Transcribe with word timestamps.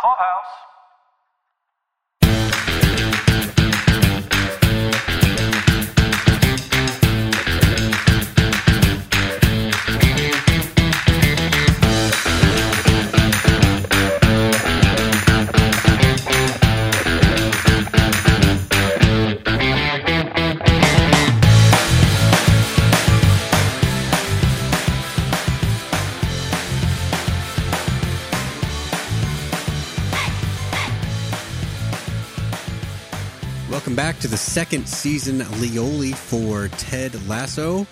Clubhouse. 0.00 0.52
Welcome 0.62 0.77
back 34.18 34.22
to 34.22 34.28
the 34.28 34.36
second 34.36 34.88
season 34.88 35.38
Leoli 35.60 36.12
for 36.12 36.66
Ted 36.76 37.28
Lasso. 37.28 37.86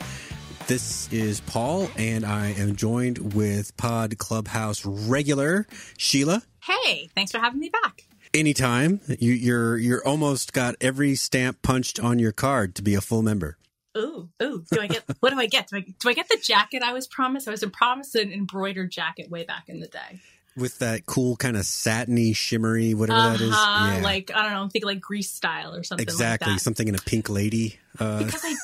This 0.67 1.09
is 1.13 1.39
Paul, 1.43 1.89
and 1.97 2.27
I 2.27 2.49
am 2.49 2.75
joined 2.75 3.33
with 3.33 3.77
Pod 3.77 4.19
Clubhouse 4.19 4.85
regular 4.85 5.69
Sheila. 5.97 6.43
Hey, 6.65 7.11
thanks 7.15 7.31
for 7.31 7.39
having 7.39 7.61
me 7.61 7.69
back. 7.69 8.07
Anytime 8.35 9.01
you, 9.21 9.35
you're 9.35 9.79
you're 9.79 10.05
almost 10.05 10.53
got 10.53 10.75
every 10.81 11.15
stamp 11.15 11.63
punched 11.63 12.01
on 12.01 12.19
your 12.19 12.33
card 12.33 12.75
to 12.75 12.83
be 12.83 12.97
a 12.97 13.01
full 13.01 13.23
member. 13.23 13.57
Ooh, 13.97 14.29
ooh. 14.43 14.65
Do 14.73 14.81
I 14.81 14.89
get 14.89 15.05
what 15.21 15.31
do 15.31 15.39
I 15.39 15.47
get? 15.47 15.69
Do 15.69 15.77
I 15.77 15.81
do 15.97 16.09
I 16.09 16.13
get 16.13 16.29
the 16.29 16.39
jacket 16.43 16.83
I 16.83 16.93
was 16.93 17.07
promised? 17.07 17.47
I 17.47 17.53
was 17.53 17.65
promised 17.73 18.17
an 18.17 18.33
embroidered 18.33 18.91
jacket 18.91 19.31
way 19.31 19.45
back 19.45 19.69
in 19.69 19.79
the 19.79 19.87
day. 19.87 20.21
With 20.57 20.79
that 20.79 21.07
cool 21.07 21.37
kind 21.37 21.57
of 21.57 21.65
satiny, 21.67 22.33
shimmery, 22.33 22.95
whatever 22.95 23.21
that 23.21 23.41
is. 23.41 23.51
Uh-huh, 23.53 23.97
Yeah, 23.97 24.03
Like 24.03 24.31
I 24.35 24.43
don't 24.43 24.53
know, 24.53 24.65
i 24.65 24.69
think 24.69 24.85
like 24.85 25.01
grease 25.01 25.31
style 25.31 25.75
or 25.75 25.83
something. 25.83 26.03
exactly. 26.03 26.53
Like 26.53 26.59
that. 26.61 26.63
Something 26.65 26.89
in 26.89 26.95
a 26.95 26.99
pink 26.99 27.29
lady. 27.29 27.79
Uh, 27.99 28.19
Because 28.25 28.43
I 28.45 28.55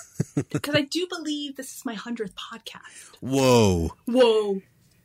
because 0.51 0.75
I 0.75 0.83
do 0.83 1.07
believe 1.09 1.57
this 1.57 1.75
is 1.77 1.85
my 1.85 1.95
hundredth 1.95 2.35
podcast. 2.37 3.17
whoa, 3.21 3.91
Whoa, 4.07 4.61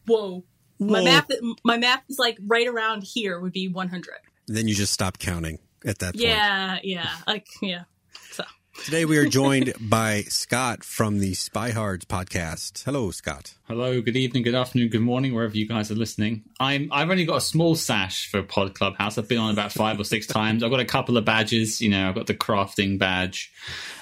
whoa. 0.05 0.43
My 0.80 0.99
Whoa. 0.99 1.05
math 1.05 1.30
my 1.63 1.77
math 1.77 2.03
is 2.08 2.19
like 2.19 2.38
right 2.45 2.67
around 2.67 3.03
here 3.03 3.39
would 3.39 3.52
be 3.53 3.67
one 3.67 3.88
hundred. 3.89 4.13
Then 4.47 4.67
you 4.67 4.75
just 4.75 4.93
stop 4.93 5.17
counting 5.17 5.58
at 5.85 5.99
that 5.99 6.13
point. 6.13 6.23
Yeah, 6.23 6.77
yeah. 6.83 7.09
Like 7.25 7.47
yeah. 7.61 7.83
So 8.78 8.83
Today 8.83 9.06
we 9.06 9.17
are 9.17 9.25
joined 9.25 9.73
by 9.81 10.22
Scott 10.30 10.81
from 10.83 11.20
the 11.20 11.33
Spy 11.33 11.72
Hards 11.72 12.06
podcast. 12.06 12.83
Hello, 12.86 13.11
Scott. 13.11 13.53
Hello, 13.67 14.00
good 14.02 14.16
evening, 14.16 14.44
good 14.44 14.56
afternoon, 14.56 14.88
good 14.89 15.02
morning, 15.02 15.33
wherever 15.33 15.58
you 15.58 15.67
guys 15.67 15.92
are 15.92 15.95
listening. 15.95 16.44
I'm 16.59 16.88
I've 16.94 17.09
only 17.09 17.25
got 17.25 17.36
a 17.38 17.42
small 17.42 17.75
sash 17.75 18.31
for 18.31 18.42
Pod 18.44 18.75
Clubhouse. 18.75 19.17
I've 19.17 19.28
been 19.28 19.39
on 19.39 19.52
about 19.52 19.73
five 19.73 20.00
or 20.00 20.05
six 20.05 20.25
times. 20.38 20.64
I've 20.64 20.72
got 20.72 20.80
a 20.80 20.86
couple 20.86 21.17
of 21.17 21.25
badges. 21.25 21.81
You 21.81 21.89
know, 21.89 22.08
I've 22.08 22.16
got 22.16 22.28
the 22.28 22.33
crafting 22.33 22.98
badge, 22.98 23.52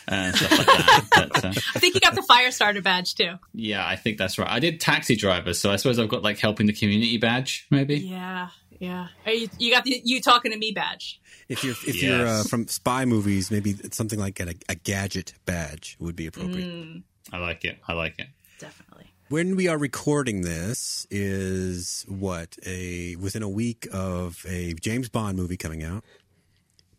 uh, 0.07 0.31
stuff 0.33 0.51
like 0.59 0.67
that. 0.67 1.05
But, 1.15 1.45
uh, 1.45 1.53
I 1.75 1.79
think 1.79 1.95
you 1.95 2.01
got 2.01 2.13
the 2.13 2.21
fire 2.21 2.51
starter 2.51 2.81
badge 2.81 3.15
too. 3.15 3.35
yeah, 3.53 3.85
I 3.87 3.95
think 3.95 4.17
that's 4.19 4.37
right. 4.37 4.49
I 4.49 4.59
did 4.59 4.79
taxi 4.79 5.15
driver, 5.15 5.53
so 5.53 5.71
I 5.71 5.77
suppose 5.77 5.97
I've 5.97 6.09
got 6.09 6.21
like 6.21 6.37
helping 6.37 6.67
the 6.67 6.73
community 6.73 7.17
badge, 7.17 7.65
maybe. 7.71 7.95
Yeah, 7.97 8.49
yeah. 8.79 9.07
Are 9.25 9.31
you, 9.31 9.49
you 9.57 9.71
got 9.71 9.83
the 9.83 10.01
you 10.03 10.21
talking 10.21 10.51
to 10.51 10.57
me 10.57 10.71
badge. 10.71 11.19
If 11.47 11.63
you're 11.63 11.75
if 11.85 12.01
you're 12.01 12.27
uh, 12.27 12.43
from 12.43 12.67
spy 12.67 13.05
movies, 13.05 13.51
maybe 13.51 13.75
something 13.91 14.19
like 14.19 14.39
a, 14.39 14.53
a 14.69 14.75
gadget 14.75 15.33
badge 15.45 15.97
would 15.99 16.15
be 16.15 16.27
appropriate. 16.27 16.67
Mm. 16.67 17.03
I 17.31 17.37
like 17.37 17.65
it. 17.65 17.77
I 17.87 17.93
like 17.93 18.15
it. 18.19 18.27
Definitely. 18.59 19.11
When 19.29 19.55
we 19.55 19.67
are 19.67 19.77
recording 19.77 20.41
this 20.41 21.07
is 21.09 22.05
what 22.07 22.57
a 22.65 23.15
within 23.15 23.41
a 23.41 23.49
week 23.49 23.87
of 23.91 24.45
a 24.47 24.73
James 24.73 25.09
Bond 25.09 25.37
movie 25.37 25.57
coming 25.57 25.83
out. 25.83 26.03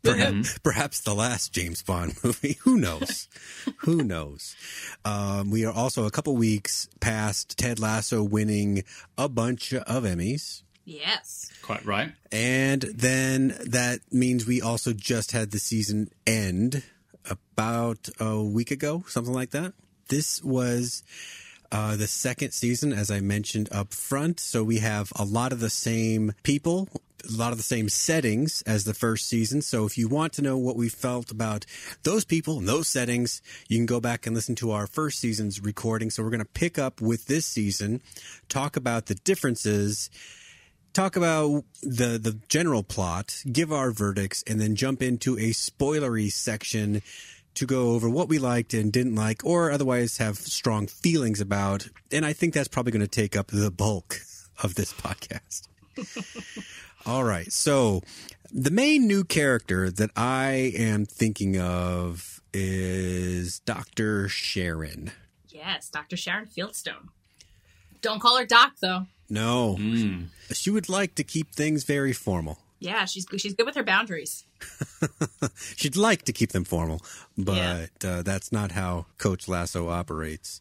Perhaps, 0.03 0.59
perhaps 0.63 1.01
the 1.01 1.15
last 1.15 1.53
James 1.53 1.83
Bond 1.83 2.15
movie. 2.25 2.59
Who 2.63 2.79
knows? 2.79 3.29
Who 3.79 4.03
knows? 4.03 4.57
Um, 5.05 5.51
we 5.51 5.65
are 5.65 5.73
also 5.73 6.07
a 6.07 6.11
couple 6.11 6.37
weeks 6.37 6.89
past 7.01 7.57
Ted 7.59 7.79
Lasso 7.79 8.23
winning 8.23 8.85
a 9.19 9.29
bunch 9.29 9.73
of 9.73 10.05
Emmys. 10.05 10.63
Yes. 10.87 11.51
Quite 11.63 11.85
right. 11.85 12.13
And 12.31 12.83
then 12.83 13.57
that 13.67 14.01
means 14.13 14.47
we 14.47 14.63
also 14.63 14.93
just 14.93 15.33
had 15.33 15.51
the 15.51 15.59
season 15.59 16.11
end 16.27 16.85
about 17.29 18.09
a 18.21 18.41
week 18.41 18.71
ago, 18.71 19.05
something 19.09 19.35
like 19.35 19.51
that. 19.51 19.75
This 20.09 20.43
was 20.45 21.03
uh, 21.73 21.97
the 21.97 22.07
second 22.07 22.53
season, 22.53 22.93
as 22.93 23.11
I 23.11 23.19
mentioned 23.19 23.69
up 23.73 23.93
front. 23.93 24.39
So 24.39 24.63
we 24.63 24.79
have 24.79 25.13
a 25.17 25.25
lot 25.25 25.53
of 25.53 25.59
the 25.59 25.71
same 25.71 26.35
people, 26.45 26.89
a 27.29 27.37
lot 27.37 27.51
of 27.51 27.59
the 27.59 27.65
same 27.65 27.89
settings 27.89 28.63
as 28.63 28.85
the 28.85 28.95
first 28.95 29.29
season. 29.29 29.63
So 29.63 29.87
if 29.87 29.99
you 29.99 30.07
want 30.07 30.35
to 30.35 30.43
know 30.43 30.57
what 30.57 30.77
we 30.77 30.89
felt 30.89 31.33
about 31.33 31.67
those 32.05 32.25
people 32.25 32.59
and 32.59 32.69
those 32.69 32.87
settings, 32.87 33.43
you 33.69 33.77
can 33.77 33.87
go 33.87 33.99
back 33.99 34.25
and 34.25 34.37
listen 34.37 34.55
to 34.57 34.71
our 34.71 34.87
first 34.87 35.19
season's 35.19 35.61
recording. 35.61 36.11
So 36.11 36.23
we're 36.23 36.31
going 36.31 36.39
to 36.39 36.45
pick 36.45 36.79
up 36.79 37.01
with 37.01 37.27
this 37.27 37.45
season, 37.45 38.03
talk 38.49 38.77
about 38.77 39.07
the 39.07 39.17
differences 39.17 40.11
talk 40.97 41.15
about 41.15 41.63
the 41.83 42.19
the 42.19 42.39
general 42.49 42.83
plot, 42.83 43.43
give 43.53 43.71
our 43.71 43.91
verdicts, 43.91 44.43
and 44.47 44.59
then 44.59 44.75
jump 44.75 45.03
into 45.03 45.37
a 45.37 45.51
spoilery 45.51 46.33
section 46.33 47.03
to 47.55 47.67
go 47.67 47.91
over 47.91 48.09
what 48.09 48.29
we 48.29 48.39
liked 48.39 48.73
and 48.73 48.93
didn't 48.93 49.15
like, 49.15 49.45
or 49.45 49.71
otherwise 49.71 50.17
have 50.17 50.37
strong 50.39 50.87
feelings 50.87 51.41
about. 51.41 51.89
And 52.11 52.25
I 52.25 52.33
think 52.33 52.55
that's 52.55 52.69
probably 52.69 52.93
going 52.93 53.03
to 53.03 53.09
take 53.09 53.37
up 53.37 53.49
the 53.49 53.71
bulk 53.71 54.21
of 54.63 54.75
this 54.75 54.93
podcast. 54.95 55.69
All 57.07 57.25
right, 57.25 57.53
so 57.53 58.03
the 58.51 58.71
main 58.71 59.07
new 59.07 59.23
character 59.23 59.91
that 59.91 60.11
I 60.17 60.73
am 60.77 61.05
thinking 61.05 61.59
of 61.61 62.41
is 62.55 63.61
Doctor 63.61 64.29
Sharon. 64.29 65.13
Yes, 65.49 65.91
Dr. 65.91 66.17
Sharon 66.17 66.47
Fieldstone. 66.47 67.09
Don't 68.01 68.21
call 68.21 68.39
her 68.39 68.47
Doc 68.47 68.75
though. 68.81 69.07
No, 69.29 69.77
Mm. 69.79 70.29
she 70.53 70.71
would 70.71 70.89
like 70.89 71.15
to 71.17 71.25
keep 71.25 71.53
things 71.55 71.85
very 71.85 72.13
formal. 72.13 72.59
Yeah, 72.79 73.07
she's 73.07 73.27
she's 73.39 73.55
good 73.55 73.67
with 73.67 73.75
her 73.75 73.83
boundaries. 73.83 74.45
She'd 75.77 75.97
like 75.97 76.23
to 76.27 76.33
keep 76.33 76.53
them 76.53 76.65
formal, 76.65 77.01
but 77.39 77.57
Yeah. 77.57 77.87
uh, 78.11 78.23
that's 78.23 78.53
not 78.53 78.73
how 78.73 79.07
Coach 79.19 79.49
Lasso 79.49 79.89
operates. 79.89 80.61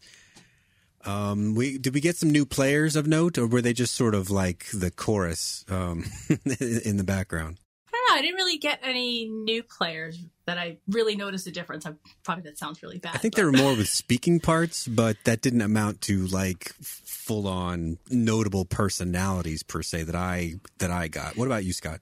Um, 1.03 1.53
we 1.55 1.77
did 1.77 1.93
we 1.93 1.99
get 2.01 2.15
some 2.15 2.29
new 2.31 2.45
players 2.45 2.95
of 2.95 3.05
note, 3.05 3.37
or 3.37 3.45
were 3.47 3.61
they 3.61 3.73
just 3.73 3.93
sort 3.93 4.15
of 4.15 4.29
like 4.31 4.65
the 4.73 4.89
chorus 4.91 5.65
um, 5.69 6.05
in 6.59 6.97
the 6.97 7.03
background? 7.03 7.59
I 7.87 7.91
don't 7.91 8.09
know. 8.09 8.19
I 8.19 8.21
didn't 8.21 8.37
really 8.37 8.57
get 8.57 8.79
any 8.81 9.27
new 9.29 9.61
players 9.61 10.17
that 10.45 10.57
I 10.57 10.77
really 10.87 11.15
noticed 11.15 11.47
a 11.47 11.51
difference. 11.51 11.85
I'm, 11.85 11.97
probably 12.23 12.43
that 12.43 12.57
sounds 12.57 12.83
really 12.83 12.99
bad. 12.99 13.15
I 13.15 13.17
think 13.17 13.33
but- 13.33 13.37
there 13.37 13.45
were 13.47 13.57
more 13.57 13.75
with 13.75 13.89
speaking 14.03 14.39
parts, 14.39 14.87
but 14.87 15.17
that 15.25 15.41
didn't 15.41 15.61
amount 15.61 16.01
to 16.01 16.27
like 16.27 16.73
full 16.81 17.47
on 17.47 17.97
notable 18.09 18.65
personalities 18.65 19.63
per 19.63 19.81
se 19.81 20.03
that 20.03 20.15
I 20.15 20.55
that 20.79 20.91
I 20.91 21.07
got. 21.07 21.35
What 21.35 21.45
about 21.45 21.63
you, 21.65 21.73
Scott? 21.73 21.99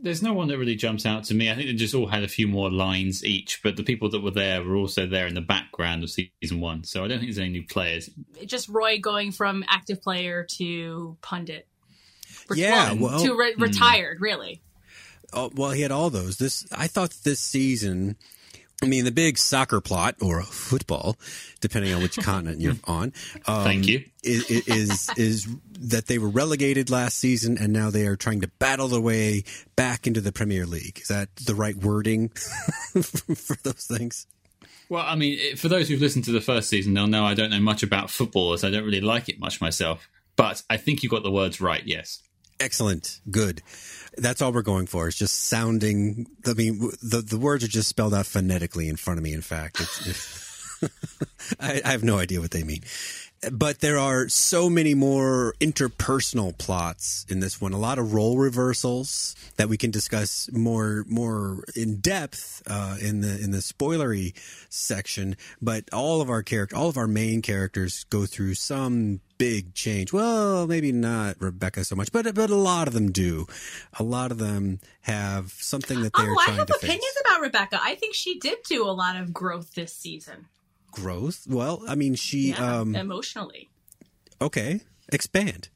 There's 0.00 0.22
no 0.22 0.32
one 0.32 0.48
that 0.48 0.56
really 0.56 0.74
jumps 0.74 1.04
out 1.04 1.24
to 1.24 1.34
me. 1.34 1.50
I 1.50 1.54
think 1.54 1.66
they 1.66 1.74
just 1.74 1.94
all 1.94 2.06
had 2.06 2.22
a 2.22 2.28
few 2.28 2.48
more 2.48 2.70
lines 2.70 3.22
each, 3.24 3.62
but 3.62 3.76
the 3.76 3.82
people 3.82 4.08
that 4.10 4.22
were 4.22 4.30
there 4.30 4.62
were 4.62 4.76
also 4.76 5.06
there 5.06 5.26
in 5.26 5.34
the 5.34 5.42
background 5.42 6.02
of 6.02 6.10
season 6.10 6.60
one. 6.60 6.84
So 6.84 7.04
I 7.04 7.08
don't 7.08 7.18
think 7.18 7.28
there's 7.28 7.38
any 7.38 7.50
new 7.50 7.66
players. 7.66 8.08
just 8.46 8.70
Roy 8.70 8.98
going 8.98 9.32
from 9.32 9.62
active 9.68 10.00
player 10.00 10.46
to 10.56 11.18
pundit. 11.20 11.68
Yeah, 12.54 12.94
well- 12.94 13.20
to 13.22 13.36
re- 13.36 13.52
hmm. 13.52 13.62
retired, 13.62 14.22
really. 14.22 14.62
Oh, 15.32 15.50
well, 15.54 15.70
he 15.70 15.82
had 15.82 15.92
all 15.92 16.10
those. 16.10 16.36
This 16.36 16.66
I 16.72 16.86
thought 16.86 17.10
this 17.24 17.40
season. 17.40 18.16
I 18.82 18.86
mean, 18.86 19.04
the 19.04 19.12
big 19.12 19.38
soccer 19.38 19.80
plot 19.80 20.16
or 20.20 20.42
football, 20.42 21.16
depending 21.60 21.94
on 21.94 22.02
which 22.02 22.16
continent 22.22 22.60
you're 22.60 22.74
on. 22.82 23.12
Um, 23.46 23.62
Thank 23.62 23.86
you. 23.86 24.04
Is, 24.24 24.50
is 24.50 25.10
is 25.16 25.48
that 25.78 26.06
they 26.06 26.18
were 26.18 26.28
relegated 26.28 26.90
last 26.90 27.18
season 27.18 27.58
and 27.58 27.72
now 27.72 27.90
they 27.90 28.06
are 28.08 28.16
trying 28.16 28.40
to 28.40 28.48
battle 28.48 28.88
their 28.88 29.00
way 29.00 29.44
back 29.76 30.08
into 30.08 30.20
the 30.20 30.32
Premier 30.32 30.66
League. 30.66 30.98
Is 31.00 31.08
that 31.08 31.34
the 31.36 31.54
right 31.54 31.76
wording 31.76 32.28
for 32.30 33.56
those 33.62 33.86
things? 33.86 34.26
Well, 34.88 35.04
I 35.06 35.14
mean, 35.14 35.56
for 35.56 35.68
those 35.68 35.88
who've 35.88 36.00
listened 36.00 36.24
to 36.24 36.32
the 36.32 36.40
first 36.40 36.68
season, 36.68 36.92
they'll 36.92 37.06
know 37.06 37.24
I 37.24 37.34
don't 37.34 37.50
know 37.50 37.60
much 37.60 37.82
about 37.82 38.10
football, 38.10 38.52
as 38.52 38.62
I 38.62 38.70
don't 38.70 38.84
really 38.84 39.00
like 39.00 39.28
it 39.28 39.38
much 39.38 39.60
myself. 39.60 40.08
But 40.36 40.62
I 40.68 40.76
think 40.76 41.02
you 41.02 41.08
got 41.08 41.22
the 41.22 41.30
words 41.30 41.60
right. 41.60 41.82
Yes. 41.84 42.20
Excellent, 42.62 43.20
good. 43.28 43.60
That's 44.16 44.40
all 44.40 44.52
we're 44.52 44.62
going 44.62 44.86
for. 44.86 45.08
It's 45.08 45.18
just 45.18 45.48
sounding. 45.48 46.28
I 46.46 46.52
mean, 46.52 46.92
the 47.02 47.20
the 47.20 47.38
words 47.38 47.64
are 47.64 47.68
just 47.68 47.88
spelled 47.88 48.14
out 48.14 48.24
phonetically 48.26 48.88
in 48.88 48.94
front 48.94 49.18
of 49.18 49.24
me. 49.24 49.32
In 49.32 49.42
fact, 49.42 49.80
it's, 49.80 50.78
I, 51.60 51.80
I 51.84 51.90
have 51.90 52.04
no 52.04 52.18
idea 52.18 52.40
what 52.40 52.52
they 52.52 52.62
mean. 52.62 52.82
But 53.50 53.80
there 53.80 53.98
are 53.98 54.28
so 54.28 54.70
many 54.70 54.94
more 54.94 55.54
interpersonal 55.60 56.56
plots 56.56 57.26
in 57.28 57.40
this 57.40 57.60
one. 57.60 57.72
A 57.72 57.78
lot 57.78 57.98
of 57.98 58.14
role 58.14 58.38
reversals 58.38 59.34
that 59.56 59.68
we 59.68 59.76
can 59.76 59.90
discuss 59.90 60.50
more 60.52 61.04
more 61.08 61.64
in 61.74 61.96
depth 61.96 62.62
uh, 62.66 62.96
in 63.00 63.20
the 63.20 63.40
in 63.42 63.50
the 63.50 63.58
spoilery 63.58 64.34
section. 64.68 65.36
But 65.60 65.84
all 65.92 66.20
of 66.20 66.30
our 66.30 66.42
character, 66.42 66.76
all 66.76 66.88
of 66.88 66.96
our 66.96 67.08
main 67.08 67.42
characters 67.42 68.04
go 68.04 68.26
through 68.26 68.54
some 68.54 69.20
big 69.38 69.74
change. 69.74 70.12
Well, 70.12 70.68
maybe 70.68 70.92
not 70.92 71.40
Rebecca 71.40 71.84
so 71.84 71.96
much, 71.96 72.12
but 72.12 72.32
but 72.34 72.50
a 72.50 72.54
lot 72.54 72.86
of 72.86 72.94
them 72.94 73.10
do. 73.10 73.46
A 73.98 74.04
lot 74.04 74.30
of 74.30 74.38
them 74.38 74.78
have 75.02 75.50
something 75.50 76.00
that 76.02 76.12
they're 76.12 76.30
oh, 76.30 76.38
I 76.38 76.52
have 76.52 76.70
opinions 76.70 77.02
face. 77.02 77.22
about 77.24 77.40
Rebecca. 77.40 77.80
I 77.82 77.96
think 77.96 78.14
she 78.14 78.38
did 78.38 78.58
do 78.68 78.84
a 78.84 78.92
lot 78.92 79.16
of 79.16 79.32
growth 79.32 79.74
this 79.74 79.92
season. 79.92 80.46
Growth. 80.92 81.46
Well, 81.48 81.82
I 81.88 81.94
mean, 81.96 82.14
she. 82.14 82.50
Yeah, 82.50 82.78
um 82.80 82.94
emotionally. 82.94 83.70
Okay, 84.40 84.80
expand. 85.12 85.68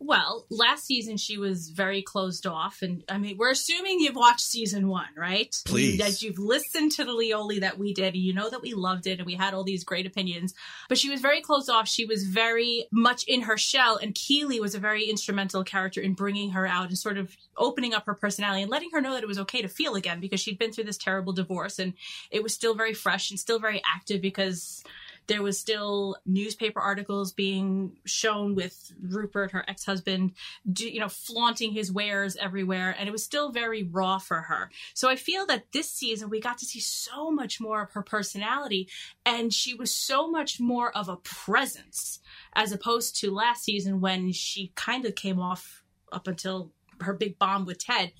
Well, 0.00 0.46
last 0.48 0.86
season 0.86 1.16
she 1.16 1.38
was 1.38 1.70
very 1.70 2.02
closed 2.02 2.46
off, 2.46 2.82
and 2.82 3.02
I 3.08 3.18
mean, 3.18 3.36
we're 3.36 3.50
assuming 3.50 3.98
you've 3.98 4.14
watched 4.14 4.42
season 4.42 4.88
one, 4.88 5.08
right? 5.16 5.54
Please. 5.64 5.98
that 5.98 6.22
you've 6.22 6.38
listened 6.38 6.92
to 6.92 7.04
the 7.04 7.10
Leoli 7.10 7.60
that 7.60 7.78
we 7.78 7.92
did, 7.94 8.14
and 8.14 8.22
you 8.22 8.32
know 8.32 8.48
that 8.48 8.62
we 8.62 8.74
loved 8.74 9.08
it, 9.08 9.18
and 9.18 9.26
we 9.26 9.34
had 9.34 9.54
all 9.54 9.64
these 9.64 9.82
great 9.82 10.06
opinions. 10.06 10.54
But 10.88 10.98
she 10.98 11.10
was 11.10 11.20
very 11.20 11.40
closed 11.40 11.68
off. 11.68 11.88
She 11.88 12.04
was 12.04 12.24
very 12.24 12.86
much 12.92 13.24
in 13.24 13.42
her 13.42 13.56
shell, 13.56 13.96
and 13.96 14.14
Keeley 14.14 14.60
was 14.60 14.76
a 14.76 14.78
very 14.78 15.04
instrumental 15.04 15.64
character 15.64 16.00
in 16.00 16.14
bringing 16.14 16.50
her 16.50 16.66
out 16.66 16.88
and 16.88 16.98
sort 16.98 17.18
of 17.18 17.36
opening 17.56 17.92
up 17.92 18.06
her 18.06 18.14
personality 18.14 18.62
and 18.62 18.70
letting 18.70 18.90
her 18.92 19.00
know 19.00 19.14
that 19.14 19.24
it 19.24 19.28
was 19.28 19.38
okay 19.40 19.62
to 19.62 19.68
feel 19.68 19.96
again 19.96 20.20
because 20.20 20.38
she'd 20.38 20.58
been 20.58 20.72
through 20.72 20.84
this 20.84 20.96
terrible 20.96 21.32
divorce, 21.32 21.80
and 21.80 21.94
it 22.30 22.44
was 22.44 22.54
still 22.54 22.74
very 22.74 22.94
fresh 22.94 23.30
and 23.30 23.40
still 23.40 23.58
very 23.58 23.82
active 23.84 24.20
because 24.22 24.84
there 25.28 25.42
was 25.42 25.58
still 25.58 26.16
newspaper 26.26 26.80
articles 26.80 27.32
being 27.32 27.98
shown 28.04 28.54
with 28.54 28.92
Rupert, 29.00 29.52
her 29.52 29.64
ex-husband, 29.68 30.32
do, 30.70 30.88
you 30.88 31.00
know, 31.00 31.08
flaunting 31.08 31.72
his 31.72 31.92
wares 31.92 32.36
everywhere, 32.36 32.96
and 32.98 33.08
it 33.08 33.12
was 33.12 33.22
still 33.22 33.52
very 33.52 33.82
raw 33.82 34.18
for 34.18 34.40
her. 34.40 34.70
So 34.94 35.08
I 35.08 35.16
feel 35.16 35.46
that 35.46 35.70
this 35.72 35.90
season 35.90 36.30
we 36.30 36.40
got 36.40 36.58
to 36.58 36.66
see 36.66 36.80
so 36.80 37.30
much 37.30 37.60
more 37.60 37.82
of 37.82 37.92
her 37.92 38.02
personality, 38.02 38.88
and 39.24 39.52
she 39.52 39.74
was 39.74 39.94
so 39.94 40.28
much 40.28 40.58
more 40.58 40.96
of 40.96 41.08
a 41.08 41.16
presence 41.16 42.20
as 42.54 42.72
opposed 42.72 43.20
to 43.20 43.30
last 43.30 43.64
season 43.64 44.00
when 44.00 44.32
she 44.32 44.72
kind 44.74 45.04
of 45.04 45.14
came 45.14 45.38
off 45.38 45.84
up 46.10 46.26
until 46.26 46.72
her 47.00 47.12
big 47.12 47.38
bomb 47.38 47.64
with 47.64 47.78
Ted 47.78 48.12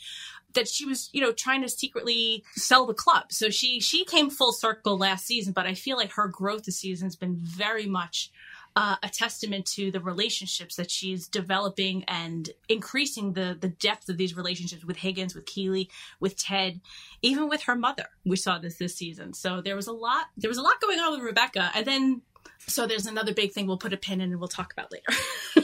that 0.58 0.68
she 0.68 0.84
was, 0.84 1.08
you 1.12 1.20
know, 1.20 1.32
trying 1.32 1.62
to 1.62 1.68
secretly 1.68 2.44
sell 2.56 2.84
the 2.84 2.94
club. 2.94 3.30
So 3.30 3.48
she 3.48 3.78
she 3.78 4.04
came 4.04 4.28
full 4.28 4.52
circle 4.52 4.98
last 4.98 5.24
season, 5.24 5.52
but 5.52 5.66
I 5.66 5.74
feel 5.74 5.96
like 5.96 6.12
her 6.12 6.26
growth 6.26 6.64
this 6.64 6.80
season 6.80 7.06
has 7.06 7.14
been 7.14 7.36
very 7.36 7.86
much 7.86 8.32
uh, 8.74 8.96
a 9.02 9.08
testament 9.08 9.66
to 9.66 9.92
the 9.92 10.00
relationships 10.00 10.74
that 10.76 10.90
she's 10.90 11.28
developing 11.28 12.04
and 12.04 12.50
increasing 12.68 13.34
the 13.34 13.56
the 13.58 13.68
depth 13.68 14.08
of 14.08 14.16
these 14.16 14.36
relationships 14.36 14.84
with 14.84 14.96
Higgins, 14.96 15.34
with 15.34 15.46
Keeley, 15.46 15.88
with 16.18 16.36
Ted, 16.36 16.80
even 17.22 17.48
with 17.48 17.62
her 17.62 17.76
mother. 17.76 18.08
We 18.26 18.36
saw 18.36 18.58
this 18.58 18.78
this 18.78 18.96
season. 18.96 19.34
So 19.34 19.60
there 19.60 19.76
was 19.76 19.86
a 19.86 19.92
lot 19.92 20.26
there 20.36 20.50
was 20.50 20.58
a 20.58 20.62
lot 20.62 20.80
going 20.80 20.98
on 20.98 21.12
with 21.12 21.20
Rebecca, 21.20 21.70
and 21.72 21.86
then 21.86 22.22
so 22.66 22.86
there's 22.86 23.06
another 23.06 23.32
big 23.32 23.52
thing 23.52 23.68
we'll 23.68 23.78
put 23.78 23.92
a 23.92 23.96
pin 23.96 24.20
in 24.20 24.32
and 24.32 24.40
we'll 24.40 24.48
talk 24.48 24.72
about 24.72 24.90
later. 24.92 25.06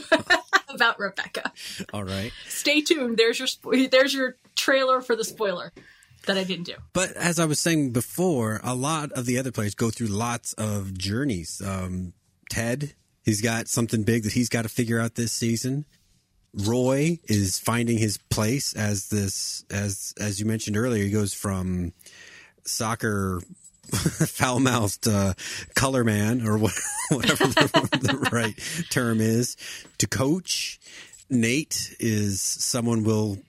about 0.75 0.99
Rebecca. 0.99 1.51
All 1.93 2.03
right. 2.03 2.31
Stay 2.47 2.81
tuned. 2.81 3.17
There's 3.17 3.39
your 3.39 3.47
spo- 3.47 3.89
there's 3.89 4.13
your 4.13 4.37
trailer 4.55 5.01
for 5.01 5.15
the 5.15 5.23
spoiler 5.23 5.71
that 6.25 6.37
I 6.37 6.43
didn't 6.43 6.65
do. 6.65 6.75
But 6.93 7.11
as 7.13 7.39
I 7.39 7.45
was 7.45 7.59
saying 7.59 7.91
before, 7.91 8.59
a 8.63 8.75
lot 8.75 9.11
of 9.13 9.25
the 9.25 9.37
other 9.37 9.51
players 9.51 9.75
go 9.75 9.89
through 9.89 10.07
lots 10.07 10.53
of 10.53 10.97
journeys. 10.97 11.61
Um, 11.65 12.13
Ted, 12.49 12.93
he's 13.23 13.41
got 13.41 13.67
something 13.67 14.03
big 14.03 14.23
that 14.23 14.33
he's 14.33 14.49
got 14.49 14.63
to 14.63 14.69
figure 14.69 14.99
out 14.99 15.15
this 15.15 15.31
season. 15.31 15.85
Roy 16.53 17.19
is 17.25 17.59
finding 17.59 17.97
his 17.97 18.17
place 18.17 18.73
as 18.73 19.09
this, 19.09 19.65
as 19.69 20.13
as 20.19 20.39
you 20.39 20.45
mentioned 20.45 20.77
earlier. 20.77 21.03
He 21.03 21.11
goes 21.11 21.33
from 21.33 21.91
soccer 22.65 23.41
foul 24.27 24.59
mouthed 24.59 25.07
uh, 25.07 25.33
color 25.75 26.03
man 26.03 26.45
or 26.45 26.57
whatever 27.09 27.45
the, 27.47 27.89
the 28.01 28.29
right 28.31 28.55
term 28.89 29.21
is 29.21 29.55
to 29.97 30.07
coach. 30.07 30.79
Nate 31.29 31.95
is 31.99 32.41
someone 32.41 33.03
we'll 33.03 33.39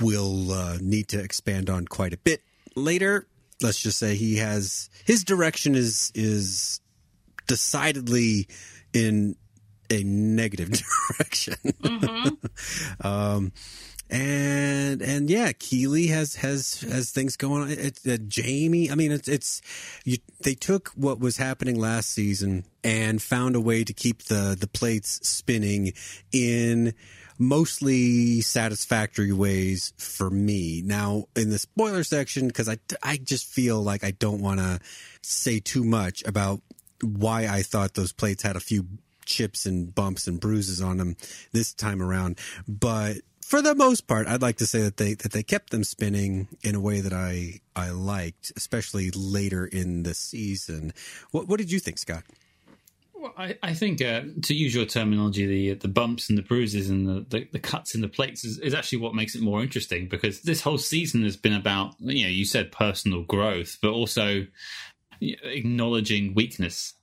will 0.00 0.52
uh, 0.52 0.78
need 0.80 1.08
to 1.08 1.20
expand 1.20 1.70
on 1.70 1.86
quite 1.86 2.12
a 2.12 2.18
bit 2.18 2.42
later. 2.74 3.26
Let's 3.62 3.80
just 3.80 3.98
say 3.98 4.14
he 4.14 4.36
has 4.36 4.88
his 5.04 5.24
direction 5.24 5.74
is 5.74 6.10
is 6.14 6.80
decidedly 7.46 8.48
in 8.92 9.36
a 9.90 10.02
negative 10.04 10.70
direction. 11.18 11.56
um, 13.02 13.52
and 14.10 15.02
and 15.02 15.30
yeah, 15.30 15.52
Keeley 15.52 16.08
has 16.08 16.36
has 16.36 16.80
has 16.80 17.10
things 17.10 17.36
going 17.36 17.62
on. 17.62 17.90
Uh, 18.12 18.16
Jamie. 18.26 18.90
I 18.90 18.94
mean, 18.94 19.12
it's 19.12 19.28
it's 19.28 19.62
you, 20.04 20.18
they 20.42 20.54
took 20.54 20.88
what 20.90 21.20
was 21.20 21.36
happening 21.36 21.78
last 21.78 22.10
season 22.10 22.64
and 22.82 23.22
found 23.22 23.54
a 23.54 23.60
way 23.60 23.84
to 23.84 23.92
keep 23.92 24.24
the 24.24 24.56
the 24.58 24.66
plates 24.66 25.26
spinning 25.28 25.92
in 26.32 26.94
mostly 27.38 28.40
satisfactory 28.40 29.32
ways 29.32 29.94
for 29.96 30.28
me. 30.28 30.82
Now, 30.84 31.26
in 31.36 31.50
the 31.50 31.58
spoiler 31.58 32.02
section, 32.02 32.48
because 32.48 32.68
I 32.68 32.78
I 33.02 33.16
just 33.16 33.46
feel 33.46 33.80
like 33.80 34.02
I 34.02 34.10
don't 34.10 34.42
want 34.42 34.58
to 34.58 34.80
say 35.22 35.60
too 35.60 35.84
much 35.84 36.24
about 36.26 36.60
why 37.02 37.46
I 37.46 37.62
thought 37.62 37.94
those 37.94 38.12
plates 38.12 38.42
had 38.42 38.56
a 38.56 38.60
few 38.60 38.86
chips 39.24 39.64
and 39.64 39.94
bumps 39.94 40.26
and 40.26 40.40
bruises 40.40 40.82
on 40.82 40.96
them 40.98 41.16
this 41.52 41.72
time 41.72 42.02
around, 42.02 42.38
but 42.66 43.18
for 43.50 43.60
the 43.60 43.74
most 43.74 44.06
part, 44.06 44.28
I'd 44.28 44.42
like 44.42 44.58
to 44.58 44.66
say 44.66 44.80
that 44.82 44.96
they 44.96 45.14
that 45.14 45.32
they 45.32 45.42
kept 45.42 45.70
them 45.70 45.82
spinning 45.82 46.46
in 46.62 46.76
a 46.76 46.80
way 46.80 47.00
that 47.00 47.12
I 47.12 47.60
I 47.74 47.90
liked, 47.90 48.52
especially 48.56 49.10
later 49.10 49.66
in 49.66 50.04
the 50.04 50.14
season. 50.14 50.92
What 51.32 51.48
what 51.48 51.58
did 51.58 51.72
you 51.72 51.80
think, 51.80 51.98
Scott? 51.98 52.22
Well, 53.12 53.34
I, 53.36 53.58
I 53.60 53.74
think 53.74 54.00
uh, 54.00 54.22
to 54.44 54.54
use 54.54 54.72
your 54.72 54.84
terminology, 54.84 55.46
the 55.46 55.74
the 55.74 55.88
bumps 55.88 56.28
and 56.28 56.38
the 56.38 56.42
bruises 56.42 56.88
and 56.88 57.08
the, 57.08 57.26
the, 57.28 57.48
the 57.50 57.58
cuts 57.58 57.96
in 57.96 58.02
the 58.02 58.08
plates 58.08 58.44
is, 58.44 58.58
is 58.60 58.72
actually 58.72 58.98
what 58.98 59.16
makes 59.16 59.34
it 59.34 59.42
more 59.42 59.62
interesting 59.62 60.06
because 60.06 60.42
this 60.42 60.60
whole 60.60 60.78
season 60.78 61.24
has 61.24 61.36
been 61.36 61.52
about 61.52 61.96
you 61.98 62.22
know 62.22 62.30
you 62.30 62.44
said 62.44 62.70
personal 62.70 63.24
growth, 63.24 63.78
but 63.82 63.90
also 63.90 64.46
acknowledging 65.20 66.34
weakness 66.34 66.94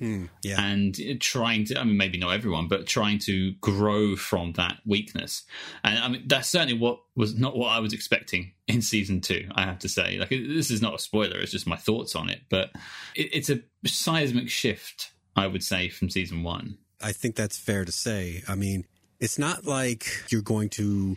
Mm, 0.00 0.28
yeah. 0.42 0.60
and 0.60 0.96
trying 1.20 1.64
to, 1.66 1.80
I 1.80 1.84
mean, 1.84 1.96
maybe 1.96 2.18
not 2.18 2.34
everyone, 2.34 2.66
but 2.66 2.86
trying 2.86 3.20
to 3.20 3.52
grow 3.60 4.16
from 4.16 4.52
that 4.54 4.78
weakness. 4.84 5.44
And 5.84 5.98
I 5.98 6.08
mean, 6.08 6.24
that's 6.26 6.48
certainly 6.48 6.76
what 6.76 6.98
was 7.14 7.38
not 7.38 7.56
what 7.56 7.68
I 7.68 7.78
was 7.78 7.92
expecting 7.92 8.52
in 8.66 8.82
season 8.82 9.20
two, 9.20 9.48
I 9.54 9.62
have 9.62 9.78
to 9.80 9.88
say. 9.88 10.18
Like, 10.18 10.30
this 10.30 10.70
is 10.70 10.82
not 10.82 10.94
a 10.94 10.98
spoiler, 10.98 11.38
it's 11.38 11.52
just 11.52 11.66
my 11.66 11.76
thoughts 11.76 12.16
on 12.16 12.28
it. 12.28 12.40
But 12.50 12.70
it, 13.14 13.30
it's 13.32 13.50
a 13.50 13.60
seismic 13.86 14.50
shift, 14.50 15.12
I 15.36 15.46
would 15.46 15.62
say, 15.62 15.88
from 15.88 16.10
season 16.10 16.42
one. 16.42 16.78
I 17.00 17.12
think 17.12 17.36
that's 17.36 17.58
fair 17.58 17.84
to 17.84 17.92
say. 17.92 18.42
I 18.48 18.56
mean, 18.56 18.86
it's 19.20 19.38
not 19.38 19.64
like 19.64 20.06
you're 20.28 20.42
going 20.42 20.70
to 20.70 21.16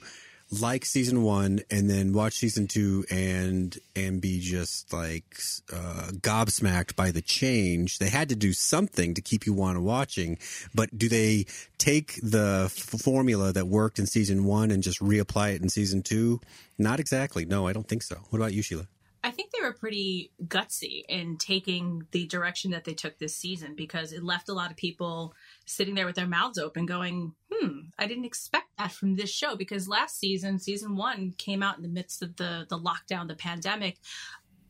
like 0.52 0.86
season 0.86 1.24
one 1.24 1.60
and 1.70 1.90
then 1.90 2.14
watch 2.14 2.34
season 2.34 2.68
two 2.68 3.06
and 3.12 3.78
and 3.96 4.22
be 4.22 4.40
just 4.40 4.94
like 4.94 5.40
uh, 5.74 6.10
gobsmacked 6.14 6.96
by 6.96 7.12
the 7.12 7.22
change. 7.22 8.00
They 8.00 8.10
had 8.10 8.30
to 8.30 8.36
do 8.36 8.54
something 8.54 9.14
to 9.14 9.22
keep 9.22 9.46
you 9.46 9.54
want 9.54 9.82
watching. 9.82 10.38
But 10.74 10.98
do 10.98 11.10
they 11.10 11.46
take 11.78 12.16
the 12.24 12.64
f- 12.66 12.72
formula 12.72 13.52
that 13.54 13.68
worked 13.68 14.00
in 14.00 14.06
season 14.06 14.46
one 14.46 14.72
and 14.72 14.82
just 14.82 15.00
reapply 15.00 15.56
it 15.56 15.62
in 15.62 15.70
season 15.70 16.02
two? 16.02 16.40
Not 16.78 17.00
exactly. 17.00 17.46
No, 17.46 17.68
I 17.68 17.74
don't 17.74 17.88
think 17.88 18.04
so. 18.04 18.16
What 18.30 18.40
about 18.40 18.54
you, 18.54 18.62
Sheila? 18.62 18.88
I 19.24 19.32
think 19.32 19.52
they 19.52 19.62
were 19.62 19.74
pretty 19.74 20.32
gutsy 20.46 21.04
in 21.10 21.38
taking 21.38 22.08
the 22.12 22.28
direction 22.28 22.72
that 22.72 22.86
they 22.86 22.94
took 22.94 23.18
this 23.18 23.36
season 23.36 23.76
because 23.76 24.14
it 24.14 24.24
left 24.24 24.48
a 24.48 24.54
lot 24.54 24.72
of 24.72 24.78
people 24.78 25.34
sitting 25.68 25.96
there 25.96 26.06
with 26.06 26.16
their 26.16 26.26
mouths 26.26 26.58
open 26.58 26.86
going, 26.86 27.34
hmm, 27.52 27.80
I 28.00 28.08
didn't 28.08 28.26
expect 28.26 28.68
that 28.78 28.92
from 28.92 29.16
this 29.16 29.30
show. 29.30 29.56
Because 29.56 29.88
last 29.88 30.20
season, 30.20 30.60
season 30.60 30.96
one, 30.96 31.34
came 31.38 31.62
out 31.62 31.78
in 31.78 31.84
the 31.84 31.90
midst 31.90 32.24
of 32.24 32.38
the 32.38 32.66
the 32.70 32.80
lockdown, 32.80 33.28
the 33.28 33.36
pandemic 33.36 33.98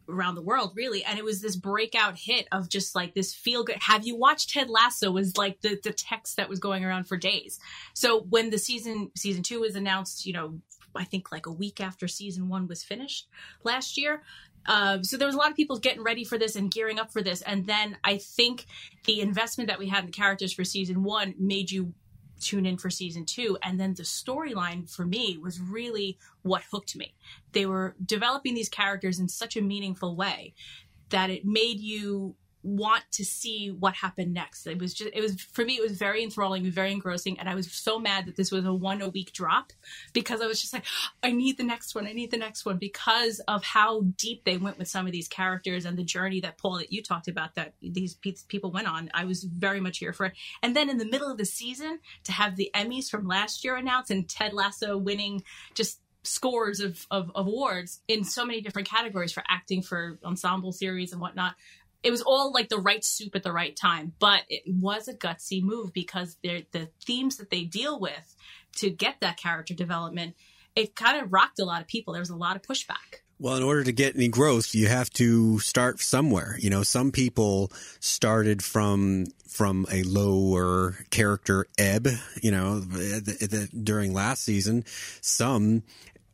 around 0.09 0.35
the 0.35 0.41
world 0.41 0.71
really. 0.75 1.03
And 1.03 1.19
it 1.19 1.25
was 1.25 1.41
this 1.41 1.55
breakout 1.55 2.17
hit 2.17 2.47
of 2.51 2.69
just 2.69 2.95
like 2.95 3.13
this 3.13 3.33
feel 3.33 3.63
good 3.63 3.77
have 3.81 4.05
you 4.05 4.17
watched 4.17 4.51
ted 4.51 4.69
lasso? 4.69 5.11
was 5.11 5.37
like 5.37 5.61
the 5.61 5.79
the 5.83 5.93
text 5.93 6.37
that 6.37 6.49
was 6.49 6.59
going 6.59 6.83
around 6.83 7.05
for 7.05 7.17
days. 7.17 7.59
So 7.93 8.21
when 8.21 8.49
the 8.49 8.57
season 8.57 9.11
season 9.15 9.43
two 9.43 9.59
was 9.59 9.75
announced 9.75 10.25
you 10.25 10.33
know 10.33 10.59
i 10.95 11.03
think 11.03 11.31
like 11.31 11.45
a 11.45 11.51
week 11.51 11.79
after 11.79 12.07
season 12.07 12.49
one 12.49 12.67
was 12.67 12.83
finished 12.83 13.27
last 13.63 13.97
year 13.97 14.23
uh, 14.67 15.01
so 15.01 15.17
there 15.17 15.27
was 15.27 15.35
a 15.35 15.37
lot 15.37 15.49
of 15.49 15.55
people 15.55 15.77
getting 15.77 16.03
ready 16.03 16.23
for 16.23 16.37
this 16.37 16.55
and 16.55 16.71
gearing 16.71 16.99
up 16.99 17.11
for 17.11 17.21
this 17.21 17.41
and 17.43 17.65
then 17.65 17.97
i 18.03 18.17
think 18.17 18.65
the 19.05 19.21
investment 19.21 19.69
that 19.69 19.79
we 19.79 19.87
had 19.87 20.01
in 20.01 20.05
the 20.07 20.11
characters 20.11 20.53
for 20.53 20.63
season 20.63 21.03
one 21.03 21.33
made 21.37 21.71
you 21.71 21.93
tune 22.39 22.65
in 22.65 22.77
for 22.77 22.89
season 22.89 23.25
two. 23.25 23.57
And 23.61 23.79
then 23.79 23.93
the 23.93 24.03
storyline 24.03 24.89
for 24.89 25.05
me 25.05 25.37
was 25.37 25.59
really 25.59 26.17
what 26.41 26.63
hooked 26.71 26.95
me. 26.95 27.13
They 27.51 27.65
were 27.65 27.95
developing 28.03 28.53
these 28.53 28.69
characters 28.69 29.19
in 29.19 29.27
such 29.27 29.57
a 29.57 29.61
meaningful 29.61 30.15
way 30.15 30.53
that 31.09 31.29
it 31.29 31.45
made 31.45 31.79
you 31.79 32.35
want 32.67 33.03
to 33.13 33.23
see 33.23 33.69
what 33.69 33.95
happened 33.95 34.33
next. 34.33 34.67
It 34.67 34.79
was 34.79 34.93
just, 34.93 35.11
it 35.13 35.21
was, 35.21 35.39
for 35.39 35.63
me, 35.63 35.75
it 35.75 35.81
was 35.81 35.93
very 35.93 36.21
enthralling, 36.21 36.69
very 36.69 36.91
engrossing. 36.91 37.39
And 37.39 37.47
I 37.47 37.55
was 37.55 37.71
so 37.71 37.97
mad 37.97 38.25
that 38.25 38.35
this 38.35 38.51
was 38.51 38.65
a 38.65 38.73
one 38.73 39.01
a 39.01 39.07
week 39.07 39.31
drop 39.31 39.71
because 40.11 40.41
I 40.41 40.47
was 40.47 40.59
just 40.59 40.73
like, 40.73 40.83
I 41.23 41.31
need 41.31 41.57
the 41.57 41.63
next 41.63 41.95
one. 41.95 42.07
I 42.07 42.13
need 42.13 42.31
the 42.31 42.37
next 42.37 42.65
one 42.65 42.77
because 42.77 43.39
of 43.47 43.63
how 43.63 44.01
deep 44.17 44.43
they 44.43 44.57
went 44.57 44.77
with 44.77 44.89
some 44.89 45.05
of 45.05 45.13
these 45.13 45.29
characters 45.29 45.85
and 45.85 45.97
the 45.97 46.03
journey 46.03 46.41
that 46.41 46.57
Paul, 46.57 46.79
that 46.79 46.91
you 46.91 47.01
talked 47.01 47.29
about 47.29 47.55
that 47.55 47.73
these 47.81 48.15
people 48.47 48.71
went 48.71 48.87
on. 48.87 49.09
I 49.13 49.23
was 49.23 49.43
very 49.43 49.79
much 49.79 49.99
here 49.99 50.11
for 50.11 50.25
it. 50.25 50.33
And 50.61 50.75
then 50.75 50.89
in 50.89 50.97
the 50.97 51.05
middle 51.05 51.31
of 51.31 51.37
the 51.37 51.45
season 51.45 51.99
to 52.25 52.31
have 52.33 52.57
the 52.57 52.69
Emmys 52.75 53.09
from 53.09 53.27
last 53.27 53.63
year 53.63 53.77
announced 53.77 54.11
and 54.11 54.27
Ted 54.27 54.53
Lasso 54.53 54.97
winning 54.97 55.43
just 55.73 56.01
scores 56.27 56.79
of, 56.79 57.07
of, 57.09 57.31
of, 57.35 57.47
awards 57.47 58.01
in 58.07 58.23
so 58.23 58.45
many 58.45 58.59
different 58.59 58.87
categories 58.87 59.31
for 59.31 59.43
acting 59.47 59.81
for 59.81 60.19
ensemble 60.25 60.73
series 60.73 61.13
and 61.13 61.21
whatnot 61.21 61.55
it 62.03 62.11
was 62.11 62.21
all 62.21 62.51
like 62.53 62.69
the 62.69 62.79
right 62.79 63.03
soup 63.03 63.35
at 63.35 63.43
the 63.43 63.51
right 63.51 63.75
time, 63.75 64.13
but 64.19 64.43
it 64.49 64.63
was 64.67 65.07
a 65.07 65.13
gutsy 65.13 65.61
move 65.61 65.93
because 65.93 66.37
the 66.43 66.89
themes 67.05 67.37
that 67.37 67.49
they 67.49 67.63
deal 67.63 67.99
with 67.99 68.35
to 68.77 68.89
get 68.89 69.15
that 69.21 69.37
character 69.37 69.73
development, 69.73 70.35
it 70.75 70.95
kind 70.95 71.21
of 71.21 71.33
rocked 71.33 71.59
a 71.59 71.65
lot 71.65 71.81
of 71.81 71.87
people. 71.87 72.13
There 72.13 72.21
was 72.21 72.29
a 72.29 72.35
lot 72.35 72.55
of 72.55 72.61
pushback. 72.61 73.21
Well, 73.39 73.55
in 73.55 73.63
order 73.63 73.83
to 73.83 73.91
get 73.91 74.15
any 74.15 74.29
growth, 74.29 74.73
you 74.73 74.87
have 74.87 75.11
to 75.11 75.59
start 75.59 75.99
somewhere. 75.99 76.57
You 76.59 76.71
know, 76.71 76.81
some 76.81 77.11
people 77.11 77.71
started 77.99 78.63
from 78.63 79.25
from 79.47 79.85
a 79.91 80.03
lower 80.03 80.97
character 81.11 81.67
ebb. 81.77 82.07
You 82.41 82.51
know, 82.51 82.79
the, 82.79 83.19
the, 83.21 83.69
during 83.77 84.13
last 84.13 84.43
season, 84.43 84.85
some 85.21 85.83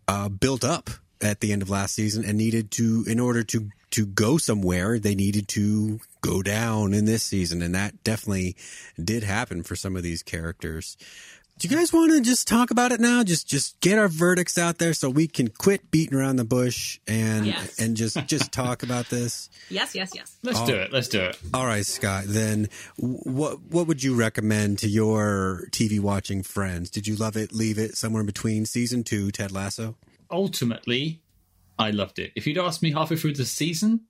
uh, 0.07 0.29
built 0.29 0.63
up 0.63 0.89
at 1.23 1.39
the 1.39 1.51
end 1.51 1.61
of 1.61 1.69
last 1.69 1.95
season 1.95 2.23
and 2.23 2.37
needed 2.37 2.69
to, 2.71 3.05
in 3.07 3.19
order 3.19 3.43
to 3.43 3.69
to 3.91 4.07
go 4.07 4.37
somewhere, 4.39 4.97
they 4.97 5.13
needed 5.13 5.47
to 5.47 5.99
go 6.21 6.41
down 6.41 6.95
in 6.95 7.05
this 7.05 7.21
season, 7.21 7.61
and 7.61 7.75
that 7.75 8.03
definitely 8.03 8.55
did 9.01 9.21
happen 9.21 9.61
for 9.61 9.75
some 9.75 9.95
of 9.95 10.01
these 10.01 10.23
characters. 10.23 10.97
Do 11.59 11.67
you 11.67 11.77
guys 11.77 11.93
want 11.93 12.11
to 12.11 12.21
just 12.21 12.47
talk 12.47 12.71
about 12.71 12.91
it 12.91 12.99
now? 12.99 13.23
Just 13.23 13.47
just 13.47 13.79
get 13.79 13.99
our 13.99 14.07
verdicts 14.07 14.57
out 14.57 14.79
there 14.79 14.93
so 14.93 15.09
we 15.09 15.27
can 15.27 15.49
quit 15.49 15.91
beating 15.91 16.17
around 16.17 16.37
the 16.37 16.43
bush 16.43 16.99
and 17.07 17.45
yes. 17.45 17.79
and 17.79 17.95
just 17.95 18.17
just 18.25 18.51
talk 18.51 18.83
about 18.83 19.09
this. 19.09 19.49
Yes, 19.69 19.95
yes, 19.95 20.11
yes. 20.13 20.37
Let's 20.43 20.59
all, 20.59 20.67
do 20.67 20.75
it. 20.75 20.91
Let's 20.91 21.07
do 21.07 21.21
it. 21.21 21.39
All 21.51 21.65
right, 21.65 21.85
Scott. 21.85 22.25
Then 22.27 22.67
what 22.97 23.61
what 23.61 23.87
would 23.87 24.03
you 24.03 24.13
recommend 24.13 24.79
to 24.79 24.89
your 24.89 25.67
TV 25.71 25.99
watching 25.99 26.43
friends? 26.43 26.89
Did 26.89 27.07
you 27.07 27.15
love 27.15 27.37
it? 27.37 27.53
Leave 27.53 27.79
it 27.79 27.95
somewhere 27.95 28.19
in 28.19 28.25
between 28.27 28.65
season 28.65 29.03
2 29.03 29.31
Ted 29.31 29.51
Lasso? 29.51 29.95
Ultimately, 30.33 31.21
I 31.77 31.91
loved 31.91 32.17
it. 32.17 32.31
If 32.35 32.47
you'd 32.47 32.57
asked 32.57 32.81
me 32.81 32.91
halfway 32.91 33.17
through 33.17 33.35
the 33.35 33.45
season, 33.45 34.01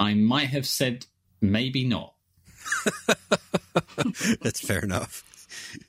I 0.00 0.14
might 0.14 0.48
have 0.48 0.66
said 0.66 1.04
maybe 1.42 1.84
not. 1.84 2.14
That's 4.40 4.60
fair 4.60 4.80
enough. 4.80 5.22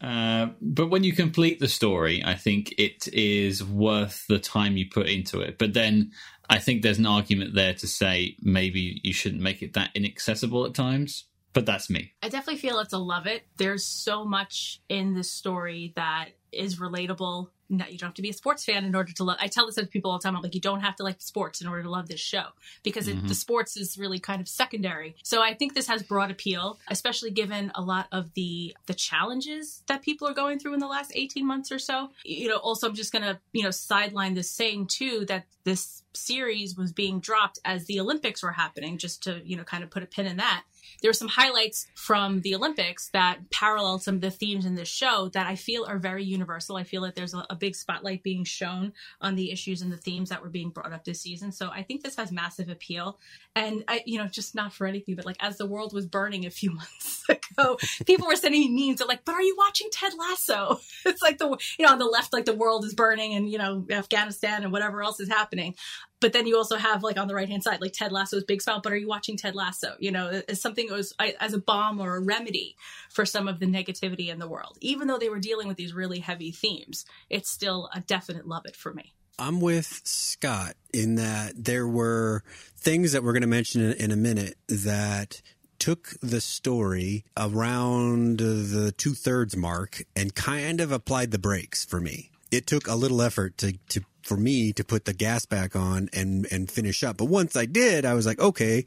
Uh, 0.02 0.48
but 0.62 0.90
when 0.90 1.06
you 1.06 1.14
complete 1.14 1.60
the 1.60 1.70
story, 1.70 2.22
I 2.24 2.36
think 2.36 2.74
it 2.78 3.08
is 3.14 3.64
worth 3.64 4.26
the 4.28 4.40
time 4.40 4.76
you 4.76 4.90
put 4.90 5.08
into 5.08 5.40
it. 5.40 5.58
But 5.58 5.74
then 5.74 6.12
I 6.50 6.60
think 6.60 6.82
there's 6.82 7.00
an 7.00 7.06
argument 7.06 7.56
there 7.56 7.74
to 7.76 7.88
say 7.88 8.36
maybe 8.42 9.00
you 9.04 9.14
shouldn't 9.14 9.42
make 9.42 9.62
it 9.62 9.74
that 9.74 9.92
inaccessible 9.96 10.66
at 10.66 10.74
times. 10.74 11.26
But 11.54 11.66
that's 11.66 11.90
me. 11.90 12.14
I 12.22 12.30
definitely 12.30 12.62
feel 12.62 12.80
it's 12.80 12.94
a 12.94 12.98
love 12.98 13.26
it. 13.26 13.44
There's 13.58 13.86
so 13.86 14.26
much 14.26 14.82
in 14.88 15.14
this 15.16 15.32
story 15.32 15.94
that 15.96 16.30
is 16.52 16.78
relatable 16.78 17.50
not, 17.72 17.92
you 17.92 17.98
don't 17.98 18.10
have 18.10 18.16
to 18.16 18.22
be 18.22 18.30
a 18.30 18.34
sports 18.34 18.66
fan 18.66 18.84
in 18.84 18.94
order 18.96 19.14
to 19.14 19.24
love. 19.24 19.38
I 19.40 19.48
tell 19.48 19.66
this 19.66 19.76
to 19.76 19.86
people 19.86 20.12
all 20.12 20.18
the 20.20 20.24
time. 20.24 20.36
I'm 20.36 20.42
like, 20.42 20.54
you 20.54 20.62
don't 20.62 20.82
have 20.82 20.96
to 20.98 21.04
like 21.04 21.22
sports 21.22 21.62
in 21.62 21.68
order 21.68 21.84
to 21.84 21.90
love 21.90 22.10
this 22.10 22.20
show 22.20 22.44
because 22.84 23.08
mm-hmm. 23.08 23.26
it, 23.26 23.30
the 23.30 23.36
sports 23.36 23.78
is 23.78 23.98
really 23.98 24.20
kind 24.20 24.42
of 24.42 24.48
secondary. 24.48 25.16
So 25.24 25.42
I 25.42 25.54
think 25.54 25.74
this 25.74 25.88
has 25.88 26.04
broad 26.04 26.32
appeal, 26.32 26.80
especially 26.90 27.32
given 27.32 27.72
a 27.74 27.82
lot 27.82 28.08
of 28.12 28.34
the 28.34 28.76
the 28.88 28.94
challenges 28.94 29.84
that 29.88 30.02
people 30.02 30.28
are 30.28 30.34
going 30.34 30.60
through 30.60 30.74
in 30.74 30.80
the 30.80 30.88
last 30.88 31.14
18 31.16 31.46
months 31.46 31.72
or 31.72 31.80
so. 31.80 32.10
You 32.26 32.50
know, 32.50 32.58
also 32.58 32.90
I'm 32.90 32.96
just 32.96 33.14
gonna 33.14 33.40
you 33.54 33.64
know 33.64 33.72
sideline 33.72 34.34
this 34.34 34.50
saying 34.50 34.88
too 34.88 35.26
that 35.28 35.46
this 35.64 36.04
series 36.14 36.76
was 36.76 36.92
being 36.92 37.22
dropped 37.22 37.60
as 37.64 37.86
the 37.86 38.00
Olympics 38.00 38.44
were 38.44 38.52
happening, 38.52 38.98
just 38.98 39.24
to 39.24 39.42
you 39.46 39.56
know 39.56 39.64
kind 39.64 39.84
of 39.84 39.90
put 39.90 40.04
a 40.04 40.08
pin 40.08 40.26
in 40.26 40.38
that 40.38 40.64
there 41.02 41.10
were 41.10 41.14
some 41.14 41.28
highlights 41.28 41.88
from 41.96 42.42
the 42.42 42.56
Olympics 42.56 43.10
that 43.10 43.50
paralleled 43.52 44.04
some 44.04 44.16
of 44.16 44.22
the 44.22 44.32
themes 44.32 44.66
in 44.66 44.76
this 44.76 44.88
show 44.88 45.30
that 45.34 45.48
I 45.48 45.56
feel 45.56 45.86
are 45.86 45.98
very 45.98 46.24
universal. 46.24 46.78
I 46.78 46.84
feel 46.84 47.02
that 47.04 47.16
there's 47.16 47.34
a, 47.34 47.46
a, 47.50 47.56
big 47.56 47.76
spotlight 47.76 48.24
being 48.24 48.44
shown 48.44 48.94
on 49.22 49.36
the 49.36 49.52
issues 49.52 49.82
and 49.82 49.92
the 49.92 49.98
themes 49.98 50.30
that 50.30 50.42
were 50.42 50.50
being 50.50 50.70
brought 50.70 50.94
up 50.94 51.04
this 51.04 51.22
season. 51.22 51.52
So 51.52 51.70
I 51.70 51.84
think 51.84 52.04
this 52.04 52.16
has 52.16 52.32
massive 52.32 52.70
appeal. 52.70 53.20
And 53.56 53.84
I, 53.88 54.02
you 54.06 54.18
know, 54.18 54.28
just 54.28 54.56
not 54.56 54.74
for 54.74 54.88
anything, 54.88 55.16
but 55.16 55.26
like 55.26 55.38
as 55.40 55.58
the 55.58 55.68
world 55.68 55.94
was 55.94 56.06
burning 56.06 56.46
a 56.46 56.50
few 56.50 56.72
months 56.76 57.24
ago, 57.30 57.78
people 58.06 58.28
were 58.28 58.36
sending 58.36 58.74
me 58.74 58.88
memes. 58.88 59.00
They're 59.00 59.08
like, 59.08 59.26
"But 59.26 59.36
are 59.36 59.42
you 59.42 59.56
watching 59.58 59.90
Ted 59.92 60.14
Lasso?" 60.18 60.80
It's 61.06 61.22
like 61.22 61.38
the 61.38 61.50
you 61.78 61.86
know 61.86 61.92
on 61.92 62.00
the 62.00 62.06
left, 62.06 62.34
like 62.34 62.46
the 62.46 62.54
world 62.54 62.86
is 62.86 62.94
burning 62.94 63.34
and 63.34 63.50
you 63.50 63.58
know 63.58 63.86
Afghanistan 63.90 64.64
and 64.64 64.72
whatever 64.72 65.04
else 65.04 65.20
is 65.20 65.30
happening. 65.30 65.76
But 66.22 66.34
then 66.34 66.48
you 66.48 66.56
also 66.56 66.78
have 66.78 67.04
like 67.04 67.18
on 67.18 67.28
the 67.28 67.36
right 67.36 67.50
hand 67.50 67.64
side, 67.64 67.82
like 67.82 67.94
Ted 67.94 68.12
Lasso's 68.12 68.44
big 68.44 68.62
smile. 68.62 68.80
But 68.82 68.94
are 68.94 68.98
you 68.98 69.08
watching 69.08 69.36
Ted 69.36 69.56
Lasso? 69.56 69.96
You 70.00 70.12
know, 70.12 70.42
as 70.48 70.62
something 70.62 70.88
that 70.88 70.94
was 70.94 71.14
as 71.20 71.54
a 71.54 71.58
balm 71.58 72.00
or 72.00 72.16
a 72.16 72.22
remedy 72.22 72.78
for 73.10 73.26
some 73.26 73.48
of 73.48 73.60
the 73.60 73.66
negativity 73.66 74.30
in 74.30 74.40
the 74.40 74.48
world. 74.48 74.78
Even 74.82 75.08
though 75.08 75.18
they 75.18 75.30
were 75.30 75.40
dealing 75.40 75.68
with 75.68 75.78
these 75.78 75.94
really 75.94 76.20
heavy 76.20 76.52
themes, 76.52 77.06
it's 77.30 77.50
still 77.50 77.90
a 77.94 78.00
definite 78.00 78.48
love 78.48 78.66
it 78.66 78.76
for 78.76 78.94
me. 78.94 79.14
I'm 79.40 79.60
with 79.60 80.02
Scott 80.04 80.76
in 80.94 81.16
that 81.16 81.54
there 81.66 81.88
were 81.88 82.44
things 82.78 83.14
that 83.14 83.24
we're 83.24 83.34
going 83.34 83.42
to 83.42 83.48
mention 83.48 83.82
in, 83.82 83.94
in 83.94 84.12
a 84.12 84.16
minute 84.16 84.56
that 84.68 85.42
took 85.80 86.10
the 86.22 86.40
story 86.40 87.26
around 87.36 88.38
the 88.38 88.94
two 88.96 89.16
thirds 89.16 89.58
mark 89.58 90.04
and 90.16 90.36
kind 90.36 90.80
of 90.80 90.92
applied 90.92 91.32
the 91.32 91.40
brakes 91.40 91.84
for 91.84 92.00
me. 92.00 92.30
It 92.52 92.68
took 92.68 92.88
a 92.88 92.94
little 92.94 93.20
effort 93.20 93.58
to, 93.60 93.74
to 93.90 94.04
for 94.24 94.38
me 94.38 94.72
to 94.74 94.84
put 94.84 95.06
the 95.06 95.14
gas 95.14 95.46
back 95.46 95.76
on 95.76 96.10
and 96.14 96.48
and 96.52 96.70
finish 96.70 97.04
up. 97.04 97.18
But 97.18 97.26
once 97.26 97.56
I 97.56 97.66
did, 97.66 98.06
I 98.06 98.14
was 98.14 98.26
like, 98.26 98.40
okay, 98.40 98.86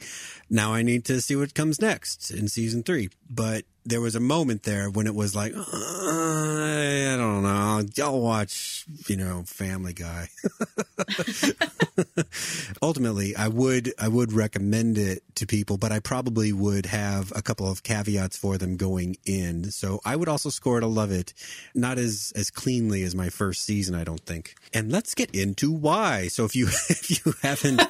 now 0.50 0.72
I 0.72 0.82
need 0.82 1.04
to 1.06 1.20
see 1.20 1.36
what 1.36 1.54
comes 1.54 1.80
next 1.80 2.30
in 2.30 2.48
season 2.48 2.82
three. 2.82 3.10
But 3.28 3.64
there 3.84 4.00
was 4.00 4.14
a 4.14 4.20
moment 4.20 4.62
there 4.62 4.88
when 4.88 5.06
it 5.06 5.14
was 5.14 5.36
like, 5.36 5.54
uh, 5.54 5.60
I 5.60 7.16
don't 7.16 7.42
know, 7.42 7.82
I'll 8.02 8.20
watch, 8.20 8.86
you 9.06 9.16
know, 9.16 9.42
Family 9.46 9.92
Guy. 9.92 10.28
Ultimately, 12.82 13.36
I 13.36 13.48
would 13.48 13.92
I 13.98 14.08
would 14.08 14.32
recommend 14.32 14.98
it 14.98 15.22
to 15.36 15.46
people, 15.46 15.76
but 15.76 15.92
I 15.92 16.00
probably 16.00 16.52
would 16.52 16.86
have 16.86 17.32
a 17.36 17.42
couple 17.42 17.70
of 17.70 17.82
caveats 17.82 18.36
for 18.36 18.58
them 18.58 18.76
going 18.76 19.16
in. 19.24 19.70
So 19.70 20.00
I 20.04 20.16
would 20.16 20.28
also 20.28 20.50
score 20.50 20.78
a 20.78 20.86
love 20.86 21.10
it, 21.10 21.34
not 21.74 21.98
as 21.98 22.32
as 22.34 22.50
cleanly 22.50 23.02
as 23.02 23.14
my 23.14 23.28
first 23.28 23.64
season, 23.64 23.94
I 23.94 24.04
don't 24.04 24.24
think. 24.24 24.54
And 24.72 24.90
let's 24.90 25.14
get 25.14 25.30
into 25.34 25.70
why. 25.70 26.28
So 26.28 26.44
if 26.44 26.56
you 26.56 26.66
if 26.88 27.10
you 27.10 27.34
haven't 27.42 27.82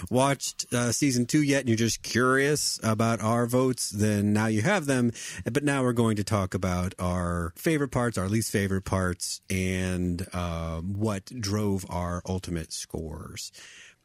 watched 0.10 0.72
uh, 0.72 0.92
season 0.92 1.26
two 1.26 1.42
yet 1.42 1.60
and 1.60 1.68
you're 1.68 1.76
just 1.76 2.02
curious 2.02 2.78
about 2.82 3.22
our 3.22 3.46
votes, 3.46 3.90
then 3.90 4.32
now 4.32 4.46
you 4.46 4.62
have 4.62 4.86
them 4.86 5.12
but 5.44 5.64
now 5.64 5.82
we're 5.82 5.92
going 5.92 6.16
to 6.16 6.24
talk 6.24 6.54
about 6.54 6.94
our 6.98 7.52
favorite 7.56 7.90
parts, 7.90 8.18
our 8.18 8.28
least 8.28 8.50
favorite 8.50 8.84
parts, 8.84 9.40
and 9.50 10.26
uh, 10.32 10.80
what 10.80 11.26
drove 11.26 11.84
our 11.88 12.22
ultimate 12.26 12.72
scores. 12.72 13.52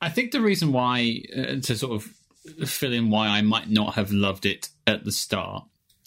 I 0.02 0.10
think 0.10 0.32
the 0.32 0.42
reason 0.42 0.72
why, 0.72 1.24
uh, 1.36 1.60
to 1.62 1.76
sort 1.76 1.94
of 1.94 2.70
fill 2.70 2.94
in 2.94 3.10
why 3.10 3.28
I 3.28 3.42
might 3.42 3.70
not 3.70 3.96
have 3.96 4.12
loved 4.12 4.46
it 4.46 4.70
at 4.88 5.04
the 5.04 5.12
start, 5.12 5.66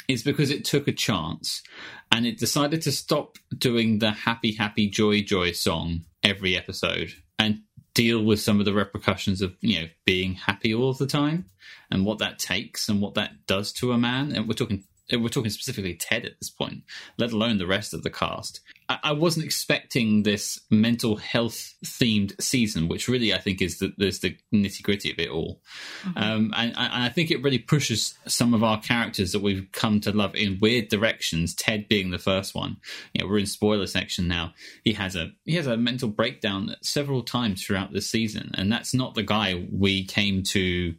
is 0.09 0.23
because 0.23 0.51
it 0.51 0.65
took 0.65 0.89
a 0.89 0.93
chance 0.93 1.63
and 2.11 2.27
it 2.27 2.39
decided 2.39 2.83
to 2.83 2.93
stop 2.93 3.39
doing 3.57 3.99
the 3.99 4.11
happy, 4.11 4.53
happy, 4.53 4.89
joy, 4.89 5.23
joy 5.23 5.53
song 5.53 6.03
every 6.23 6.57
episode 6.57 7.13
and 7.39 7.63
deal 7.95 8.23
with 8.23 8.41
some 8.41 8.59
of 8.59 8.65
the 8.65 8.73
repercussions 8.73 9.43
of 9.43 9.55
you 9.61 9.81
know 9.81 9.87
being 10.05 10.35
happy 10.35 10.75
all 10.75 10.93
the 10.95 11.07
time 11.07 11.47
and 11.91 12.07
what 12.07 12.19
that 12.19 12.39
takes 12.39 12.89
and 12.89 13.01
what 13.01 13.15
that 13.15 13.47
does 13.47 13.73
to 13.73 13.93
a 13.93 13.99
man 13.99 14.33
and 14.33 14.49
we're 14.49 14.55
talking 14.55 14.85
we're 15.11 15.29
talking 15.29 15.51
specifically 15.51 15.95
Ted 15.95 16.25
at 16.25 16.39
this 16.39 16.51
point, 16.51 16.85
let 17.19 17.33
alone 17.33 17.59
the 17.59 17.67
rest 17.67 17.93
of 17.93 18.03
the 18.03 18.11
cast. 18.11 18.61
I, 18.89 18.99
I 19.05 19.13
wasn't 19.13 19.45
expecting 19.45 20.23
this 20.23 20.61
mental 20.71 21.17
health 21.17 21.75
themed 21.85 22.41
season, 22.41 22.89
which 22.89 23.09
really 23.09 23.35
I 23.35 23.39
think 23.39 23.61
is 23.61 23.79
the, 23.79 23.93
the 23.99 24.37
nitty 24.55 24.83
gritty 24.83 25.11
of 25.11 25.19
it 25.19 25.29
all. 25.29 25.61
Mm-hmm. 26.05 26.19
Um, 26.19 26.53
and, 26.57 26.73
and, 26.77 27.03
I 27.03 27.09
think 27.09 27.31
it 27.31 27.43
really 27.43 27.59
pushes 27.59 28.15
some 28.27 28.55
of 28.55 28.63
our 28.63 28.81
characters 28.81 29.33
that 29.33 29.43
we've 29.43 29.69
come 29.73 30.01
to 30.01 30.13
love 30.13 30.35
in 30.35 30.59
weird 30.61 30.89
directions. 30.89 31.55
Ted 31.55 31.89
being 31.89 32.11
the 32.11 32.19
first 32.19 32.55
one. 32.55 32.77
You 33.13 33.23
know, 33.23 33.31
we're 33.31 33.39
in 33.39 33.47
spoiler 33.47 33.87
section 33.87 34.29
now. 34.29 34.55
He 34.85 34.93
has 34.95 35.17
a 35.17 35.31
he 35.45 35.57
has 35.57 35.67
a 35.67 35.77
mental 35.77 36.09
breakdown 36.09 36.77
several 36.83 37.23
times 37.23 37.65
throughout 37.65 37.93
the 37.93 38.01
season, 38.01 38.53
and 38.55 38.71
that's 38.71 38.95
not 38.95 39.15
the 39.15 39.23
guy 39.23 39.67
we 39.71 40.05
came 40.05 40.43
to 40.45 40.95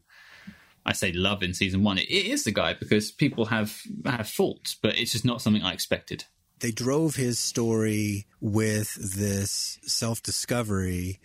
I 0.86 0.94
say 0.94 1.12
love 1.13 1.44
in 1.44 1.54
season 1.54 1.84
one. 1.84 1.98
It, 1.98 2.10
it 2.10 2.25
is 2.28 2.44
the 2.44 2.52
guy 2.52 2.74
because 2.74 3.12
people 3.12 3.46
have 3.46 3.82
have 4.06 4.28
faults, 4.30 4.75
but 4.82 4.98
it's 4.98 5.12
just 5.12 5.25
not 5.25 5.42
something 5.42 5.63
I 5.63 5.74
expected. 5.74 6.25
they 6.60 6.72
drove 6.72 7.16
his 7.16 7.38
story 7.40 8.25
with 8.40 8.96
this 8.96 9.80
self 9.84 10.24
discovery 10.24 11.20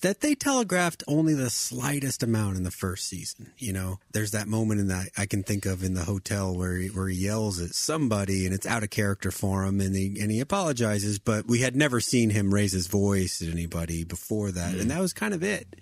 that 0.00 0.20
they 0.20 0.34
telegraphed 0.34 1.04
only 1.06 1.34
the 1.34 1.50
slightest 1.50 2.22
amount 2.22 2.56
in 2.56 2.62
the 2.62 2.70
first 2.70 3.06
season. 3.06 3.52
You 3.58 3.72
know, 3.72 3.98
there's 4.12 4.30
that 4.32 4.48
moment 4.48 4.80
in 4.80 4.88
that 4.88 5.08
I 5.16 5.26
can 5.26 5.42
think 5.42 5.66
of 5.66 5.84
in 5.84 5.94
the 5.94 6.04
hotel 6.04 6.56
where 6.56 6.76
he, 6.76 6.88
where 6.88 7.08
he 7.08 7.16
yells 7.16 7.60
at 7.60 7.74
somebody 7.74 8.46
and 8.46 8.54
it's 8.54 8.66
out 8.66 8.82
of 8.82 8.90
character 8.90 9.30
for 9.30 9.64
him 9.64 9.80
and 9.80 9.94
he 9.94 10.18
and 10.20 10.30
he 10.30 10.40
apologizes, 10.40 11.18
but 11.18 11.46
we 11.46 11.60
had 11.60 11.76
never 11.76 12.00
seen 12.00 12.30
him 12.30 12.52
raise 12.52 12.72
his 12.72 12.86
voice 12.86 13.42
at 13.42 13.48
anybody 13.48 14.04
before 14.04 14.50
that, 14.52 14.74
mm. 14.74 14.80
and 14.80 14.90
that 14.90 15.00
was 15.00 15.12
kind 15.12 15.34
of 15.34 15.42
it. 15.42 15.76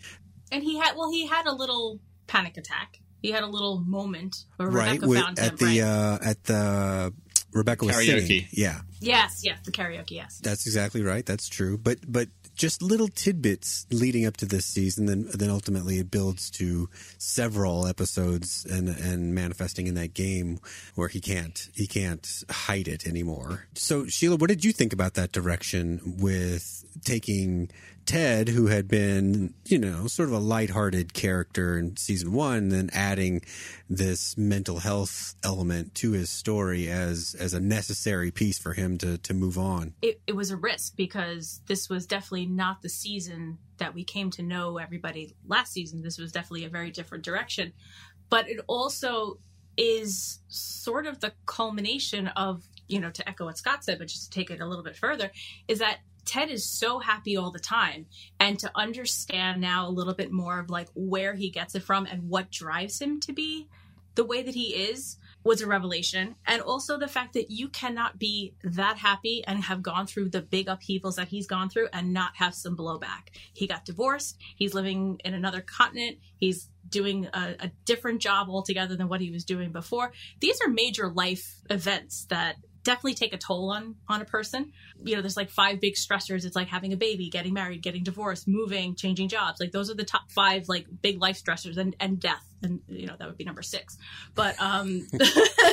And 0.50 0.62
he 0.62 0.78
had 0.78 0.96
well, 0.96 1.10
he 1.10 1.26
had 1.26 1.46
a 1.46 1.54
little 1.54 2.00
panic 2.26 2.56
attack. 2.56 3.00
He 3.22 3.30
had 3.30 3.42
a 3.42 3.46
little 3.46 3.80
moment 3.80 4.44
where 4.56 4.68
right, 4.68 4.92
Rebecca 4.92 5.08
with, 5.08 5.20
found 5.20 5.38
at 5.38 5.52
him, 5.52 5.56
the 5.56 5.64
right? 5.64 5.80
uh, 5.80 6.18
at 6.22 6.44
the 6.44 7.12
Rebecca 7.52 7.86
was 7.86 7.96
karaoke. 7.96 8.26
singing. 8.26 8.46
Yeah. 8.50 8.80
Yes, 9.00 9.40
yes, 9.44 9.58
the 9.64 9.70
karaoke, 9.70 10.12
yes. 10.12 10.40
That's 10.42 10.66
exactly 10.66 11.02
right. 11.02 11.24
That's 11.24 11.48
true. 11.48 11.78
But 11.78 11.98
but 12.06 12.28
just 12.54 12.82
little 12.82 13.08
tidbits 13.08 13.86
leading 13.90 14.26
up 14.26 14.36
to 14.38 14.46
this 14.46 14.66
season, 14.66 15.06
then 15.06 15.28
then 15.32 15.48
ultimately 15.48 15.98
it 15.98 16.10
builds 16.10 16.50
to 16.52 16.90
several 17.16 17.86
episodes 17.86 18.66
and 18.68 18.88
and 18.88 19.34
manifesting 19.34 19.86
in 19.86 19.94
that 19.94 20.14
game 20.14 20.58
where 20.94 21.08
he 21.08 21.20
can't 21.20 21.68
he 21.74 21.86
can't 21.86 22.42
hide 22.50 22.88
it 22.88 23.06
anymore. 23.06 23.68
So 23.74 24.06
Sheila, 24.06 24.36
what 24.36 24.48
did 24.48 24.64
you 24.64 24.72
think 24.72 24.92
about 24.92 25.14
that 25.14 25.32
direction 25.32 26.16
with 26.18 26.84
taking 27.04 27.70
Ted, 28.08 28.48
who 28.48 28.68
had 28.68 28.88
been, 28.88 29.52
you 29.66 29.78
know, 29.78 30.06
sort 30.06 30.30
of 30.30 30.34
a 30.34 30.38
lighthearted 30.38 31.12
character 31.12 31.76
in 31.76 31.98
season 31.98 32.32
one, 32.32 32.70
then 32.70 32.88
adding 32.94 33.42
this 33.90 34.34
mental 34.34 34.78
health 34.78 35.34
element 35.44 35.94
to 35.96 36.12
his 36.12 36.30
story 36.30 36.88
as 36.88 37.36
as 37.38 37.52
a 37.52 37.60
necessary 37.60 38.30
piece 38.30 38.58
for 38.58 38.72
him 38.72 38.96
to 38.96 39.18
to 39.18 39.34
move 39.34 39.58
on. 39.58 39.92
It, 40.00 40.22
it 40.26 40.34
was 40.34 40.50
a 40.50 40.56
risk 40.56 40.96
because 40.96 41.60
this 41.66 41.90
was 41.90 42.06
definitely 42.06 42.46
not 42.46 42.80
the 42.80 42.88
season 42.88 43.58
that 43.76 43.94
we 43.94 44.04
came 44.04 44.30
to 44.30 44.42
know 44.42 44.78
everybody 44.78 45.36
last 45.46 45.74
season. 45.74 46.00
This 46.00 46.16
was 46.16 46.32
definitely 46.32 46.64
a 46.64 46.70
very 46.70 46.90
different 46.90 47.24
direction, 47.24 47.74
but 48.30 48.48
it 48.48 48.58
also 48.68 49.38
is 49.76 50.40
sort 50.48 51.06
of 51.06 51.20
the 51.20 51.34
culmination 51.44 52.28
of 52.28 52.64
you 52.86 53.00
know 53.00 53.10
to 53.10 53.28
echo 53.28 53.44
what 53.44 53.58
Scott 53.58 53.84
said, 53.84 53.98
but 53.98 54.08
just 54.08 54.32
to 54.32 54.38
take 54.38 54.50
it 54.50 54.62
a 54.62 54.66
little 54.66 54.82
bit 54.82 54.96
further, 54.96 55.30
is 55.68 55.80
that 55.80 55.98
Ted 56.28 56.50
is 56.50 56.64
so 56.68 56.98
happy 56.98 57.38
all 57.38 57.50
the 57.50 57.58
time. 57.58 58.04
And 58.38 58.58
to 58.58 58.70
understand 58.74 59.62
now 59.62 59.88
a 59.88 59.90
little 59.90 60.14
bit 60.14 60.30
more 60.30 60.60
of 60.60 60.68
like 60.68 60.88
where 60.94 61.34
he 61.34 61.48
gets 61.48 61.74
it 61.74 61.82
from 61.82 62.04
and 62.04 62.28
what 62.28 62.50
drives 62.50 63.00
him 63.00 63.18
to 63.20 63.32
be 63.32 63.66
the 64.14 64.24
way 64.24 64.42
that 64.42 64.54
he 64.54 64.74
is 64.74 65.16
was 65.42 65.62
a 65.62 65.66
revelation. 65.66 66.34
And 66.46 66.60
also 66.60 66.98
the 66.98 67.08
fact 67.08 67.32
that 67.32 67.50
you 67.50 67.68
cannot 67.68 68.18
be 68.18 68.52
that 68.62 68.98
happy 68.98 69.42
and 69.46 69.62
have 69.64 69.80
gone 69.80 70.06
through 70.06 70.28
the 70.28 70.42
big 70.42 70.68
upheavals 70.68 71.16
that 71.16 71.28
he's 71.28 71.46
gone 71.46 71.70
through 71.70 71.88
and 71.94 72.12
not 72.12 72.32
have 72.36 72.54
some 72.54 72.76
blowback. 72.76 73.28
He 73.54 73.66
got 73.66 73.86
divorced. 73.86 74.36
He's 74.56 74.74
living 74.74 75.20
in 75.24 75.32
another 75.32 75.62
continent. 75.62 76.18
He's 76.36 76.68
doing 76.86 77.28
a, 77.32 77.54
a 77.60 77.70
different 77.86 78.20
job 78.20 78.48
altogether 78.50 78.96
than 78.96 79.08
what 79.08 79.20
he 79.22 79.30
was 79.30 79.44
doing 79.44 79.72
before. 79.72 80.12
These 80.40 80.60
are 80.60 80.68
major 80.68 81.08
life 81.08 81.62
events 81.70 82.26
that 82.28 82.56
definitely 82.88 83.12
take 83.12 83.34
a 83.34 83.36
toll 83.38 83.70
on 83.70 83.96
on 84.08 84.22
a 84.22 84.24
person. 84.24 84.72
You 85.04 85.14
know 85.14 85.20
there's 85.20 85.36
like 85.36 85.50
five 85.50 85.78
big 85.78 85.94
stressors. 85.94 86.46
It's 86.46 86.56
like 86.56 86.68
having 86.68 86.94
a 86.94 86.96
baby 86.96 87.28
getting 87.28 87.52
married 87.52 87.82
getting 87.82 88.02
divorced 88.02 88.48
moving 88.48 88.94
changing 88.94 89.28
jobs. 89.28 89.60
Like 89.60 89.72
those 89.72 89.90
are 89.90 89.94
the 89.94 90.04
top 90.04 90.30
five 90.30 90.68
like 90.68 90.86
big 91.02 91.20
life 91.20 91.42
stressors 91.42 91.76
and 91.76 91.94
and 92.00 92.18
death 92.18 92.46
and 92.62 92.80
you 92.88 93.06
know 93.06 93.14
that 93.18 93.28
would 93.28 93.36
be 93.36 93.44
number 93.44 93.62
six 93.62 93.96
but 94.34 94.60
um 94.60 95.06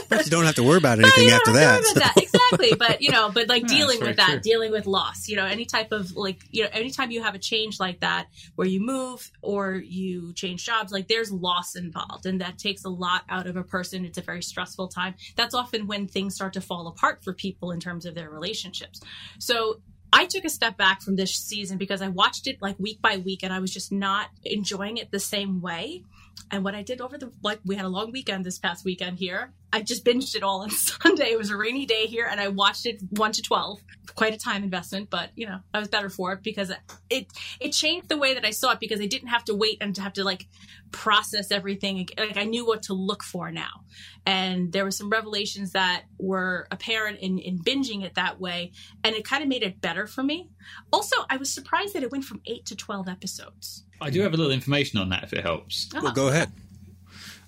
but 0.09 0.25
you 0.25 0.31
don't 0.31 0.45
have 0.45 0.55
to 0.55 0.63
worry 0.63 0.77
about 0.77 0.99
anything 0.99 1.29
after 1.29 1.53
that, 1.53 1.83
so. 1.83 1.99
that, 1.99 2.13
exactly 2.17 2.73
but 2.77 3.01
you 3.01 3.11
know 3.11 3.29
but 3.29 3.47
like 3.47 3.63
yeah, 3.63 3.77
dealing 3.77 3.99
with 4.01 4.17
that 4.17 4.29
true. 4.29 4.39
dealing 4.39 4.71
with 4.71 4.85
loss 4.85 5.27
you 5.27 5.35
know 5.35 5.45
any 5.45 5.65
type 5.65 5.91
of 5.91 6.15
like 6.15 6.43
you 6.51 6.63
know 6.63 6.69
anytime 6.71 7.11
you 7.11 7.21
have 7.21 7.35
a 7.35 7.39
change 7.39 7.79
like 7.79 7.99
that 8.01 8.27
where 8.55 8.67
you 8.67 8.79
move 8.79 9.31
or 9.41 9.73
you 9.73 10.33
change 10.33 10.65
jobs 10.65 10.91
like 10.91 11.07
there's 11.07 11.31
loss 11.31 11.75
involved 11.75 12.25
and 12.25 12.41
that 12.41 12.57
takes 12.57 12.83
a 12.85 12.89
lot 12.89 13.23
out 13.29 13.47
of 13.47 13.55
a 13.55 13.63
person 13.63 14.05
it's 14.05 14.17
a 14.17 14.21
very 14.21 14.41
stressful 14.41 14.87
time 14.87 15.15
that's 15.35 15.53
often 15.53 15.87
when 15.87 16.07
things 16.07 16.35
start 16.35 16.53
to 16.53 16.61
fall 16.61 16.87
apart 16.87 17.23
for 17.23 17.33
people 17.33 17.71
in 17.71 17.79
terms 17.79 18.05
of 18.05 18.15
their 18.15 18.29
relationships 18.29 19.01
so 19.39 19.79
I 20.15 20.25
took 20.25 20.45
a 20.45 20.49
step 20.49 20.77
back 20.77 21.01
from 21.01 21.17
this 21.17 21.35
season 21.35 21.77
because 21.77 22.01
I 22.01 22.07
watched 22.07 22.47
it 22.47 22.61
like 22.61 22.79
week 22.79 23.01
by 23.01 23.17
week 23.17 23.43
and 23.43 23.51
I 23.51 23.59
was 23.59 23.69
just 23.69 23.91
not 23.91 24.29
enjoying 24.45 24.95
it 24.95 25.11
the 25.11 25.19
same 25.19 25.59
way. 25.59 26.03
And 26.51 26.63
what 26.63 26.75
I 26.75 26.81
did 26.81 27.01
over 27.01 27.17
the 27.17 27.31
like 27.41 27.59
we 27.65 27.75
had 27.75 27.85
a 27.85 27.89
long 27.89 28.11
weekend 28.11 28.45
this 28.45 28.59
past 28.59 28.85
weekend 28.85 29.19
here. 29.19 29.53
I 29.75 29.81
just 29.81 30.05
binged 30.05 30.35
it 30.35 30.41
all 30.43 30.61
on 30.61 30.69
Sunday. 30.71 31.31
It 31.31 31.37
was 31.37 31.49
a 31.49 31.57
rainy 31.57 31.85
day 31.85 32.05
here 32.05 32.25
and 32.31 32.39
I 32.39 32.47
watched 32.47 32.85
it 32.85 33.01
1 33.09 33.31
to 33.33 33.41
12. 33.41 33.81
Quite 34.15 34.33
a 34.33 34.37
time 34.37 34.63
investment, 34.63 35.09
but 35.09 35.31
you 35.35 35.45
know, 35.45 35.59
I 35.73 35.79
was 35.79 35.89
better 35.89 36.09
for 36.09 36.31
it 36.31 36.43
because 36.43 36.71
it 37.09 37.27
it 37.59 37.73
changed 37.73 38.07
the 38.07 38.17
way 38.17 38.35
that 38.35 38.45
I 38.45 38.51
saw 38.51 38.71
it 38.71 38.79
because 38.79 39.01
I 39.01 39.07
didn't 39.07 39.27
have 39.27 39.43
to 39.45 39.53
wait 39.53 39.79
and 39.81 39.93
to 39.95 40.01
have 40.01 40.13
to 40.13 40.23
like 40.23 40.47
process 40.91 41.51
everything. 41.51 42.07
Like 42.17 42.37
I 42.37 42.45
knew 42.45 42.65
what 42.65 42.83
to 42.83 42.93
look 42.93 43.21
for 43.21 43.51
now. 43.51 43.83
And 44.25 44.71
there 44.71 44.85
were 44.85 44.91
some 44.91 45.09
revelations 45.09 45.73
that 45.73 46.03
were 46.17 46.67
apparent 46.71 47.19
in 47.19 47.39
in 47.39 47.59
binging 47.59 48.05
it 48.05 48.15
that 48.15 48.39
way 48.39 48.71
and 49.03 49.13
it 49.13 49.25
kind 49.25 49.43
of 49.43 49.49
made 49.49 49.63
it 49.63 49.81
better 49.81 50.07
for 50.07 50.23
me. 50.23 50.49
Also, 50.93 51.17
I 51.29 51.35
was 51.35 51.53
surprised 51.53 51.93
that 51.95 52.03
it 52.03 52.11
went 52.11 52.23
from 52.23 52.39
8 52.45 52.65
to 52.67 52.75
12 52.77 53.09
episodes. 53.09 53.83
I 53.99 54.09
do 54.09 54.21
have 54.21 54.33
a 54.33 54.37
little 54.37 54.53
information 54.53 54.99
on 54.99 55.09
that 55.09 55.23
if 55.25 55.33
it 55.33 55.43
helps. 55.43 55.89
Well, 55.93 56.13
go 56.13 56.29
ahead. 56.29 56.53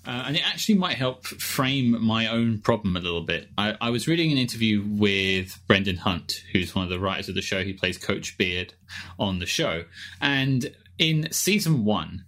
Uh, 0.08 0.24
and 0.26 0.36
it 0.36 0.48
actually 0.48 0.74
might 0.74 0.96
help 0.96 1.26
frame 1.26 2.02
my 2.02 2.28
own 2.28 2.58
problem 2.60 2.96
a 2.96 3.00
little 3.00 3.20
bit. 3.20 3.50
I, 3.58 3.76
I, 3.78 3.90
was 3.90 4.08
reading 4.08 4.32
an 4.32 4.38
interview 4.38 4.82
with 4.82 5.60
Brendan 5.66 5.98
Hunt, 5.98 6.42
who's 6.50 6.74
one 6.74 6.84
of 6.84 6.88
the 6.88 6.98
writers 6.98 7.28
of 7.28 7.34
the 7.34 7.42
show. 7.42 7.62
He 7.62 7.74
plays 7.74 7.98
Coach 7.98 8.38
Beard 8.38 8.72
on 9.18 9.38
the 9.38 9.44
show. 9.44 9.84
And 10.18 10.74
in 10.96 11.30
season 11.30 11.84
one, 11.84 12.24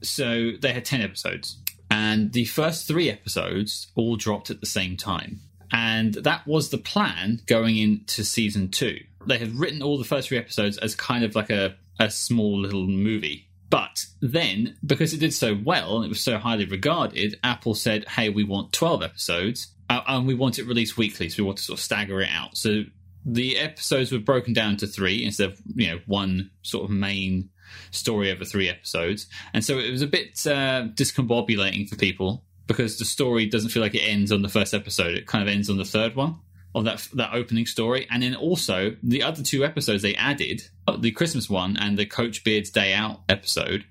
so 0.00 0.52
they 0.62 0.72
had 0.72 0.84
10 0.84 1.00
episodes, 1.02 1.60
and 1.90 2.32
the 2.32 2.44
first 2.44 2.86
three 2.86 3.10
episodes 3.10 3.90
all 3.96 4.14
dropped 4.14 4.48
at 4.50 4.60
the 4.60 4.66
same 4.66 4.96
time. 4.96 5.40
And 5.72 6.14
that 6.14 6.46
was 6.46 6.68
the 6.68 6.78
plan 6.78 7.40
going 7.46 7.78
into 7.78 8.22
season 8.22 8.70
two. 8.70 9.00
They 9.26 9.38
had 9.38 9.58
written 9.58 9.82
all 9.82 9.98
the 9.98 10.04
first 10.04 10.28
three 10.28 10.38
episodes 10.38 10.78
as 10.78 10.94
kind 10.94 11.24
of 11.24 11.34
like 11.34 11.50
a, 11.50 11.74
a 11.98 12.12
small 12.12 12.60
little 12.60 12.86
movie 12.86 13.47
but 13.70 14.06
then, 14.20 14.76
because 14.84 15.12
it 15.12 15.20
did 15.20 15.34
so 15.34 15.58
well 15.62 15.96
and 15.96 16.06
it 16.06 16.08
was 16.08 16.20
so 16.20 16.38
highly 16.38 16.64
regarded, 16.64 17.38
Apple 17.44 17.74
said, 17.74 18.08
hey, 18.08 18.28
we 18.30 18.44
want 18.44 18.72
12 18.72 19.02
episodes 19.02 19.68
uh, 19.90 20.00
and 20.06 20.26
we 20.26 20.34
want 20.34 20.58
it 20.58 20.66
released 20.66 20.96
weekly. 20.96 21.28
So 21.28 21.42
we 21.42 21.46
want 21.46 21.58
to 21.58 21.64
sort 21.64 21.78
of 21.78 21.84
stagger 21.84 22.20
it 22.20 22.30
out. 22.30 22.56
So 22.56 22.84
the 23.26 23.58
episodes 23.58 24.10
were 24.10 24.18
broken 24.18 24.54
down 24.54 24.76
to 24.78 24.86
three 24.86 25.24
instead 25.24 25.50
of, 25.50 25.60
you 25.74 25.88
know, 25.88 26.00
one 26.06 26.50
sort 26.62 26.84
of 26.84 26.90
main 26.90 27.50
story 27.90 28.30
over 28.32 28.44
three 28.44 28.68
episodes. 28.68 29.26
And 29.52 29.62
so 29.64 29.78
it 29.78 29.90
was 29.90 30.02
a 30.02 30.06
bit 30.06 30.46
uh, 30.46 30.88
discombobulating 30.94 31.88
for 31.88 31.96
people 31.96 32.44
because 32.66 32.98
the 32.98 33.04
story 33.04 33.46
doesn't 33.46 33.70
feel 33.70 33.82
like 33.82 33.94
it 33.94 34.00
ends 34.00 34.32
on 34.32 34.42
the 34.42 34.48
first 34.48 34.72
episode. 34.72 35.14
It 35.14 35.26
kind 35.26 35.46
of 35.46 35.52
ends 35.52 35.68
on 35.68 35.76
the 35.76 35.84
third 35.84 36.14
one 36.14 36.36
of 36.74 36.84
that 36.84 37.06
that 37.14 37.32
opening 37.32 37.66
story, 37.66 38.06
and 38.10 38.22
then 38.22 38.34
also 38.34 38.96
the 39.02 39.22
other 39.22 39.42
two 39.42 39.64
episodes 39.64 40.02
they 40.02 40.14
added, 40.14 40.62
uh, 40.86 40.96
the 40.96 41.10
Christmas 41.10 41.48
one 41.48 41.76
and 41.76 41.98
the 41.98 42.06
Coach 42.06 42.44
Beard's 42.44 42.70
Day 42.70 42.92
Out 42.92 43.20
episode. 43.28 43.84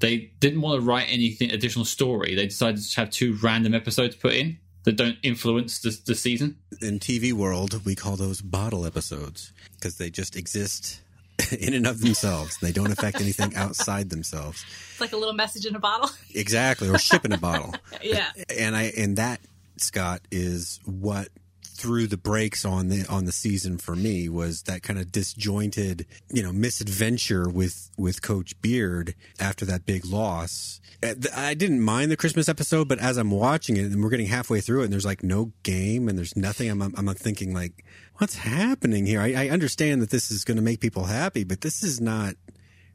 They 0.00 0.32
didn't 0.40 0.60
want 0.60 0.80
to 0.80 0.86
write 0.86 1.06
anything 1.08 1.50
additional 1.52 1.84
story. 1.84 2.34
They 2.34 2.46
decided 2.46 2.82
to 2.82 3.00
have 3.00 3.10
two 3.10 3.38
random 3.42 3.74
episodes 3.74 4.16
put 4.16 4.34
in 4.34 4.58
that 4.82 4.96
don't 4.96 5.16
influence 5.22 5.80
the, 5.80 5.98
the 6.06 6.14
season. 6.14 6.58
In 6.80 6.98
TV 6.98 7.32
world, 7.32 7.84
we 7.84 7.94
call 7.94 8.16
those 8.16 8.40
bottle 8.40 8.84
episodes 8.86 9.52
because 9.76 9.96
they 9.96 10.10
just 10.10 10.36
exist 10.36 11.00
in 11.58 11.74
and 11.74 11.86
of 11.86 12.00
themselves. 12.00 12.58
They 12.58 12.72
don't 12.72 12.92
affect 12.92 13.20
anything 13.20 13.54
outside 13.56 14.10
themselves. 14.10 14.64
It's 14.90 15.00
like 15.00 15.12
a 15.12 15.16
little 15.16 15.34
message 15.34 15.66
in 15.66 15.74
a 15.74 15.80
bottle. 15.80 16.10
exactly, 16.34 16.88
or 16.88 16.98
ship 16.98 17.24
in 17.24 17.32
a 17.32 17.38
bottle. 17.38 17.74
yeah. 18.02 18.30
And 18.56 18.76
I 18.76 18.92
and 18.96 19.16
that 19.16 19.40
Scott 19.76 20.20
is 20.30 20.80
what 20.84 21.28
threw 21.74 22.06
the 22.06 22.16
brakes 22.16 22.64
on 22.64 22.88
the 22.88 23.04
on 23.08 23.24
the 23.24 23.32
season 23.32 23.78
for 23.78 23.96
me 23.96 24.28
was 24.28 24.62
that 24.62 24.82
kind 24.82 24.98
of 24.98 25.10
disjointed, 25.10 26.06
you 26.32 26.42
know, 26.42 26.52
misadventure 26.52 27.48
with 27.48 27.90
with 27.98 28.22
Coach 28.22 28.60
Beard 28.62 29.14
after 29.40 29.64
that 29.64 29.84
big 29.84 30.04
loss. 30.04 30.80
Uh, 31.02 31.14
I 31.34 31.54
didn't 31.54 31.80
mind 31.80 32.10
the 32.10 32.16
Christmas 32.16 32.48
episode, 32.48 32.88
but 32.88 33.00
as 33.00 33.16
I'm 33.16 33.30
watching 33.30 33.76
it 33.76 33.86
and 33.86 34.02
we're 34.02 34.10
getting 34.10 34.26
halfway 34.26 34.60
through 34.60 34.82
it, 34.82 34.84
and 34.84 34.92
there's 34.92 35.04
like 35.04 35.22
no 35.22 35.52
game 35.64 36.08
and 36.08 36.16
there's 36.16 36.36
nothing, 36.36 36.70
I'm 36.70 36.80
I'm, 36.80 36.94
I'm 36.96 37.14
thinking 37.14 37.52
like, 37.52 37.84
what's 38.16 38.36
happening 38.36 39.04
here? 39.04 39.20
I, 39.20 39.32
I 39.34 39.48
understand 39.48 40.00
that 40.02 40.10
this 40.10 40.30
is 40.30 40.44
going 40.44 40.56
to 40.56 40.62
make 40.62 40.80
people 40.80 41.04
happy, 41.04 41.42
but 41.42 41.60
this 41.60 41.82
is 41.82 42.00
not 42.00 42.34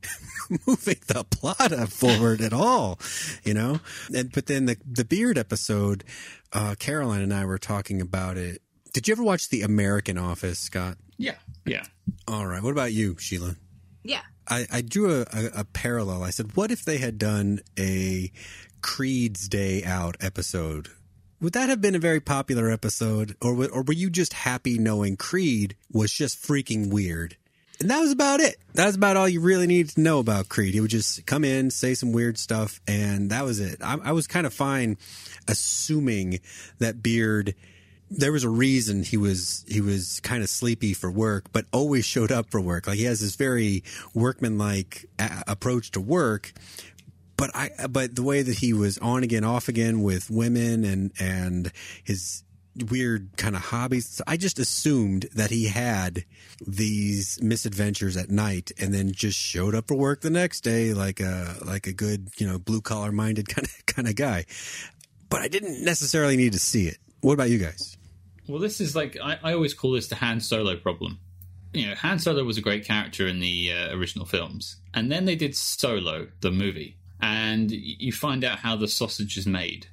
moving 0.66 1.00
the 1.08 1.26
plot 1.26 1.72
forward 1.90 2.40
at 2.40 2.54
all, 2.54 2.98
you 3.44 3.54
know. 3.54 3.82
And 4.16 4.32
but 4.32 4.46
then 4.46 4.66
the 4.66 4.78
the 4.90 5.04
Beard 5.04 5.38
episode, 5.38 6.06
uh, 6.54 6.76
Caroline 6.80 7.22
and 7.22 7.34
I 7.34 7.44
were 7.44 7.58
talking 7.58 8.00
about 8.00 8.38
it 8.38 8.62
did 9.00 9.08
you 9.08 9.14
ever 9.14 9.24
watch 9.24 9.48
The 9.48 9.62
American 9.62 10.18
Office, 10.18 10.60
Scott? 10.60 10.98
Yeah, 11.18 11.36
yeah. 11.66 11.86
All 12.28 12.46
right. 12.46 12.62
What 12.62 12.72
about 12.72 12.92
you, 12.92 13.16
Sheila? 13.18 13.56
Yeah. 14.04 14.22
I, 14.46 14.66
I 14.72 14.82
drew 14.82 15.22
a, 15.22 15.26
a, 15.32 15.50
a, 15.60 15.64
parallel. 15.64 16.24
I 16.24 16.32
said, 16.32 16.56
what 16.58 16.70
if 16.70 16.84
they 16.84 16.98
had 16.98 17.18
done 17.18 17.62
a 17.78 18.30
Creed's 18.82 19.48
Day 19.48 19.84
Out 19.86 20.18
episode 20.20 20.90
Would 21.40 21.54
that 21.54 21.70
have 21.70 21.80
been 21.80 21.96
a 21.96 22.00
very 22.00 22.20
popular 22.20 22.70
episode, 22.70 23.38
or 23.42 23.54
or 23.70 23.84
were 23.84 23.94
you 23.94 24.10
just 24.10 24.34
happy 24.34 24.78
knowing 24.78 25.16
Creed 25.16 25.78
was 25.92 26.12
just 26.12 26.42
freaking 26.42 26.92
weird? 26.92 27.38
And 27.80 27.90
that 27.90 28.02
was 28.02 28.12
about 28.12 28.42
it. 28.42 28.58
That 28.74 28.88
was 28.88 28.96
about 28.96 29.16
all 29.16 29.30
you 29.30 29.40
really 29.40 29.66
needed 29.66 29.96
to 29.96 30.02
know 30.02 30.20
about 30.20 30.50
Creed. 30.50 30.74
He 30.74 30.82
would 30.82 30.92
just 30.92 31.26
come 31.26 31.46
in, 31.46 31.72
say 31.72 31.94
some 31.94 32.12
weird 32.12 32.38
stuff, 32.38 32.82
and 32.86 33.30
that 33.30 33.46
was 33.46 33.62
it. 33.62 33.80
I, 33.82 33.98
I 34.04 34.12
was 34.12 34.28
kind 34.28 34.46
of 34.46 34.54
fine 34.54 34.98
assuming 35.48 36.42
that 36.80 37.02
Beard. 37.02 37.56
There 38.12 38.32
was 38.32 38.44
a 38.44 38.50
reason 38.50 39.04
he 39.04 39.18
was 39.18 39.64
he 39.68 39.82
was 39.82 40.20
kind 40.22 40.42
of 40.42 40.50
sleepy 40.50 40.94
for 40.94 41.12
work, 41.12 41.52
but 41.52 41.66
always 41.72 42.06
showed 42.06 42.32
up 42.32 42.50
for 42.50 42.60
work. 42.60 42.88
Like 42.88 42.98
he 42.98 43.04
has 43.04 43.20
this 43.20 43.36
very 43.36 43.84
workmanlike 44.14 45.06
a- 45.20 45.44
approach 45.48 45.92
to 45.92 46.02
work, 46.02 46.54
but 47.38 47.52
I 47.56 47.70
but 47.90 48.16
the 48.16 48.24
way 48.24 48.42
that 48.42 48.58
he 48.58 48.74
was 48.74 48.98
on 48.98 49.24
again, 49.24 49.44
off 49.44 49.68
again 49.70 50.02
with 50.02 50.30
women 50.30 50.84
and 50.84 51.12
and 51.20 51.72
his 52.04 52.44
weird 52.90 53.30
kind 53.38 53.56
of 53.56 53.62
hobbies, 53.62 54.22
I 54.28 54.38
just 54.38 54.60
assumed 54.60 55.28
that 55.34 55.52
he 55.52 55.68
had 55.68 56.26
these 56.66 57.42
misadventures 57.42 58.18
at 58.18 58.30
night 58.30 58.72
and 58.78 58.94
then 58.94 59.12
just 59.12 59.38
showed 59.38 59.76
up 59.76 59.88
for 59.88 59.96
work 59.96 60.22
the 60.22 60.30
next 60.30 60.62
day 60.62 60.94
like 60.94 61.20
a 61.20 61.56
like 61.66 61.88
a 61.88 61.94
good 61.94 62.30
you 62.38 62.48
know 62.48 62.60
blue 62.60 62.82
collar 62.82 63.12
minded 63.12 63.48
kind 63.48 63.68
of 63.68 63.86
kind 63.86 64.08
of 64.08 64.16
guy. 64.16 64.46
But 65.30 65.42
I 65.42 65.48
didn't 65.48 65.84
necessarily 65.84 66.38
need 66.38 66.54
to 66.54 66.60
see 66.60 66.88
it. 66.88 66.98
What 67.22 67.34
about 67.34 67.50
you 67.50 67.60
guys? 67.60 67.98
Well, 68.50 68.60
this 68.60 68.82
is 68.82 68.96
like 68.96 69.16
I, 69.22 69.38
I 69.44 69.54
always 69.54 69.76
call 69.76 69.92
this 69.92 70.08
the 70.08 70.16
Han 70.16 70.40
Solo 70.40 70.76
problem. 70.76 71.20
You 71.72 71.88
know, 71.88 71.96
Han 71.96 72.18
Solo 72.18 72.44
was 72.44 72.58
a 72.58 72.62
great 72.62 72.84
character 72.84 73.28
in 73.28 73.40
the 73.40 73.72
uh, 73.72 73.96
original 73.96 74.26
films, 74.26 74.78
and 74.92 75.12
then 75.12 75.26
they 75.26 75.36
did 75.36 75.56
Solo, 75.56 76.30
the 76.42 76.50
movie, 76.50 76.98
and 77.22 77.70
you 77.70 78.12
find 78.12 78.44
out 78.44 78.58
how 78.58 78.76
the 78.76 78.88
sausage 78.88 79.38
is 79.38 79.46
made, 79.46 79.86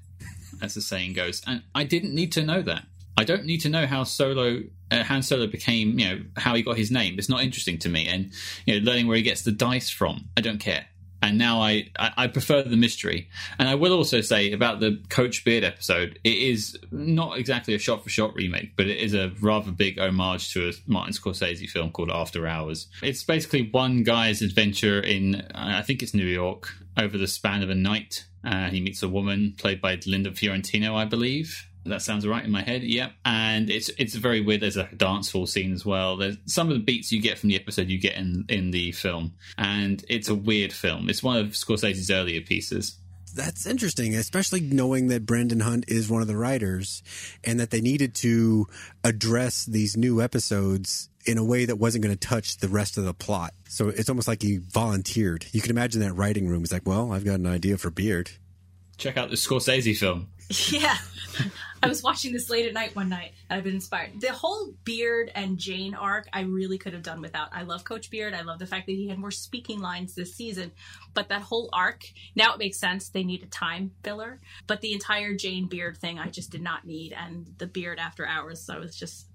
as 0.63 0.73
the 0.73 0.81
saying 0.81 1.13
goes. 1.13 1.43
And 1.47 1.65
I 1.75 1.85
didn't 1.85 2.15
need 2.15 2.33
to 2.33 2.43
know 2.43 2.63
that. 2.63 2.87
I 3.19 3.25
don't 3.25 3.45
need 3.45 3.61
to 3.61 3.69
know 3.69 3.87
how 3.87 4.05
Solo, 4.05 4.63
uh, 4.91 5.05
Han 5.05 5.23
Solo 5.23 5.47
became, 5.47 5.99
you 5.99 6.09
know, 6.09 6.23
how 6.39 6.55
he 6.55 6.63
got 6.63 6.79
his 6.79 6.91
name. 6.91 7.19
It's 7.19 7.29
not 7.29 7.43
interesting 7.43 7.77
to 7.81 7.91
me. 7.91 8.09
And 8.09 8.33
you 8.65 8.81
know, 8.81 8.91
learning 8.91 9.07
where 9.07 9.19
he 9.19 9.23
gets 9.23 9.43
the 9.43 9.53
dice 9.53 9.91
from, 9.91 10.31
I 10.35 10.41
don't 10.41 10.61
care. 10.61 10.87
And 11.23 11.39
now 11.39 11.61
I, 11.61 11.91
I, 11.99 12.27
prefer 12.29 12.63
the 12.63 12.77
mystery. 12.77 13.29
And 13.59 13.69
I 13.69 13.75
will 13.75 13.93
also 13.93 14.21
say 14.21 14.53
about 14.53 14.81
the 14.81 15.03
Coach 15.09 15.45
Beard 15.45 15.65
episode, 15.65 16.19
it 16.23 16.37
is 16.37 16.79
not 16.91 17.39
exactly 17.39 17.75
a 17.75 17.79
shot 17.79 18.05
for 18.05 18.11
shot 18.11 18.35
remake, 18.35 18.77
but 18.77 18.87
it 18.87 18.99
is 18.99 19.15
a 19.15 19.33
rather 19.41 19.73
big 19.73 19.99
homage 19.99 20.53
to 20.53 20.69
a 20.69 20.73
Martin 20.87 21.15
Scorsese 21.15 21.69
film 21.69 21.91
called 21.91 22.11
After 22.11 22.47
Hours. 22.47 22.89
It's 23.03 23.25
basically 23.25 23.71
one 23.71 24.03
guy's 24.03 24.43
adventure 24.43 25.01
in, 25.01 25.47
I 25.55 25.83
think 25.83 26.03
it's 26.03 26.15
New 26.15 26.27
York, 26.27 26.69
over 26.97 27.17
the 27.17 27.27
span 27.27 27.63
of 27.63 27.71
a 27.71 27.75
night. 27.75 28.27
Uh, 28.45 28.69
he 28.69 28.81
meets 28.81 29.03
a 29.03 29.09
woman 29.09 29.55
played 29.59 29.81
by 29.81 29.99
Linda 30.07 30.33
Fiorentino, 30.33 30.95
I 30.95 31.07
believe. 31.07 31.67
That 31.89 32.03
sounds 32.03 32.27
right 32.27 32.45
in 32.45 32.51
my 32.51 32.63
head. 32.63 32.83
Yep. 32.83 33.13
And 33.25 33.71
it's 33.71 33.89
it's 33.99 34.15
very 34.15 34.41
weird. 34.41 34.61
There's 34.61 34.77
a 34.77 34.89
dance 34.97 35.31
hall 35.31 35.47
scene 35.47 35.73
as 35.73 35.85
well. 35.85 36.17
There's 36.17 36.37
some 36.47 36.69
of 36.69 36.75
the 36.75 36.83
beats 36.83 37.13
you 37.13 37.21
get 37.21 37.39
from 37.39 37.49
the 37.49 37.57
episode 37.57 37.89
you 37.89 37.99
get 37.99 38.15
in 38.17 38.45
in 38.49 38.71
the 38.71 38.93
film, 38.93 39.35
and 39.59 40.05
it's 40.09 40.29
a 40.29 40.35
weird 40.35 40.73
film. 40.73 41.09
It's 41.09 41.23
one 41.23 41.37
of 41.37 41.49
Scorsese's 41.49 42.11
earlier 42.11 42.41
pieces. 42.41 42.97
That's 43.35 43.67
interesting, 43.67 44.15
especially 44.15 44.61
knowing 44.61 45.09
that 45.09 45.27
Brendan 45.27 45.61
Hunt 45.61 45.85
is 45.89 46.09
one 46.09 46.23
of 46.23 46.29
the 46.29 46.37
writers 46.39 47.03
and 47.45 47.61
that 47.61 47.71
they 47.71 47.83
needed 47.83 48.15
to 48.17 48.67
address 49.05 49.67
these 49.67 49.95
new 49.95 50.23
episodes 50.23 51.11
in 51.27 51.37
a 51.37 51.45
way 51.45 51.67
that 51.67 51.77
wasn't 51.77 52.03
going 52.03 52.17
to 52.17 52.29
touch 52.29 52.57
the 52.59 52.69
rest 52.69 52.97
of 52.97 53.05
the 53.05 53.13
plot. 53.13 53.53
So 53.69 53.89
it's 53.89 54.09
almost 54.09 54.27
like 54.27 54.41
he 54.41 54.57
volunteered. 54.57 55.45
You 55.53 55.61
can 55.61 55.71
imagine 55.71 56.01
that 56.01 56.15
writing 56.15 56.49
room. 56.49 56.61
He's 56.61 56.73
like, 56.73 56.87
well, 56.87 57.13
I've 57.13 57.27
got 57.27 57.35
an 57.35 57.47
idea 57.47 57.77
for 57.77 57.91
Beard. 57.91 58.31
Check 58.97 59.19
out 59.19 59.29
the 59.29 59.37
Scorsese 59.37 59.97
film. 59.97 60.29
Yeah. 60.71 60.97
I 61.87 61.89
was 61.89 62.03
watching 62.03 62.33
this 62.33 62.51
late 62.51 62.67
at 62.67 62.75
night 62.75 62.97
one 62.97 63.09
night 63.09 63.33
and 63.49 63.59
I've 63.59 63.65
been 63.65 63.75
inspired. 63.75 64.21
The 64.21 64.33
whole 64.33 64.73
Beard 64.85 65.31
and 65.35 65.57
Jane 65.57 65.95
arc, 65.95 66.27
I 66.33 66.41
really 66.41 66.79
could 66.79 66.93
have 66.93 67.03
done 67.03 67.21
without. 67.21 67.49
I 67.53 67.63
love 67.63 67.85
Coach 67.85 68.11
Beard. 68.11 68.35
I 68.35 68.43
love 68.43 68.59
the 68.59 68.67
fact 68.67 68.87
that 68.87 68.93
he 68.93 69.09
had 69.09 69.19
more 69.19 69.31
speaking 69.31 69.81
lines 69.81 70.15
this 70.15 70.35
season. 70.35 70.73
But 71.15 71.29
that 71.29 71.43
whole 71.43 71.71
arc, 71.73 72.05
now 72.35 72.53
it 72.53 72.59
makes 72.59 72.79
sense. 72.79 73.09
They 73.09 73.23
need 73.23 73.43
a 73.43 73.47
time 73.47 73.93
filler. 74.03 74.41
But 74.67 74.81
the 74.81 74.93
entire 74.93 75.35
Jane 75.35 75.67
Beard 75.67 75.97
thing, 75.97 76.19
I 76.19 76.29
just 76.29 76.51
did 76.51 76.63
not 76.63 76.85
need. 76.85 77.13
And 77.13 77.47
the 77.59 77.67
Beard 77.67 77.99
after 77.99 78.27
hours, 78.27 78.69
I 78.69 78.79
was 78.79 78.97
just. 78.97 79.27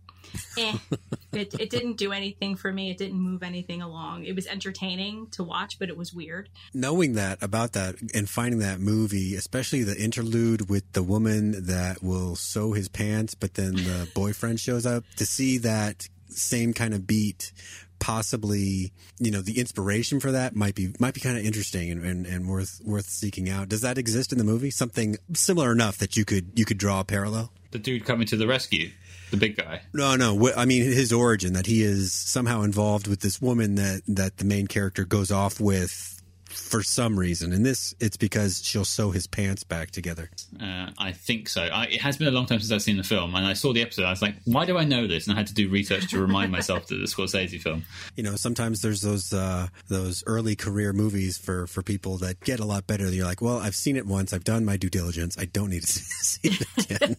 Eh. 0.58 0.78
it, 1.34 1.54
it 1.60 1.70
didn't 1.70 1.98
do 1.98 2.12
anything 2.12 2.56
for 2.56 2.72
me. 2.72 2.92
It 2.92 2.98
didn't 2.98 3.20
move 3.20 3.44
anything 3.44 3.82
along. 3.82 4.26
It 4.26 4.36
was 4.36 4.48
entertaining 4.48 5.28
to 5.32 5.44
watch, 5.44 5.80
but 5.80 5.90
it 5.90 5.98
was 5.98 6.14
weird. 6.14 6.50
Knowing 6.74 7.14
that 7.14 7.42
about 7.42 7.74
that 7.74 7.96
and 8.14 8.30
finding 8.30 8.60
that 8.60 8.80
movie, 8.80 9.36
especially 9.36 9.84
the 9.84 9.98
interlude 9.98 10.70
with 10.70 10.92
the 10.94 11.04
woman 11.04 11.66
that 11.66 12.04
will 12.04 12.36
sew 12.36 12.74
his 12.74 12.90
pants, 12.90 13.34
but 13.36 13.54
then 13.54 13.76
the 13.76 14.10
boyfriend 14.16 14.60
shows 14.60 14.86
up 14.86 15.04
to 15.18 15.26
see 15.26 15.58
that 15.60 16.08
same 16.28 16.74
kind 16.74 16.94
of 16.94 17.06
beat 17.06 17.52
possibly 18.00 18.92
you 19.20 19.30
know 19.30 19.42
the 19.42 19.60
inspiration 19.60 20.20
for 20.20 20.32
that 20.32 20.56
might 20.56 20.74
be 20.74 20.92
might 20.98 21.14
be 21.14 21.20
kind 21.20 21.38
of 21.38 21.46
interesting 21.46 21.92
and, 21.92 22.04
and, 22.04 22.26
and 22.26 22.48
worth 22.48 22.82
worth 22.84 23.06
seeking 23.06 23.48
out 23.48 23.70
does 23.70 23.82
that 23.82 23.98
exist 24.00 24.32
in 24.32 24.40
the 24.40 24.44
movie 24.44 24.72
something 24.72 25.18
similar 25.36 25.72
enough 25.72 26.00
that 26.00 26.18
you 26.18 26.26
could 26.26 26.52
you 26.56 26.66
could 26.66 26.80
draw 26.80 27.02
a 27.02 27.04
parallel 27.04 27.52
The 27.72 27.80
dude 27.80 28.04
coming 28.04 28.28
to 28.28 28.36
the 28.36 28.48
rescue, 28.48 28.92
the 29.32 29.38
big 29.38 29.56
guy. 29.58 29.82
no 29.94 30.16
no 30.16 30.52
i 30.56 30.66
mean 30.66 30.84
his 30.84 31.12
origin 31.12 31.54
that 31.54 31.66
he 31.66 31.82
is 31.84 32.14
somehow 32.14 32.62
involved 32.62 33.08
with 33.08 33.22
this 33.22 33.42
woman 33.42 33.76
that 33.76 34.02
that 34.08 34.38
the 34.38 34.46
main 34.46 34.68
character 34.68 35.04
goes 35.06 35.32
off 35.32 35.60
with 35.60 36.08
for 36.46 36.84
some 36.84 37.18
reason 37.18 37.54
And 37.54 37.66
this 37.66 37.96
it's 38.02 38.18
because 38.18 38.62
she'll 38.62 38.84
sew 38.84 39.12
his 39.12 39.26
pants 39.26 39.64
back 39.64 39.92
together 39.92 40.30
Uh, 40.62 40.90
I 40.98 41.14
think 41.14 41.48
so. 41.48 41.62
I, 41.64 41.86
it 41.86 42.02
has 42.02 42.18
been 42.18 42.28
a 42.28 42.32
long 42.32 42.46
time 42.46 42.60
since 42.60 42.74
I've 42.74 42.82
seen 42.82 42.98
the 42.98 43.04
film, 43.06 43.34
and 43.36 43.46
I 43.48 43.54
saw 43.54 43.72
the 43.72 43.82
episode. 43.82 44.04
I 44.04 44.10
was 44.10 44.22
like, 44.22 44.36
"Why 44.44 44.66
do 44.66 44.78
I 44.78 44.84
know 44.84 45.08
this?" 45.08 45.28
And 45.28 45.34
I 45.34 45.38
had 45.40 45.48
to 45.48 45.54
do 45.54 45.70
research 45.70 46.10
to 46.12 46.20
remind 46.20 46.52
myself 46.58 46.88
that 46.88 46.96
the 46.98 47.06
Scorsese 47.08 47.60
film. 47.62 47.84
you 48.18 48.24
know 48.24 48.36
sometimes 48.36 48.82
there's 48.82 49.00
those 49.02 49.32
uh 49.32 49.68
those 49.88 50.24
early 50.28 50.58
career 50.58 50.92
movies 50.92 51.38
for 51.38 51.68
for 51.68 51.82
people 51.82 52.18
that 52.18 52.42
get 52.42 52.60
a 52.60 52.66
lot 52.66 52.86
better 52.86 53.10
you're 53.10 53.26
like 53.26 53.42
well 53.42 53.60
i've 53.60 53.76
seen 53.76 53.96
it 53.96 54.06
once 54.06 54.34
i've 54.34 54.44
done 54.44 54.66
my 54.66 54.76
due 54.78 54.90
diligence 54.90 55.38
i 55.40 55.46
don't 55.46 55.70
need 55.70 55.84
to 55.84 55.88
see 55.88 56.50
it 56.50 56.68
again 56.92 57.16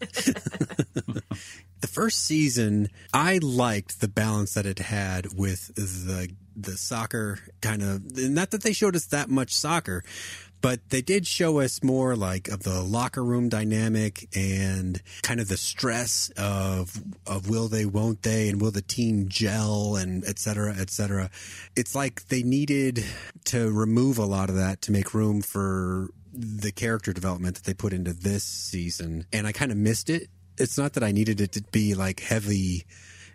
the 1.82 1.88
first 1.88 2.24
season 2.24 2.88
i 3.12 3.38
liked 3.42 4.00
the 4.00 4.08
balance 4.08 4.54
that 4.54 4.66
it 4.66 4.78
had 4.78 5.26
with 5.34 5.74
the 5.74 6.28
the 6.56 6.76
soccer 6.76 7.38
kind 7.60 7.82
of 7.82 8.16
not 8.16 8.50
that 8.50 8.62
they 8.62 8.72
showed 8.72 8.96
us 8.96 9.06
that 9.06 9.28
much 9.28 9.54
soccer 9.54 10.02
but 10.62 10.90
they 10.90 11.02
did 11.02 11.26
show 11.26 11.58
us 11.58 11.82
more 11.82 12.16
like 12.16 12.48
of 12.48 12.62
the 12.62 12.80
locker 12.80 13.22
room 13.22 13.48
dynamic 13.48 14.28
and 14.34 15.02
kind 15.22 15.40
of 15.40 15.48
the 15.48 15.56
stress 15.56 16.30
of 16.38 17.02
of 17.26 17.50
will 17.50 17.68
they 17.68 17.84
won't 17.84 18.22
they 18.22 18.48
and 18.48 18.60
will 18.60 18.70
the 18.70 18.80
team 18.80 19.28
gel 19.28 19.96
and 19.96 20.24
et 20.24 20.38
cetera 20.38 20.74
et 20.78 20.88
cetera. 20.88 21.28
It's 21.76 21.94
like 21.94 22.28
they 22.28 22.42
needed 22.42 23.04
to 23.46 23.70
remove 23.70 24.16
a 24.18 24.24
lot 24.24 24.48
of 24.48 24.54
that 24.54 24.80
to 24.82 24.92
make 24.92 25.12
room 25.12 25.42
for 25.42 26.08
the 26.32 26.72
character 26.72 27.12
development 27.12 27.56
that 27.56 27.64
they 27.64 27.74
put 27.74 27.92
into 27.92 28.14
this 28.14 28.44
season. 28.44 29.26
And 29.32 29.46
i 29.46 29.52
kind 29.52 29.72
of 29.72 29.76
missed 29.76 30.08
it 30.08 30.28
it's 30.58 30.78
not 30.78 30.92
that 30.94 31.02
i 31.02 31.12
needed 31.12 31.40
it 31.40 31.52
to 31.52 31.62
be 31.72 31.94
like 31.94 32.20
heavy 32.20 32.84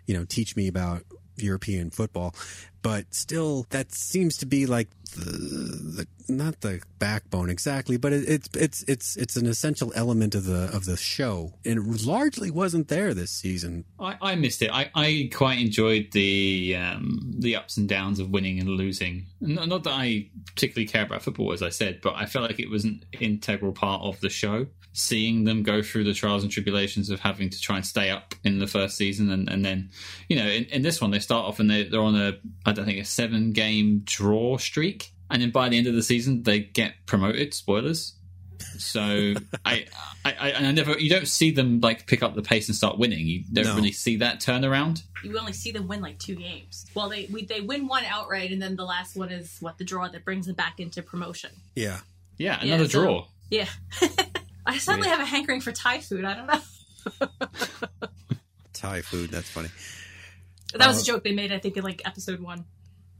you 0.06 0.16
know 0.16 0.24
teach 0.24 0.56
me 0.56 0.68
about 0.68 1.02
European 1.42 1.90
football, 1.90 2.34
but 2.82 3.14
still, 3.14 3.66
that 3.70 3.92
seems 3.92 4.36
to 4.38 4.46
be 4.46 4.66
like 4.66 4.88
the, 5.16 5.24
the 5.24 6.06
not 6.28 6.60
the 6.60 6.82
backbone 6.98 7.48
exactly, 7.48 7.96
but 7.96 8.12
it, 8.12 8.28
it's 8.28 8.48
it's 8.54 8.84
it's 8.86 9.16
it's 9.16 9.36
an 9.36 9.46
essential 9.46 9.92
element 9.94 10.34
of 10.34 10.44
the 10.44 10.70
of 10.74 10.84
the 10.84 10.96
show, 10.96 11.54
and 11.64 11.78
it 11.78 12.06
largely 12.06 12.50
wasn't 12.50 12.88
there 12.88 13.14
this 13.14 13.30
season. 13.30 13.84
I, 13.98 14.16
I 14.20 14.34
missed 14.34 14.62
it. 14.62 14.70
I, 14.70 14.90
I 14.94 15.30
quite 15.32 15.58
enjoyed 15.58 16.08
the 16.12 16.76
um, 16.76 17.32
the 17.38 17.56
ups 17.56 17.76
and 17.78 17.88
downs 17.88 18.20
of 18.20 18.30
winning 18.30 18.60
and 18.60 18.68
losing. 18.68 19.26
Not, 19.40 19.68
not 19.68 19.84
that 19.84 19.94
I 19.94 20.28
particularly 20.46 20.86
care 20.86 21.04
about 21.04 21.22
football, 21.22 21.52
as 21.52 21.62
I 21.62 21.70
said, 21.70 22.00
but 22.02 22.14
I 22.14 22.26
felt 22.26 22.46
like 22.46 22.60
it 22.60 22.70
was 22.70 22.84
an 22.84 23.04
integral 23.18 23.72
part 23.72 24.02
of 24.02 24.20
the 24.20 24.30
show. 24.30 24.66
Seeing 24.94 25.44
them 25.44 25.62
go 25.62 25.80
through 25.80 26.04
the 26.04 26.14
trials 26.14 26.42
and 26.42 26.50
tribulations 26.50 27.08
of 27.08 27.20
having 27.20 27.50
to 27.50 27.60
try 27.60 27.76
and 27.76 27.86
stay 27.86 28.10
up 28.10 28.34
in 28.42 28.58
the 28.58 28.66
first 28.66 28.96
season, 28.96 29.30
and, 29.30 29.48
and 29.48 29.64
then, 29.64 29.90
you 30.28 30.36
know, 30.36 30.46
in, 30.46 30.64
in 30.64 30.82
this 30.82 31.00
one 31.00 31.12
they 31.12 31.20
start 31.20 31.46
off 31.46 31.60
and 31.60 31.70
they, 31.70 31.84
they're 31.84 32.00
on 32.00 32.16
a 32.16 32.32
I 32.68 32.72
don't 32.72 32.84
think 32.84 32.98
a 32.98 33.04
seven 33.04 33.52
game 33.52 34.02
draw 34.04 34.56
streak, 34.58 35.10
and 35.30 35.40
then 35.42 35.50
by 35.50 35.68
the 35.68 35.78
end 35.78 35.86
of 35.86 35.94
the 35.94 36.02
season 36.02 36.42
they 36.42 36.60
get 36.60 36.94
promoted. 37.06 37.54
Spoilers. 37.54 38.14
So 38.78 39.34
I, 39.64 39.86
I, 40.24 40.32
I, 40.38 40.48
and 40.50 40.66
I 40.66 40.72
never, 40.72 40.98
you 40.98 41.08
don't 41.10 41.28
see 41.28 41.50
them 41.52 41.80
like 41.80 42.06
pick 42.06 42.22
up 42.22 42.34
the 42.34 42.42
pace 42.42 42.68
and 42.68 42.76
start 42.76 42.98
winning. 42.98 43.26
You 43.26 43.44
don't 43.52 43.64
No. 43.66 43.74
really 43.76 43.92
see 43.92 44.16
that 44.16 44.40
turnaround. 44.40 45.02
you 45.24 45.38
only 45.38 45.52
see 45.52 45.70
them 45.70 45.86
win 45.88 46.00
like 46.00 46.18
two 46.18 46.34
games. 46.34 46.86
Well, 46.94 47.08
they 47.08 47.28
we, 47.32 47.44
they 47.44 47.60
win 47.60 47.86
one 47.86 48.04
outright, 48.04 48.50
and 48.52 48.60
then 48.60 48.76
the 48.76 48.84
last 48.84 49.16
one 49.16 49.30
is 49.30 49.56
what 49.60 49.78
the 49.78 49.84
draw 49.84 50.08
that 50.08 50.24
brings 50.24 50.46
them 50.46 50.54
back 50.56 50.80
into 50.80 51.02
promotion. 51.02 51.50
Yeah, 51.76 51.98
Yeah, 52.36 52.58
Yeah, 52.62 52.74
another 52.74 52.88
so- 52.90 53.02
draw. 53.02 53.26
Yeah, 53.50 53.68
I 54.66 54.76
suddenly 54.78 55.08
Yeah. 55.08 55.16
have 55.16 55.26
a 55.26 55.30
hankering 55.30 55.60
for 55.62 55.72
Thai 55.72 56.00
food. 56.00 56.24
I 56.24 56.34
don't 56.34 56.46
know. 56.46 57.28
Thai 58.74 59.00
food. 59.02 59.30
That's 59.30 59.48
funny. 59.48 59.68
That 60.74 60.86
was 60.88 60.98
Uh, 60.98 61.00
a 61.00 61.04
joke 61.04 61.24
they 61.24 61.32
made. 61.32 61.52
I 61.52 61.58
think 61.58 61.76
in 61.76 61.84
like 61.84 62.02
episode 62.04 62.40
one. 62.40 62.64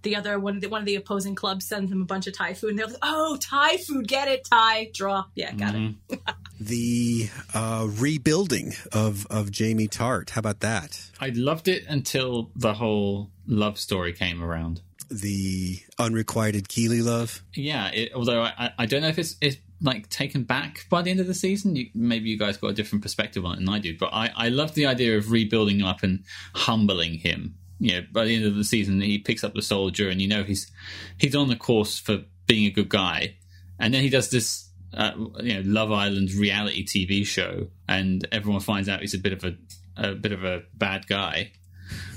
The 0.03 0.15
other 0.15 0.39
one, 0.39 0.61
one 0.69 0.81
of 0.83 0.87
the 0.87 0.95
opposing 0.95 1.35
clubs 1.35 1.67
sends 1.67 1.91
them 1.91 2.03
a 2.03 2.05
bunch 2.05 2.29
of 2.29 2.33
Thai 2.37 2.55
food, 2.55 2.71
and 2.71 2.79
they're 2.79 2.87
like, 2.87 2.97
"Oh, 3.03 3.37
Thai 3.41 3.79
food, 3.79 4.07
get 4.07 4.29
it, 4.29 4.47
Thai 4.49 4.91
draw." 4.95 5.25
Yeah, 5.35 5.53
got 5.55 5.75
it. 5.75 5.79
Mhm. 5.79 5.97
The 6.61 7.29
uh, 7.55 7.87
rebuilding 7.89 8.73
of, 8.93 9.27
of 9.31 9.53
Jamie 9.53 9.87
Tartt. 9.87 10.31
How 10.31 10.41
about 10.41 10.59
that? 10.61 11.01
I 11.21 11.29
loved 11.29 11.69
it 11.69 11.85
until 11.89 12.51
the 12.57 12.75
whole 12.75 13.31
love 13.47 13.79
story 13.79 14.13
came 14.13 14.43
around. 14.43 14.81
The 15.09 15.79
unrequited 16.01 16.69
Keeley 16.69 17.01
love. 17.01 17.45
Yeah, 17.55 17.89
it, 17.93 18.13
although 18.13 18.43
I, 18.43 18.73
I 18.77 18.87
don't 18.87 19.03
know 19.03 19.09
if 19.09 19.21
it's, 19.21 19.37
it's 19.41 19.57
like 19.81 20.09
taken 20.09 20.43
back 20.43 20.87
by 20.91 21.03
the 21.03 21.11
end 21.11 21.21
of 21.21 21.27
the 21.27 21.35
season. 21.35 21.77
You, 21.77 21.89
maybe 21.95 22.29
you 22.29 22.39
guys 22.39 22.57
got 22.57 22.69
a 22.69 22.75
different 22.75 23.03
perspective 23.03 23.45
on 23.45 23.55
it 23.55 23.57
than 23.59 23.69
I 23.69 23.79
do, 23.79 23.97
but 23.97 24.11
I, 24.13 24.31
I 24.37 24.49
love 24.49 24.75
the 24.75 24.87
idea 24.87 25.17
of 25.17 25.31
rebuilding 25.31 25.83
up 25.83 26.03
and 26.03 26.25
humbling 26.55 27.15
him. 27.15 27.57
You 27.81 27.93
know, 27.93 28.07
by 28.13 28.25
the 28.25 28.35
end 28.35 28.45
of 28.45 28.57
the 28.57 28.65
season, 28.65 29.01
he 29.01 29.19
picks 29.19 29.45
up 29.45 29.55
the 29.55 29.63
soldier, 29.63 30.09
and 30.09 30.21
you 30.21 30.27
know 30.27 30.43
he's 30.43 30.71
he's 31.17 31.37
on 31.37 31.49
the 31.49 31.57
course 31.57 31.99
for 31.99 32.23
being 32.47 32.67
a 32.67 32.71
good 32.71 32.89
guy, 32.89 33.37
and 33.79 33.95
then 33.95 34.03
he 34.03 34.11
does 34.11 34.31
this 34.31 34.69
uh, 34.95 35.13
you 35.41 35.55
know 35.55 35.63
Love 35.65 35.93
Island 35.93 36.33
reality 36.33 36.85
TV 36.85 37.25
show, 37.25 37.69
and 37.89 38.27
everyone 38.33 38.61
finds 38.61 38.89
out 38.89 39.01
he's 39.01 39.15
a 39.15 39.19
bit 39.19 39.33
of 39.33 39.45
a 39.45 39.57
a 39.97 40.15
bit 40.15 40.33
of 40.33 40.45
a 40.45 40.63
bad 40.75 41.07
guy. 41.07 41.53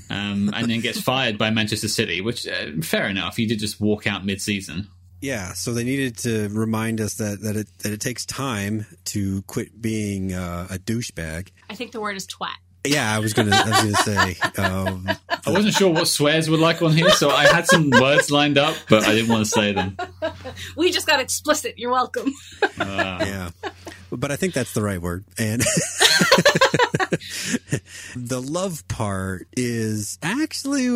Um, 0.10 0.52
and 0.54 0.70
then 0.70 0.82
gets 0.82 1.00
fired 1.10 1.38
by 1.38 1.52
Manchester 1.52 1.88
City, 1.88 2.20
which 2.20 2.46
uh, 2.46 2.82
fair 2.82 3.08
enough. 3.08 3.38
He 3.38 3.46
did 3.46 3.60
just 3.60 3.80
walk 3.80 4.08
out 4.08 4.26
mid-season. 4.26 4.90
Yeah, 5.22 5.54
so 5.54 5.74
they 5.74 5.84
needed 5.84 6.18
to 6.20 6.50
remind 6.50 7.00
us 7.00 7.14
that 7.16 7.42
that 7.42 7.56
it 7.56 7.68
that 7.80 7.92
it 7.92 8.02
takes 8.02 8.26
time 8.26 8.88
to 9.06 9.44
quit 9.44 9.80
being 9.82 10.34
uh, 10.34 10.68
a 10.70 10.80
douchebag. 10.80 11.50
I 11.70 11.76
think 11.76 11.92
the 11.92 12.02
word 12.02 12.18
is 12.18 12.26
twat. 12.28 12.50
Yeah, 12.84 13.16
I 13.16 13.20
was 13.20 13.34
gonna 13.34 13.56
I 13.56 13.70
was 13.70 14.04
gonna 14.04 14.36
say. 14.36 14.38
Um, 14.58 15.08
I 15.46 15.52
wasn't 15.52 15.76
sure 15.76 15.94
what 15.94 16.08
swears 16.08 16.50
were 16.50 16.58
like 16.58 16.82
on 16.82 16.94
here, 16.94 17.12
so 17.12 17.30
I 17.30 17.46
had 17.46 17.68
some 17.68 17.92
words 17.92 18.32
lined 18.32 18.58
up, 18.58 18.76
but 18.90 19.04
I 19.04 19.14
didn't 19.14 19.30
want 19.30 19.46
to 19.46 19.52
say 19.52 19.72
them. 19.74 19.98
We 20.76 20.92
just 20.92 21.08
got 21.08 21.20
explicit. 21.20 21.76
You're 21.78 21.92
welcome. 21.92 22.32
Uh, 22.80 23.18
yeah, 23.26 23.50
but 24.12 24.32
I 24.32 24.36
think 24.36 24.54
that's 24.54 24.74
the 24.74 24.82
right 24.82 25.02
word. 25.02 25.26
And 25.38 25.62
the 28.16 28.42
love 28.42 28.88
part 28.88 29.48
is 29.56 30.18
actually 30.22 30.88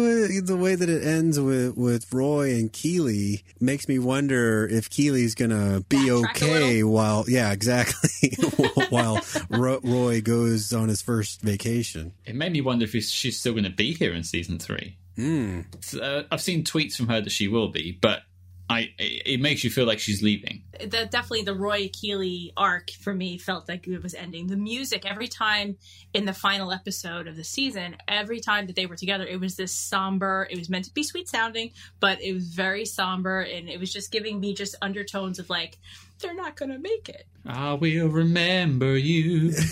the 0.41 0.57
way 0.57 0.75
that 0.75 0.89
it 0.89 1.03
ends 1.03 1.39
with 1.39 1.75
with 1.75 2.13
Roy 2.13 2.51
and 2.55 2.71
Keeley 2.71 3.43
makes 3.59 3.87
me 3.87 3.99
wonder 3.99 4.67
if 4.67 4.89
Keeley's 4.89 5.35
gonna 5.35 5.81
be 5.89 5.97
Backtrack 6.09 6.29
okay 6.29 6.83
while 6.83 7.25
yeah 7.27 7.51
exactly 7.51 8.31
while 8.89 9.21
Roy 9.49 10.21
goes 10.21 10.73
on 10.73 10.89
his 10.89 11.01
first 11.01 11.41
vacation. 11.41 12.13
it 12.25 12.35
made 12.35 12.51
me 12.51 12.61
wonder 12.61 12.85
if 12.85 12.91
she's 13.03 13.39
still 13.39 13.53
going 13.53 13.63
to 13.63 13.69
be 13.69 13.93
here 13.93 14.13
in 14.13 14.23
season 14.23 14.59
three. 14.59 14.97
Mm. 15.17 15.65
Uh, 15.99 16.23
I've 16.31 16.41
seen 16.41 16.63
tweets 16.63 16.95
from 16.95 17.07
her 17.07 17.21
that 17.21 17.31
she 17.31 17.47
will 17.47 17.69
be, 17.69 17.97
but 18.01 18.21
I 18.69 18.91
it, 18.97 19.21
it 19.25 19.41
makes 19.41 19.63
you 19.63 19.69
feel 19.69 19.85
like 19.85 19.99
she's 19.99 20.21
leaving. 20.23 20.63
the, 20.79 21.05
definitely 21.05 21.43
the 21.43 21.53
Roy 21.53 21.89
Keeley 21.91 22.53
arc 22.57 22.91
for 22.91 23.13
me 23.13 23.37
felt 23.37 23.69
like 23.69 23.87
it 23.87 24.01
was 24.01 24.13
ending. 24.13 24.47
The 24.47 24.57
music 24.57 25.05
every 25.09 25.27
time 25.27 25.77
in 26.13 26.25
the 26.25 26.33
final 26.33 26.71
episode 26.71 27.27
of 27.27 27.35
the 27.35 27.43
season, 27.43 27.97
every 28.07 28.39
time 28.39 28.67
that 28.67 28.75
they 28.75 28.85
were 28.85 28.95
together, 28.95 29.25
it 29.25 29.39
was 29.39 29.55
this 29.55 29.71
somber. 29.71 30.47
It 30.49 30.57
was 30.57 30.69
meant 30.69 30.85
to 30.85 30.93
be 30.93 31.03
sweet 31.03 31.29
sounding, 31.29 31.71
but 31.99 32.21
it 32.21 32.33
was 32.33 32.47
very 32.47 32.85
somber, 32.85 33.41
and 33.41 33.69
it 33.69 33.79
was 33.79 33.91
just 33.91 34.11
giving 34.11 34.39
me 34.39 34.53
just 34.53 34.75
undertones 34.81 35.39
of 35.39 35.49
like 35.49 35.77
they're 36.19 36.35
not 36.35 36.55
gonna 36.55 36.79
make 36.79 37.09
it. 37.09 37.27
Ah, 37.45 37.71
I 37.71 37.73
will 37.73 38.07
remember 38.07 38.97
you. 38.97 39.53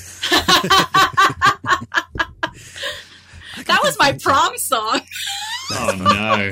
That 3.65 3.79
was 3.84 3.97
my 3.99 4.13
prom 4.13 4.58
song. 4.58 5.01
Oh 5.71 5.95
no! 5.97 6.51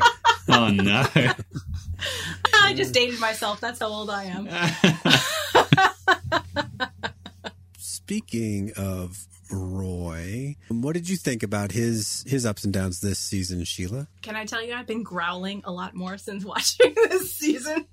Oh 0.49 0.69
no! 0.69 1.06
I 2.64 2.74
just 2.74 2.94
dated 2.94 3.20
myself. 3.20 3.60
That's 3.60 3.80
how 3.80 3.88
old 3.88 4.10
I 4.10 4.26
am. 4.26 4.48
Speaking 7.78 8.72
of 8.78 9.28
Roy, 9.52 10.56
what 10.70 10.94
did 10.94 11.10
you 11.10 11.18
think 11.18 11.44
about 11.44 11.72
his 11.72 12.24
his 12.28 12.46
ups 12.46 12.64
and 12.64 12.74
downs 12.74 13.02
this 13.02 13.20
season, 13.20 13.64
Sheila? 13.64 14.08
Can 14.22 14.36
I 14.36 14.46
tell 14.46 14.64
you, 14.64 14.74
I've 14.74 14.88
been 14.88 15.04
growling 15.04 15.62
a 15.66 15.72
lot 15.72 15.94
more 15.94 16.18
since 16.18 16.46
watching 16.46 16.94
this 16.96 17.34
season. 17.34 17.86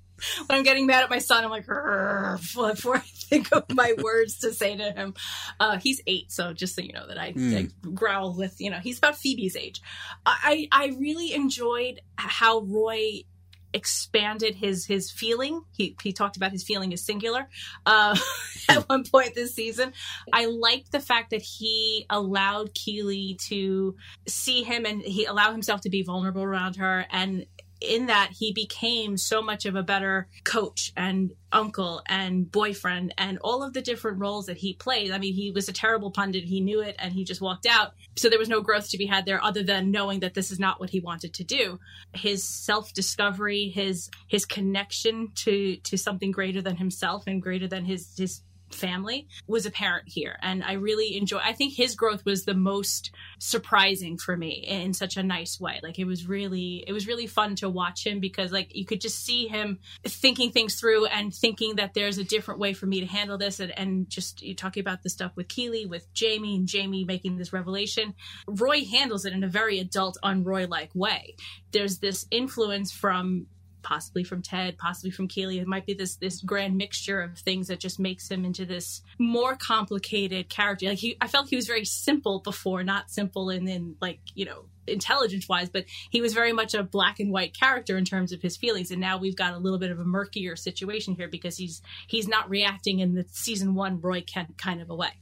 When 0.46 0.58
I'm 0.58 0.64
getting 0.64 0.86
mad 0.86 1.04
at 1.04 1.10
my 1.10 1.20
son, 1.20 1.44
I'm 1.44 1.50
like, 1.50 1.66
before 1.66 2.96
I 2.96 2.98
think 2.98 3.52
of 3.52 3.64
my 3.70 3.94
words 4.02 4.40
to 4.40 4.52
say 4.52 4.76
to 4.76 4.90
him. 4.90 5.14
Uh, 5.60 5.78
he's 5.78 6.00
eight, 6.08 6.32
so 6.32 6.52
just 6.52 6.74
so 6.74 6.82
you 6.82 6.92
know 6.92 7.06
that 7.06 7.18
I, 7.18 7.34
I 7.36 7.68
growl 7.94 8.36
with, 8.36 8.60
you 8.60 8.70
know, 8.70 8.78
he's 8.78 8.98
about 8.98 9.16
Phoebe's 9.16 9.54
age. 9.54 9.80
I, 10.26 10.66
I 10.72 10.96
really 10.98 11.34
enjoyed 11.34 12.00
how 12.16 12.62
Roy 12.62 13.22
expanded 13.72 14.54
his 14.54 14.86
his 14.86 15.10
feeling. 15.10 15.62
He 15.76 15.96
he 16.02 16.12
talked 16.12 16.36
about 16.36 16.52
his 16.52 16.64
feeling 16.64 16.92
is 16.92 17.04
singular 17.04 17.48
uh, 17.86 18.16
at 18.68 18.88
one 18.88 19.04
point 19.04 19.34
this 19.34 19.54
season. 19.54 19.92
I 20.32 20.46
liked 20.46 20.92
the 20.92 21.00
fact 21.00 21.30
that 21.30 21.42
he 21.42 22.06
allowed 22.10 22.74
Keeley 22.74 23.36
to 23.48 23.96
see 24.26 24.62
him 24.62 24.84
and 24.86 25.02
he 25.02 25.24
allowed 25.24 25.52
himself 25.52 25.82
to 25.82 25.90
be 25.90 26.02
vulnerable 26.02 26.42
around 26.42 26.76
her 26.76 27.06
and 27.10 27.46
in 27.80 28.06
that 28.06 28.30
he 28.38 28.52
became 28.52 29.16
so 29.16 29.42
much 29.42 29.66
of 29.66 29.76
a 29.76 29.82
better 29.82 30.28
coach 30.44 30.92
and 30.96 31.32
uncle 31.52 32.02
and 32.06 32.50
boyfriend 32.50 33.14
and 33.16 33.38
all 33.38 33.62
of 33.62 33.72
the 33.72 33.80
different 33.80 34.18
roles 34.18 34.46
that 34.46 34.58
he 34.58 34.74
played. 34.74 35.10
I 35.10 35.18
mean, 35.18 35.34
he 35.34 35.50
was 35.50 35.68
a 35.68 35.72
terrible 35.72 36.10
pundit. 36.10 36.44
He 36.44 36.60
knew 36.60 36.80
it 36.80 36.96
and 36.98 37.12
he 37.12 37.24
just 37.24 37.40
walked 37.40 37.66
out. 37.66 37.92
So 38.16 38.28
there 38.28 38.38
was 38.38 38.48
no 38.48 38.60
growth 38.60 38.90
to 38.90 38.98
be 38.98 39.06
had 39.06 39.24
there 39.24 39.42
other 39.42 39.62
than 39.62 39.90
knowing 39.90 40.20
that 40.20 40.34
this 40.34 40.50
is 40.50 40.58
not 40.58 40.80
what 40.80 40.90
he 40.90 41.00
wanted 41.00 41.34
to 41.34 41.44
do. 41.44 41.80
His 42.14 42.44
self-discovery, 42.44 43.70
his 43.70 44.10
his 44.26 44.44
connection 44.44 45.32
to 45.36 45.76
to 45.76 45.96
something 45.96 46.30
greater 46.30 46.60
than 46.60 46.76
himself 46.76 47.24
and 47.26 47.40
greater 47.40 47.68
than 47.68 47.84
his 47.84 48.14
his 48.16 48.42
family 48.70 49.28
was 49.46 49.66
apparent 49.66 50.08
here. 50.08 50.36
And 50.42 50.62
i 50.64 50.72
really 50.72 51.16
enjoy 51.16 51.38
i 51.38 51.52
think 51.52 51.74
his 51.74 51.94
growth 51.94 52.24
was 52.24 52.44
the 52.44 52.54
most 52.54 53.10
surprising 53.38 54.18
for 54.18 54.36
me 54.36 54.64
in 54.66 54.92
such 54.92 55.16
a 55.16 55.22
nice 55.22 55.60
way. 55.60 55.80
Like 55.82 55.98
it 55.98 56.04
was 56.04 56.28
really 56.28 56.84
it 56.86 56.92
was 56.92 57.06
really 57.06 57.26
fun 57.26 57.56
to 57.56 57.68
watch 57.68 58.06
him 58.06 58.20
because 58.20 58.52
like 58.52 58.74
you 58.74 58.84
could 58.84 59.00
just 59.00 59.24
see 59.24 59.46
him 59.46 59.78
thinking 60.04 60.50
things 60.50 60.74
through 60.74 61.06
and 61.06 61.34
thinking 61.34 61.76
that 61.76 61.94
there's 61.94 62.18
a 62.18 62.24
different 62.24 62.60
way 62.60 62.72
for 62.72 62.86
me 62.86 63.00
to 63.00 63.06
handle 63.06 63.38
this. 63.38 63.60
And, 63.60 63.76
and 63.78 64.10
just 64.10 64.42
you 64.42 64.54
talking 64.54 64.80
about 64.80 65.02
the 65.02 65.10
stuff 65.10 65.32
with 65.36 65.48
keeley 65.48 65.86
with 65.86 66.12
jamie 66.12 66.56
and 66.56 66.66
jamie 66.66 67.04
making 67.04 67.36
this 67.36 67.52
revelation. 67.52 68.14
Roy 68.46 68.84
handles 68.84 69.24
it 69.24 69.32
in 69.32 69.44
a 69.44 69.48
very 69.48 69.78
adult 69.78 70.18
unroy 70.22 70.66
like 70.68 70.90
way. 70.94 71.34
There's 71.72 71.98
this 71.98 72.26
influence 72.30 72.92
from 72.92 73.46
possibly 73.88 74.22
from 74.22 74.42
Ted, 74.42 74.76
possibly 74.76 75.10
from 75.10 75.28
Keeley. 75.28 75.58
It 75.58 75.66
might 75.66 75.86
be 75.86 75.94
this 75.94 76.16
this 76.16 76.42
grand 76.42 76.76
mixture 76.76 77.22
of 77.22 77.38
things 77.38 77.68
that 77.68 77.80
just 77.80 77.98
makes 77.98 78.30
him 78.30 78.44
into 78.44 78.66
this 78.66 79.00
more 79.18 79.56
complicated 79.56 80.50
character. 80.50 80.86
Like 80.90 80.98
he, 80.98 81.16
I 81.22 81.26
felt 81.26 81.48
he 81.48 81.56
was 81.56 81.66
very 81.66 81.86
simple 81.86 82.40
before, 82.40 82.84
not 82.84 83.10
simple 83.10 83.48
in 83.48 83.66
in 83.66 83.96
like 84.00 84.20
you 84.34 84.44
know 84.44 84.66
intelligence 84.86 85.48
wise, 85.48 85.70
but 85.70 85.86
he 86.10 86.20
was 86.20 86.34
very 86.34 86.52
much 86.52 86.74
a 86.74 86.82
black 86.82 87.18
and 87.18 87.32
white 87.32 87.58
character 87.58 87.96
in 87.96 88.04
terms 88.04 88.32
of 88.32 88.42
his 88.42 88.58
feelings. 88.58 88.90
And 88.90 89.00
now 89.00 89.16
we've 89.16 89.36
got 89.36 89.54
a 89.54 89.58
little 89.58 89.78
bit 89.78 89.90
of 89.90 89.98
a 89.98 90.04
murkier 90.04 90.54
situation 90.54 91.14
here 91.14 91.28
because 91.28 91.56
he's 91.56 91.80
he's 92.06 92.28
not 92.28 92.50
reacting 92.50 92.98
in 92.98 93.14
the 93.14 93.24
season 93.30 93.74
one 93.74 94.02
Roy 94.02 94.20
Kent 94.20 94.58
kind 94.58 94.82
of 94.82 94.90
a 94.90 94.94
way, 94.94 95.12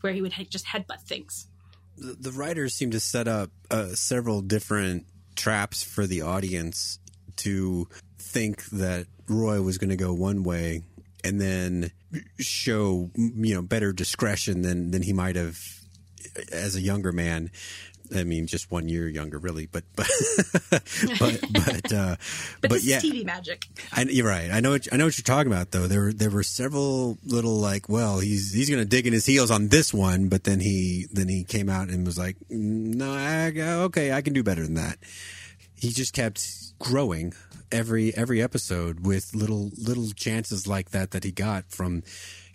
where 0.00 0.12
he 0.12 0.22
would 0.22 0.32
ha- 0.32 0.44
just 0.50 0.66
headbutt 0.66 1.02
things. 1.02 1.46
The, 1.96 2.16
the 2.18 2.32
writers 2.32 2.74
seem 2.74 2.90
to 2.90 3.00
set 3.00 3.28
up 3.28 3.50
uh, 3.70 3.94
several 3.94 4.40
different 4.40 5.06
traps 5.36 5.84
for 5.84 6.04
the 6.04 6.22
audience 6.22 6.98
to 7.36 7.88
think 8.18 8.64
that 8.66 9.06
Roy 9.28 9.60
was 9.62 9.78
going 9.78 9.90
to 9.90 9.96
go 9.96 10.12
one 10.12 10.42
way 10.42 10.82
and 11.24 11.40
then 11.40 11.90
show 12.38 13.10
you 13.16 13.54
know 13.54 13.62
better 13.62 13.92
discretion 13.92 14.62
than 14.62 14.90
than 14.90 15.02
he 15.02 15.12
might 15.12 15.36
have 15.36 15.58
as 16.52 16.76
a 16.76 16.80
younger 16.80 17.12
man. 17.12 17.50
I 18.14 18.24
mean, 18.24 18.46
just 18.46 18.70
one 18.70 18.88
year 18.88 19.06
younger, 19.06 19.38
really, 19.38 19.66
but 19.66 19.84
but 19.94 20.08
but 21.18 21.40
but, 21.52 21.92
uh, 21.92 22.16
But, 22.62 22.70
this 22.70 22.86
yeah, 22.86 23.00
TV 23.00 23.22
magic. 23.22 23.66
I, 23.92 24.02
you're 24.02 24.26
right. 24.26 24.50
I 24.50 24.60
know. 24.60 24.70
What, 24.70 24.88
I 24.90 24.96
know 24.96 25.04
what 25.04 25.18
you're 25.18 25.24
talking 25.24 25.52
about, 25.52 25.72
though. 25.72 25.86
There 25.86 26.00
were 26.00 26.12
there 26.14 26.30
were 26.30 26.42
several 26.42 27.18
little 27.24 27.58
like, 27.58 27.88
well, 27.88 28.18
he's 28.18 28.54
he's 28.54 28.70
going 28.70 28.82
to 28.82 28.88
dig 28.88 29.06
in 29.06 29.12
his 29.12 29.26
heels 29.26 29.50
on 29.50 29.68
this 29.68 29.92
one, 29.92 30.28
but 30.28 30.44
then 30.44 30.60
he 30.60 31.06
then 31.12 31.28
he 31.28 31.44
came 31.44 31.68
out 31.68 31.88
and 31.88 32.06
was 32.06 32.16
like, 32.16 32.36
no, 32.48 33.12
I, 33.12 33.52
okay, 33.84 34.12
I 34.12 34.22
can 34.22 34.32
do 34.32 34.42
better 34.42 34.62
than 34.62 34.74
that. 34.74 34.96
He 35.74 35.90
just 35.90 36.14
kept 36.14 36.78
growing 36.78 37.34
every 37.70 38.14
every 38.14 38.42
episode 38.42 39.06
with 39.06 39.34
little 39.34 39.70
little 39.76 40.10
chances 40.10 40.66
like 40.66 40.90
that 40.90 41.10
that 41.12 41.24
he 41.24 41.32
got 41.32 41.70
from 41.70 42.02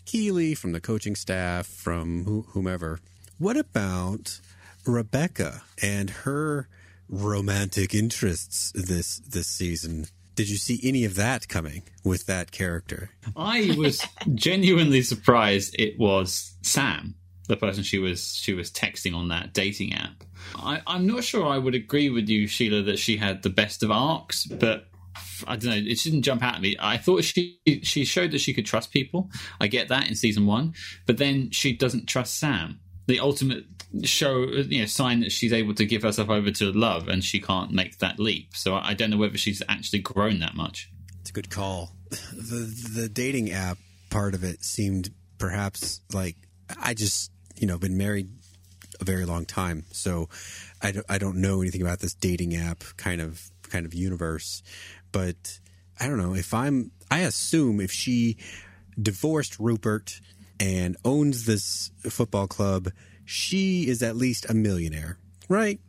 Keeley, 0.05 0.53
from 0.55 0.71
the 0.73 0.81
coaching 0.81 1.15
staff, 1.15 1.65
from 1.65 2.25
who, 2.25 2.45
whomever. 2.49 2.99
What 3.37 3.57
about 3.57 4.39
Rebecca 4.85 5.63
and 5.81 6.09
her 6.09 6.67
romantic 7.09 7.93
interests 7.93 8.71
this 8.75 9.19
this 9.19 9.47
season? 9.47 10.07
Did 10.35 10.49
you 10.49 10.57
see 10.57 10.79
any 10.83 11.05
of 11.05 11.15
that 11.15 11.47
coming 11.47 11.83
with 12.03 12.25
that 12.25 12.51
character? 12.51 13.11
I 13.35 13.75
was 13.77 14.03
genuinely 14.33 15.03
surprised 15.03 15.75
it 15.77 15.99
was 15.99 16.55
Sam, 16.63 17.15
the 17.47 17.57
person 17.57 17.83
she 17.83 17.99
was 17.99 18.35
she 18.35 18.53
was 18.53 18.71
texting 18.71 19.15
on 19.15 19.27
that 19.29 19.53
dating 19.53 19.93
app. 19.93 20.23
I, 20.55 20.81
I'm 20.87 21.07
not 21.07 21.23
sure 21.23 21.45
I 21.45 21.57
would 21.57 21.75
agree 21.75 22.09
with 22.09 22.27
you, 22.27 22.47
Sheila, 22.47 22.81
that 22.83 22.99
she 22.99 23.17
had 23.17 23.43
the 23.43 23.49
best 23.49 23.83
of 23.83 23.91
arcs, 23.91 24.45
but 24.45 24.87
I 25.47 25.55
don't 25.55 25.71
know. 25.71 25.75
It 25.75 26.01
didn't 26.01 26.23
jump 26.23 26.43
out 26.43 26.55
at 26.55 26.61
me. 26.61 26.75
I 26.79 26.97
thought 26.97 27.23
she 27.23 27.59
she 27.83 28.05
showed 28.05 28.31
that 28.31 28.41
she 28.41 28.53
could 28.53 28.65
trust 28.65 28.91
people. 28.91 29.29
I 29.59 29.67
get 29.67 29.89
that 29.89 30.07
in 30.07 30.15
season 30.15 30.45
one, 30.45 30.73
but 31.05 31.17
then 31.17 31.51
she 31.51 31.73
doesn't 31.73 32.07
trust 32.07 32.39
Sam. 32.39 32.79
The 33.07 33.19
ultimate 33.19 33.65
show, 34.03 34.43
you 34.43 34.79
know, 34.79 34.85
sign 34.85 35.19
that 35.19 35.31
she's 35.31 35.53
able 35.53 35.73
to 35.75 35.85
give 35.85 36.03
herself 36.03 36.29
over 36.29 36.51
to 36.51 36.71
love, 36.71 37.07
and 37.07 37.23
she 37.23 37.39
can't 37.39 37.71
make 37.71 37.99
that 37.99 38.19
leap. 38.19 38.55
So 38.55 38.75
I 38.75 38.93
don't 38.93 39.09
know 39.09 39.17
whether 39.17 39.37
she's 39.37 39.61
actually 39.69 39.99
grown 39.99 40.39
that 40.39 40.55
much. 40.55 40.91
It's 41.21 41.29
a 41.29 41.33
good 41.33 41.49
call. 41.49 41.95
The 42.31 42.91
the 43.01 43.09
dating 43.09 43.51
app 43.51 43.77
part 44.09 44.35
of 44.35 44.43
it 44.43 44.63
seemed 44.63 45.11
perhaps 45.39 46.01
like 46.13 46.35
I 46.79 46.93
just 46.93 47.31
you 47.55 47.65
know 47.65 47.77
been 47.77 47.97
married 47.97 48.29
a 48.99 49.03
very 49.03 49.25
long 49.25 49.45
time, 49.45 49.85
so 49.91 50.29
I 50.81 50.91
don't, 50.91 51.05
I 51.09 51.17
don't 51.17 51.37
know 51.37 51.61
anything 51.61 51.81
about 51.81 51.99
this 51.99 52.13
dating 52.13 52.55
app 52.55 52.83
kind 52.97 53.21
of 53.21 53.51
kind 53.69 53.85
of 53.85 53.93
universe. 53.93 54.61
But 55.13 55.59
I 55.97 56.07
don't 56.07 56.17
know 56.17 56.35
if 56.35 56.53
I'm. 56.53 56.91
I 57.09 57.19
assume 57.19 57.79
if 57.79 57.91
she 57.91 58.35
divorced 59.01 59.57
Rupert 59.59 60.19
and 60.59 60.97
owns 61.05 61.45
this 61.45 61.91
football 62.09 62.47
club, 62.47 62.89
she 63.23 63.87
is 63.87 64.03
at 64.03 64.17
least 64.17 64.49
a 64.49 64.53
millionaire, 64.53 65.17
right? 65.47 65.79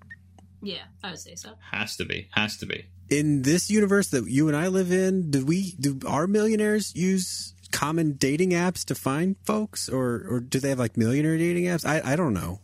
Yeah, 0.62 0.84
I 1.02 1.10
would 1.10 1.18
say 1.18 1.34
so. 1.34 1.54
Has 1.72 1.96
to 1.96 2.04
be. 2.04 2.28
Has 2.32 2.56
to 2.58 2.66
be. 2.66 2.86
In 3.10 3.42
this 3.42 3.70
universe 3.70 4.08
that 4.08 4.28
you 4.28 4.48
and 4.48 4.56
I 4.56 4.68
live 4.68 4.92
in, 4.92 5.30
do 5.30 5.44
we 5.44 5.72
do 5.80 5.98
our 6.06 6.26
millionaires 6.26 6.94
use 6.94 7.53
common 7.74 8.12
dating 8.12 8.50
apps 8.50 8.84
to 8.84 8.94
find 8.94 9.34
folks, 9.42 9.88
or 9.88 10.24
or 10.30 10.40
do 10.40 10.60
they 10.60 10.68
have 10.68 10.78
like 10.78 10.96
millionaire 10.96 11.36
dating 11.36 11.64
apps? 11.64 11.84
I 11.84 12.12
I 12.12 12.16
don't 12.16 12.32
know. 12.32 12.60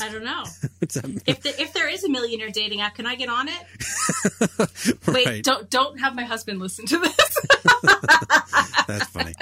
I 0.00 0.08
don't 0.10 0.24
know. 0.24 0.44
if 1.26 1.42
the, 1.42 1.54
if 1.58 1.72
there 1.72 1.88
is 1.88 2.04
a 2.04 2.10
millionaire 2.10 2.50
dating 2.50 2.82
app, 2.82 2.96
can 2.96 3.06
I 3.06 3.14
get 3.14 3.30
on 3.30 3.48
it? 3.48 5.06
Wait, 5.08 5.26
right. 5.26 5.42
don't 5.42 5.70
don't 5.70 5.98
have 5.98 6.14
my 6.14 6.24
husband 6.24 6.60
listen 6.60 6.84
to 6.86 6.98
this. 6.98 7.46
That's 8.86 9.06
funny. 9.06 9.34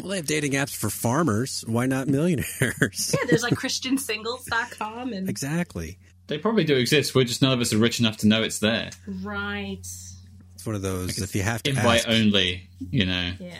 Well, 0.00 0.10
they 0.10 0.16
have 0.16 0.26
dating 0.26 0.52
apps 0.52 0.74
for 0.74 0.88
farmers. 0.88 1.64
Why 1.66 1.86
not 1.86 2.06
millionaires? 2.06 3.14
yeah, 3.18 3.26
there's 3.28 3.42
like 3.42 3.54
christiansingles.com 3.54 5.12
and 5.12 5.28
Exactly. 5.28 5.98
They 6.28 6.38
probably 6.38 6.64
do 6.64 6.76
exist. 6.76 7.16
We're 7.16 7.24
just 7.24 7.42
none 7.42 7.52
of 7.52 7.60
us 7.60 7.72
are 7.72 7.78
rich 7.78 7.98
enough 7.98 8.18
to 8.18 8.28
know 8.28 8.44
it's 8.44 8.60
there. 8.60 8.90
Right. 9.06 9.86
It's 10.62 10.66
one 10.68 10.76
of 10.76 10.82
those 10.82 11.18
if 11.18 11.34
you 11.34 11.42
have 11.42 11.60
to 11.64 11.70
invite 11.70 12.06
ask, 12.06 12.08
only, 12.08 12.68
you 12.92 13.04
know. 13.04 13.32
Yeah. 13.40 13.56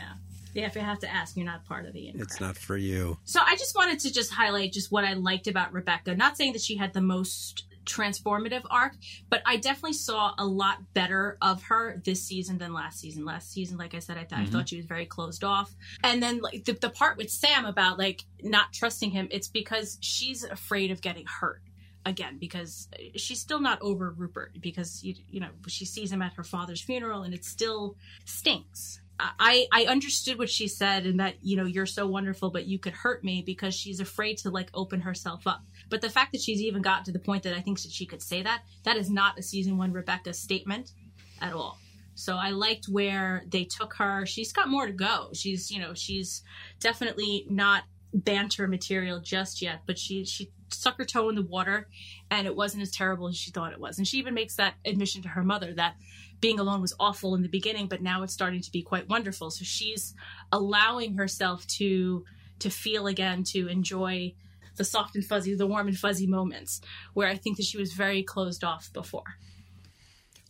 Yeah, 0.55 0.67
if 0.67 0.77
you 0.77 0.83
have 0.83 1.01
to 1.01 1.13
ask, 1.13 1.37
you're 1.37 1.45
not 1.45 1.65
part 1.65 1.85
of 1.85 1.95
the 1.95 2.07
in 2.07 2.21
It's 2.21 2.41
not 2.41 2.57
for 2.57 2.77
you. 2.77 3.19
So 3.25 3.41
I 3.45 3.57
just 3.57 3.75
wanted 3.75 3.99
to 4.01 4.13
just 4.13 4.33
highlight 4.33 4.73
just 4.73 4.93
what 4.93 5.03
I 5.03 5.15
liked 5.15 5.49
about 5.49 5.73
Rebecca. 5.73 6.15
Not 6.15 6.37
saying 6.37 6.53
that 6.53 6.63
she 6.63 6.77
had 6.77 6.93
the 6.93 7.01
most 7.01 7.65
transformative 7.85 8.63
arc, 8.71 8.93
but 9.29 9.43
I 9.45 9.57
definitely 9.57 9.95
saw 9.95 10.33
a 10.39 10.47
lot 10.47 10.79
better 10.95 11.39
of 11.43 11.65
her 11.65 12.01
this 12.05 12.23
season 12.23 12.59
than 12.59 12.73
last 12.73 13.01
season. 13.01 13.25
Last 13.25 13.51
season, 13.51 13.79
like 13.79 13.95
I 13.95 13.99
said, 13.99 14.17
I, 14.17 14.21
th- 14.21 14.31
mm-hmm. 14.31 14.43
I 14.43 14.47
thought 14.47 14.69
she 14.69 14.77
was 14.77 14.87
very 14.87 15.07
closed 15.07 15.43
off. 15.43 15.75
And 16.05 16.23
then 16.23 16.39
like 16.39 16.67
the, 16.67 16.75
the 16.75 16.91
part 16.91 17.17
with 17.17 17.31
Sam 17.31 17.65
about 17.65 17.99
like 17.99 18.23
not 18.45 18.73
trusting 18.73 19.11
him, 19.11 19.27
it's 19.33 19.49
because 19.49 19.99
she's 20.01 20.45
afraid 20.45 20.93
of 20.93 21.01
getting 21.01 21.27
hurt 21.27 21.63
again 22.05 22.39
because 22.39 22.89
she's 23.17 23.41
still 23.41 23.61
not 23.61 23.81
over 23.81 24.11
Rupert 24.11 24.57
because 24.61 25.03
you 25.05 25.15
you 25.29 25.41
know 25.41 25.51
she 25.69 25.85
sees 25.85 26.11
him 26.11 26.23
at 26.23 26.35
her 26.35 26.45
father's 26.45 26.83
funeral 26.83 27.23
and 27.23 27.33
it 27.33 27.45
still 27.45 27.97
stinks 28.25 29.01
I 29.19 29.67
I 29.73 29.85
understood 29.87 30.39
what 30.39 30.51
she 30.51 30.69
said 30.69 31.07
and 31.07 31.21
that 31.21 31.37
you 31.43 31.57
know 31.57 31.65
you're 31.65 31.87
so 31.87 32.07
wonderful 32.07 32.51
but 32.51 32.67
you 32.67 32.79
could 32.79 32.93
hurt 32.93 33.23
me 33.23 33.43
because 33.45 33.75
she's 33.75 34.01
afraid 34.01 34.39
to 34.39 34.51
like 34.51 34.71
open 34.75 35.01
herself 35.01 35.47
up. 35.47 35.63
But 35.91 36.01
the 36.01 36.11
fact 36.11 36.33
that 36.33 36.41
she's 36.41 36.61
even 36.61 36.83
got 36.83 37.05
to 37.05 37.13
the 37.13 37.19
point 37.19 37.43
that 37.45 37.55
I 37.55 37.61
think 37.61 37.81
that 37.83 37.93
she 37.93 38.07
could 38.07 38.23
say 38.23 38.43
that 38.43 38.63
that 38.85 38.97
is 38.97 39.11
not 39.11 39.39
a 39.39 39.43
season 39.43 39.77
1 39.79 39.93
Rebecca 39.93 40.33
statement 40.33 40.93
at 41.41 41.53
all. 41.53 41.79
So 42.15 42.37
I 42.37 42.51
liked 42.51 42.87
where 42.87 43.45
they 43.49 43.65
took 43.65 43.95
her. 43.95 44.27
She's 44.27 44.53
got 44.53 44.69
more 44.69 44.87
to 44.87 44.93
go. 44.93 45.31
She's, 45.33 45.71
you 45.71 45.81
know, 45.81 45.95
she's 45.95 46.43
definitely 46.79 47.47
not 47.49 47.85
banter 48.13 48.69
material 48.69 49.21
just 49.21 49.63
yet, 49.63 49.83
but 49.87 49.99
she 49.99 50.25
she 50.25 50.51
stuck 50.73 50.99
her 50.99 51.05
toe 51.05 51.29
in 51.29 51.35
the 51.35 51.43
water 51.43 51.89
and 52.31 52.47
it 52.47 52.57
wasn't 52.57 52.83
as 52.83 52.91
terrible 52.91 53.29
as 53.29 53.37
she 53.37 53.51
thought 53.51 53.73
it 53.73 53.81
was. 53.81 53.99
And 53.99 54.07
she 54.07 54.19
even 54.19 54.35
makes 54.35 54.57
that 54.57 54.75
admission 54.85 55.23
to 55.23 55.29
her 55.29 55.43
mother 55.43 55.73
that 55.75 55.97
being 56.41 56.59
alone 56.59 56.81
was 56.81 56.95
awful 56.99 57.35
in 57.35 57.43
the 57.43 57.49
beginning, 57.49 57.87
but 57.87 58.03
now 58.03 58.23
it's 58.23 58.33
starting 58.33 58.61
to 58.61 58.73
be 58.73 58.83
quite 58.83 59.09
wonderful. 59.09 59.51
So 59.51 59.65
she's 59.65 60.15
allowing 60.51 61.17
herself 61.17 61.67
to 61.79 62.25
to 62.59 62.71
feel 62.71 63.09
again, 63.09 63.43
to 63.43 63.67
enjoy 63.67 64.35
the 64.77 64.85
soft 64.85 65.17
and 65.17 65.25
fuzzy, 65.25 65.55
the 65.55 65.67
warm 65.67 65.89
and 65.89 65.99
fuzzy 65.99 66.27
moments 66.27 66.81
where 67.13 67.29
I 67.29 67.37
think 67.37 67.57
that 67.57 67.67
she 67.67 67.77
was 67.77 67.93
very 67.93 68.23
closed 68.23 68.65
off 68.65 68.93
before. 68.93 69.37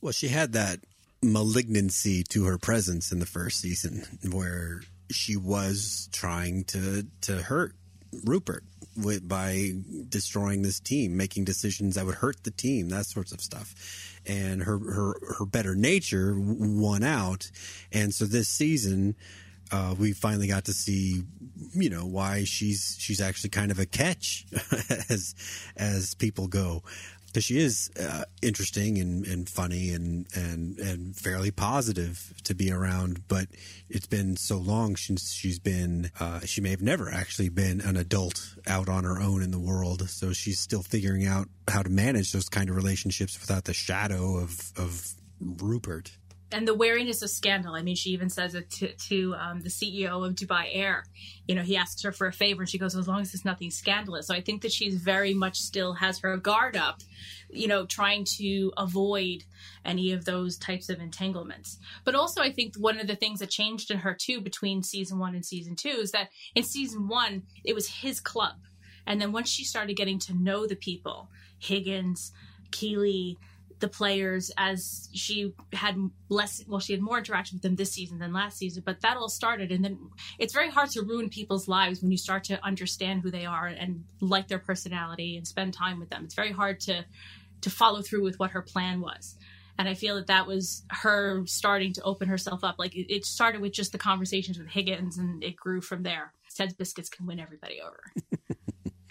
Well, 0.01 0.13
she 0.13 0.29
had 0.29 0.53
that 0.53 0.81
malignancy 1.23 2.25
to 2.25 2.45
her 2.45 2.59
presence 2.59 3.13
in 3.13 3.19
the 3.19 3.27
first 3.27 3.61
season 3.61 4.05
where 4.31 4.83
she 5.11 5.37
was 5.37 6.09
trying 6.13 6.65
to 6.65 7.07
to 7.23 7.37
hurt 7.43 7.75
Rupert 8.25 8.65
with, 8.97 9.27
by 9.29 9.73
destroying 10.09 10.63
this 10.63 10.81
team, 10.81 11.17
making 11.17 11.45
decisions 11.45 11.95
that 11.95 12.07
would 12.07 12.17
hurt 12.17 12.45
the 12.45 12.51
team, 12.51 12.89
that 12.91 13.07
sorts 13.07 13.33
of 13.33 13.41
stuff. 13.41 13.75
And 14.27 14.63
her 14.63 14.79
her 14.79 15.35
her 15.39 15.47
better 15.47 15.75
nature 15.75 16.35
won 16.39 17.03
out, 17.03 17.51
and 17.93 18.15
so 18.15 18.25
this 18.25 18.49
season. 18.49 19.17
Uh, 19.71 19.95
we 19.99 20.13
finally 20.13 20.47
got 20.47 20.67
to 20.67 20.75
see, 20.75 21.23
you 21.73 21.89
know, 21.89 22.05
why 22.05 22.45
she's 22.45 22.95
she's 23.01 23.23
actually 23.23 23.49
kind 23.49 23.71
of 23.71 23.79
a 23.79 23.87
catch, 23.87 24.45
as 25.09 25.35
as 25.79 26.15
people 26.15 26.47
go 26.47 26.83
because 27.33 27.45
she 27.45 27.59
is 27.59 27.91
uh, 27.99 28.25
interesting 28.43 28.99
and, 28.99 29.27
and 29.27 29.49
funny 29.49 29.91
and, 29.91 30.27
and 30.35 30.79
and 30.79 31.17
fairly 31.17 31.51
positive 31.51 32.35
to 32.45 32.55
be 32.55 32.71
around. 32.71 33.27
But 33.27 33.47
it's 33.89 34.07
been 34.07 34.37
so 34.37 34.59
long 34.59 34.97
since 34.97 35.33
she's 35.33 35.59
been. 35.59 36.11
Uh, 36.21 36.41
she 36.41 36.61
may 36.61 36.71
have 36.71 36.83
never 36.83 37.11
actually 37.11 37.49
been 37.49 37.81
an 37.81 37.97
adult 37.97 38.55
out 38.67 38.89
on 38.89 39.05
her 39.05 39.19
own 39.21 39.43
in 39.43 39.51
the 39.51 39.59
world. 39.59 40.09
So 40.11 40.33
she's 40.33 40.61
still 40.61 40.83
figuring 40.83 41.27
out 41.27 41.49
how 41.69 41.83
to 41.83 41.89
manage 41.89 42.33
those 42.33 42.49
kind 42.49 42.69
of 42.69 42.77
relationships 42.77 43.41
without 43.41 43.65
the 43.65 43.75
shadow 43.75 44.37
of 44.37 44.73
of 44.77 45.15
Rupert 45.41 46.13
and 46.53 46.69
the 46.69 46.75
wariness 46.75 47.23
of 47.23 47.31
scandal. 47.31 47.75
I 47.75 47.83
mean, 47.83 47.97
she 47.97 48.11
even 48.11 48.29
says 48.29 48.55
it 48.55 48.71
to, 48.71 48.93
to 48.93 49.35
um, 49.35 49.61
the 49.61 49.69
CEO 49.69 50.27
of 50.27 50.35
Dubai 50.35 50.69
Air. 50.73 51.05
You 51.47 51.55
know, 51.55 51.63
he 51.63 51.77
asks 51.77 52.03
her 52.03 52.13
for 52.13 52.27
a 52.27 52.33
favor, 52.33 52.63
and 52.63 52.69
she 52.69 52.79
goes, 52.79 52.95
"As 52.95 53.09
long 53.09 53.21
as 53.21 53.35
it's 53.35 53.45
nothing 53.45 53.71
scandalous." 53.71 54.27
So 54.27 54.35
I 54.35 54.41
think 54.41 54.63
that 54.63 54.73
she's 54.73 54.97
very 54.97 55.35
much 55.35 55.59
still 55.61 55.95
has 55.95 56.19
her 56.21 56.37
guard 56.37 56.77
up, 56.77 57.01
you 57.51 57.69
know, 57.69 57.87
trying 57.87 58.25
to 58.37 58.73
avoid 58.77 59.45
any 59.85 60.13
of 60.13 60.25
those 60.25 60.59
types 60.59 60.89
of 60.89 61.01
entanglements. 61.01 61.79
But 62.05 62.15
also, 62.15 62.43
I 62.43 62.53
think 62.53 62.77
one 62.77 63.01
of 63.01 63.07
the 63.07 63.17
things 63.17 63.41
that 63.41 63.51
changed 63.51 63.91
in 63.91 63.99
her 63.99 64.15
too 64.15 64.41
between 64.41 64.83
season 64.83 65.19
one 65.19 65.35
and 65.35 65.45
season 65.45 65.77
two 65.77 65.89
is 65.89 66.13
that 66.13 66.29
in 66.55 66.63
season 66.63 67.09
one 67.09 67.43
it 67.65 67.75
was 67.75 67.89
his 67.89 68.21
club, 68.21 68.57
and 69.07 69.21
then 69.21 69.33
once 69.33 69.49
she 69.49 69.65
started 69.65 69.97
getting 69.97 70.19
to 70.21 70.35
know 70.35 70.67
the 70.67 70.77
people, 70.77 71.29
Higgins, 71.59 72.33
Keeley 72.71 73.39
the 73.83 73.89
players 73.89 74.51
as 74.57 75.11
she 75.13 75.53
had 75.73 75.99
less 76.31 76.65
well 76.67 76.81
she 76.81 76.95
had 76.95 77.03
more 77.03 77.19
interaction 77.19 77.57
with 77.57 77.63
them 77.63 77.77
this 77.77 77.93
season 77.93 78.19
than 78.19 78.33
last 78.33 78.57
season 78.57 78.83
but 78.87 79.01
that 79.03 79.17
all 79.17 79.29
started. 79.29 79.73
And 79.73 79.85
then 79.85 79.99
it's 80.39 80.55
very 80.55 80.71
hard 80.71 80.91
to 80.91 81.03
ruin 81.03 81.29
people's 81.29 81.69
lives 81.69 82.01
when 82.01 82.11
you 82.11 82.17
start 82.17 82.45
to 82.45 82.65
understand 82.65 83.23
who 83.23 83.31
they 83.31 83.45
are 83.45 83.67
and 83.67 84.05
like 84.21 84.49
their 84.49 84.59
personality 84.59 85.37
and 85.37 85.47
spend 85.47 85.75
time 85.75 85.99
with 85.99 86.11
them. 86.11 86.25
It's 86.25 86.35
very 86.35 86.53
hard 86.53 86.81
to 86.81 87.05
to 87.63 87.71
follow 87.71 88.03
through 88.03 88.25
with 88.25 88.39
what 88.39 88.53
her 88.53 88.63
plan 88.63 89.01
was. 89.01 89.37
And 89.79 89.89
i 89.89 89.95
feel 89.95 90.17
that 90.17 90.27
that 90.27 90.47
was 90.47 90.85
her 90.91 91.45
starting 91.47 91.93
to 91.95 92.03
open 92.03 92.29
herself 92.29 92.63
up. 92.63 92.77
Like 92.79 92.93
it, 92.95 93.25
started 93.25 93.61
with 93.61 93.73
just 93.73 93.93
the 93.93 93.99
conversations 93.99 94.59
with 94.59 94.69
higgins 94.69 95.19
and 95.19 95.43
it 95.43 95.57
grew 95.57 95.81
from 95.81 96.03
there. 96.03 96.33
Ted's 96.55 96.75
biscuits 96.75 97.09
can 97.09 97.27
win 97.27 97.41
everybody 97.41 97.81
over 97.81 98.03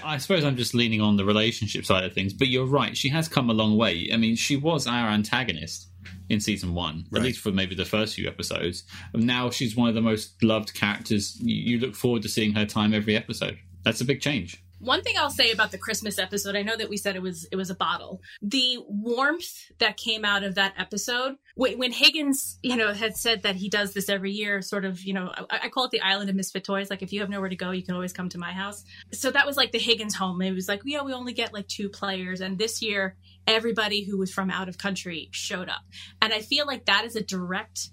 I 0.03 0.17
suppose 0.17 0.43
I'm 0.43 0.57
just 0.57 0.73
leaning 0.73 1.01
on 1.01 1.17
the 1.17 1.25
relationship 1.25 1.85
side 1.85 2.03
of 2.03 2.13
things, 2.13 2.33
but 2.33 2.47
you're 2.47 2.65
right. 2.65 2.95
She 2.95 3.09
has 3.09 3.27
come 3.27 3.49
a 3.49 3.53
long 3.53 3.77
way. 3.77 4.09
I 4.13 4.17
mean, 4.17 4.35
she 4.35 4.55
was 4.55 4.87
our 4.87 5.09
antagonist 5.09 5.87
in 6.29 6.39
season 6.39 6.73
one, 6.73 7.05
right. 7.11 7.19
at 7.19 7.25
least 7.25 7.39
for 7.39 7.51
maybe 7.51 7.75
the 7.75 7.85
first 7.85 8.15
few 8.15 8.27
episodes. 8.27 8.83
And 9.13 9.25
now 9.25 9.49
she's 9.49 9.75
one 9.75 9.89
of 9.89 9.95
the 9.95 10.01
most 10.01 10.41
loved 10.43 10.73
characters. 10.73 11.37
You 11.39 11.79
look 11.79 11.95
forward 11.95 12.21
to 12.23 12.29
seeing 12.29 12.53
her 12.53 12.65
time 12.65 12.93
every 12.93 13.15
episode. 13.15 13.57
That's 13.83 14.01
a 14.01 14.05
big 14.05 14.21
change. 14.21 14.63
One 14.81 15.03
thing 15.03 15.15
I'll 15.17 15.29
say 15.29 15.51
about 15.51 15.71
the 15.71 15.77
Christmas 15.77 16.17
episode, 16.17 16.55
I 16.55 16.63
know 16.63 16.75
that 16.75 16.89
we 16.89 16.97
said 16.97 17.15
it 17.15 17.21
was 17.21 17.47
it 17.51 17.55
was 17.55 17.69
a 17.69 17.75
bottle. 17.75 18.21
The 18.41 18.79
warmth 18.87 19.71
that 19.77 19.95
came 19.95 20.25
out 20.25 20.43
of 20.43 20.55
that 20.55 20.73
episode, 20.75 21.35
when 21.55 21.91
Higgins, 21.91 22.57
you 22.63 22.75
know, 22.75 22.91
had 22.91 23.15
said 23.15 23.43
that 23.43 23.55
he 23.55 23.69
does 23.69 23.93
this 23.93 24.09
every 24.09 24.31
year, 24.31 24.63
sort 24.63 24.83
of, 24.83 25.01
you 25.03 25.13
know, 25.13 25.31
I, 25.51 25.59
I 25.63 25.69
call 25.69 25.85
it 25.85 25.91
the 25.91 26.01
island 26.01 26.31
of 26.31 26.35
misfit 26.35 26.63
toys. 26.63 26.89
Like 26.89 27.03
if 27.03 27.13
you 27.13 27.19
have 27.19 27.29
nowhere 27.29 27.49
to 27.49 27.55
go, 27.55 27.69
you 27.69 27.83
can 27.83 27.93
always 27.93 28.11
come 28.11 28.29
to 28.29 28.39
my 28.39 28.51
house. 28.51 28.83
So 29.11 29.29
that 29.29 29.45
was 29.45 29.55
like 29.55 29.71
the 29.71 29.79
Higgins 29.79 30.15
home. 30.15 30.41
It 30.41 30.53
was 30.53 30.67
like, 30.67 30.81
yeah, 30.83 31.03
we 31.03 31.13
only 31.13 31.33
get 31.33 31.53
like 31.53 31.67
two 31.67 31.87
players, 31.87 32.41
and 32.41 32.57
this 32.57 32.81
year 32.81 33.17
everybody 33.45 34.03
who 34.03 34.17
was 34.17 34.33
from 34.33 34.49
out 34.49 34.67
of 34.67 34.77
country 34.77 35.29
showed 35.31 35.69
up, 35.69 35.81
and 36.21 36.33
I 36.33 36.41
feel 36.41 36.65
like 36.65 36.85
that 36.85 37.05
is 37.05 37.15
a 37.15 37.23
direct 37.23 37.89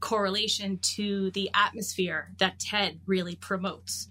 correlation 0.00 0.78
to 0.80 1.32
the 1.32 1.50
atmosphere 1.52 2.32
that 2.38 2.60
Ted 2.60 3.00
really 3.06 3.34
promotes 3.34 4.06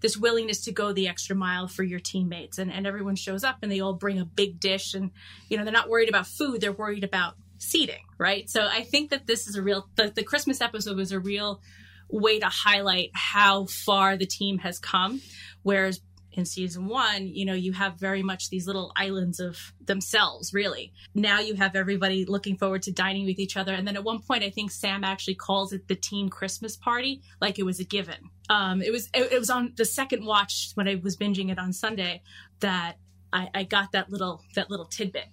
this 0.00 0.16
willingness 0.16 0.64
to 0.64 0.72
go 0.72 0.92
the 0.92 1.08
extra 1.08 1.34
mile 1.34 1.68
for 1.68 1.82
your 1.82 2.00
teammates 2.00 2.58
and, 2.58 2.72
and 2.72 2.86
everyone 2.86 3.16
shows 3.16 3.44
up 3.44 3.58
and 3.62 3.70
they 3.70 3.80
all 3.80 3.94
bring 3.94 4.18
a 4.18 4.24
big 4.24 4.60
dish 4.60 4.94
and 4.94 5.10
you 5.48 5.56
know 5.56 5.64
they're 5.64 5.72
not 5.72 5.88
worried 5.88 6.08
about 6.08 6.26
food 6.26 6.60
they're 6.60 6.72
worried 6.72 7.04
about 7.04 7.34
seating, 7.58 8.04
right? 8.16 8.48
So 8.48 8.66
I 8.66 8.82
think 8.84 9.10
that 9.10 9.26
this 9.26 9.46
is 9.46 9.56
a 9.56 9.62
real, 9.62 9.88
the, 9.96 10.08
the 10.08 10.22
Christmas 10.22 10.60
episode 10.60 10.96
was 10.96 11.12
a 11.12 11.20
real 11.20 11.60
way 12.08 12.38
to 12.38 12.46
highlight 12.46 13.10
how 13.12 13.66
far 13.66 14.16
the 14.16 14.26
team 14.26 14.58
has 14.58 14.78
come. 14.78 15.20
Whereas 15.62 16.00
in 16.38 16.46
season 16.46 16.86
one, 16.86 17.26
you 17.26 17.44
know, 17.44 17.54
you 17.54 17.72
have 17.72 17.98
very 17.98 18.22
much 18.22 18.48
these 18.48 18.66
little 18.66 18.92
islands 18.96 19.40
of 19.40 19.74
themselves, 19.84 20.54
really. 20.54 20.92
Now 21.14 21.40
you 21.40 21.54
have 21.54 21.74
everybody 21.74 22.24
looking 22.24 22.56
forward 22.56 22.82
to 22.82 22.92
dining 22.92 23.26
with 23.26 23.38
each 23.38 23.56
other. 23.56 23.74
And 23.74 23.86
then 23.86 23.96
at 23.96 24.04
one 24.04 24.20
point, 24.20 24.44
I 24.44 24.50
think 24.50 24.70
Sam 24.70 25.04
actually 25.04 25.34
calls 25.34 25.72
it 25.72 25.88
the 25.88 25.96
team 25.96 26.28
Christmas 26.28 26.76
party, 26.76 27.22
like 27.40 27.58
it 27.58 27.64
was 27.64 27.80
a 27.80 27.84
given. 27.84 28.30
Um, 28.48 28.80
it 28.80 28.92
was 28.92 29.10
it, 29.12 29.32
it 29.32 29.38
was 29.38 29.50
on 29.50 29.74
the 29.76 29.84
second 29.84 30.24
watch 30.24 30.70
when 30.74 30.88
I 30.88 30.94
was 31.02 31.16
binging 31.16 31.50
it 31.50 31.58
on 31.58 31.72
Sunday 31.72 32.22
that 32.60 32.94
I, 33.32 33.48
I 33.54 33.64
got 33.64 33.92
that 33.92 34.10
little 34.10 34.42
that 34.54 34.70
little 34.70 34.86
tidbit. 34.86 35.26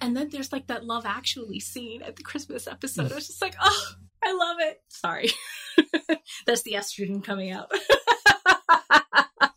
And 0.00 0.16
then 0.16 0.28
there's 0.30 0.52
like 0.52 0.66
that 0.66 0.84
Love 0.84 1.06
Actually 1.06 1.60
scene 1.60 2.02
at 2.02 2.16
the 2.16 2.22
Christmas 2.22 2.66
episode. 2.66 3.12
I 3.12 3.14
was 3.14 3.28
just 3.28 3.40
like, 3.40 3.54
oh, 3.62 3.86
I 4.22 4.32
love 4.32 4.56
it. 4.60 4.82
Sorry. 4.88 5.30
That's 6.46 6.62
the 6.62 6.72
estrogen 6.72 7.24
coming 7.24 7.50
out. 7.50 7.70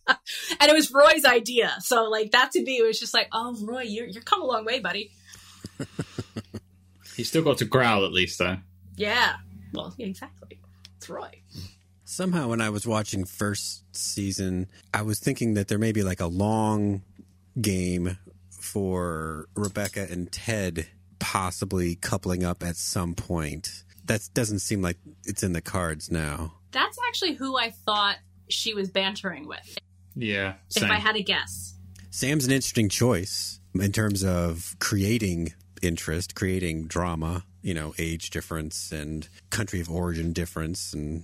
and 0.60 0.70
it 0.70 0.74
was 0.74 0.92
Roy's 0.92 1.26
idea. 1.26 1.76
So 1.80 2.04
like 2.06 2.32
that 2.32 2.52
to 2.52 2.64
me 2.64 2.82
was 2.82 3.00
just 3.00 3.14
like, 3.14 3.28
oh 3.32 3.56
Roy, 3.62 3.82
you're 3.84 4.08
you're 4.08 4.24
come 4.24 4.42
a 4.42 4.46
long 4.46 4.66
way, 4.66 4.80
buddy. 4.80 5.12
he 7.16 7.24
still 7.24 7.44
got 7.44 7.58
to 7.60 7.66
growl 7.66 8.06
at 8.06 8.12
least 8.12 8.40
though. 8.40 8.58
Yeah. 8.96 9.36
Well, 9.74 9.94
yeah, 9.98 10.08
exactly. 10.08 10.60
It's 10.98 11.10
Roy. 11.10 11.42
Somehow, 12.06 12.50
when 12.50 12.62
I 12.62 12.70
was 12.70 12.86
watching 12.86 13.26
first 13.26 13.84
season, 13.96 14.68
I 14.94 15.02
was 15.02 15.20
thinking 15.20 15.56
that 15.56 15.68
there 15.68 15.80
may 15.80 15.92
be 15.92 16.04
like 16.04 16.20
a 16.20 16.28
long 16.28 17.02
game 17.60 18.18
for 18.52 19.48
Rebecca 19.56 20.08
and 20.10 20.32
Ted 20.32 20.88
possibly 21.20 21.96
coupling 21.96 22.44
up 22.44 22.64
at 22.64 22.76
some 22.76 23.16
point. 23.16 23.84
That 24.06 24.30
doesn't 24.34 24.60
seem 24.60 24.82
like 24.82 24.98
it's 25.26 25.42
in 25.42 25.54
the 25.54 25.62
cards 25.62 26.12
now. 26.12 26.54
That's 26.72 26.98
actually 27.08 27.34
who 27.34 27.58
I 27.58 27.72
thought 27.72 28.18
she 28.48 28.74
was 28.74 28.90
bantering 28.90 29.48
with. 29.48 29.78
Yeah. 30.16 30.54
If 30.76 30.84
I 30.84 30.96
had 30.96 31.16
to 31.16 31.24
guess. 31.24 31.74
Sam's 32.12 32.46
an 32.46 32.52
interesting 32.52 32.90
choice 32.90 33.60
in 33.74 33.92
terms 33.92 34.24
of 34.24 34.76
creating 34.80 35.54
interest, 35.82 36.36
creating 36.36 36.86
drama, 36.86 37.44
you 37.62 37.74
know, 37.74 37.94
age 37.98 38.30
difference 38.30 38.92
and 38.92 39.28
country 39.50 39.82
of 39.82 39.90
origin 39.90 40.34
difference 40.34 40.94
and 40.94 41.24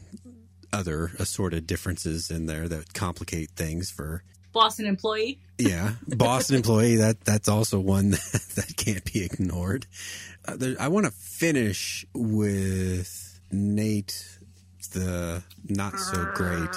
other 0.72 1.12
assorted 1.20 1.68
differences 1.68 2.30
in 2.32 2.46
there 2.46 2.68
that 2.68 2.94
complicate 2.94 3.52
things 3.52 3.90
for 3.90 4.24
Boston 4.52 4.88
employee. 4.88 5.40
yeah, 5.58 5.94
Boston 6.08 6.56
employee. 6.58 6.96
That 6.96 7.22
that's 7.22 7.48
also 7.48 7.80
one 7.80 8.12
that, 8.12 8.46
that 8.56 8.76
can't 8.78 9.12
be 9.12 9.24
ignored. 9.24 9.86
Uh, 10.48 10.56
there, 10.56 10.76
I 10.80 10.88
want 10.88 11.06
to 11.06 11.12
finish 11.12 12.06
with 12.14 13.40
Nate, 13.52 14.40
the 14.92 15.44
not 15.68 16.00
so 16.00 16.32
great. 16.34 16.70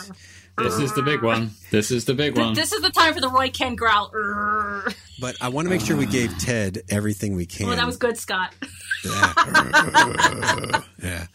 This 0.58 0.78
is 0.78 0.94
the 0.94 1.02
big 1.02 1.22
one. 1.22 1.50
This 1.70 1.90
is 1.90 2.04
the 2.04 2.14
big 2.14 2.36
one. 2.36 2.54
This 2.54 2.72
is 2.72 2.82
the 2.82 2.90
time 2.90 3.14
for 3.14 3.20
the 3.20 3.28
Roy 3.28 3.50
Kent 3.50 3.78
growl. 3.78 4.10
But 5.20 5.36
I 5.40 5.48
want 5.48 5.66
to 5.66 5.70
make 5.70 5.80
sure 5.80 5.96
we 5.96 6.06
gave 6.06 6.36
Ted 6.38 6.82
everything 6.88 7.34
we 7.34 7.46
can. 7.46 7.68
Oh, 7.68 7.74
that 7.74 7.86
was 7.86 7.96
good, 7.96 8.16
Scott. 8.16 8.54
Yeah. 9.04 10.82
yeah. 11.02 11.26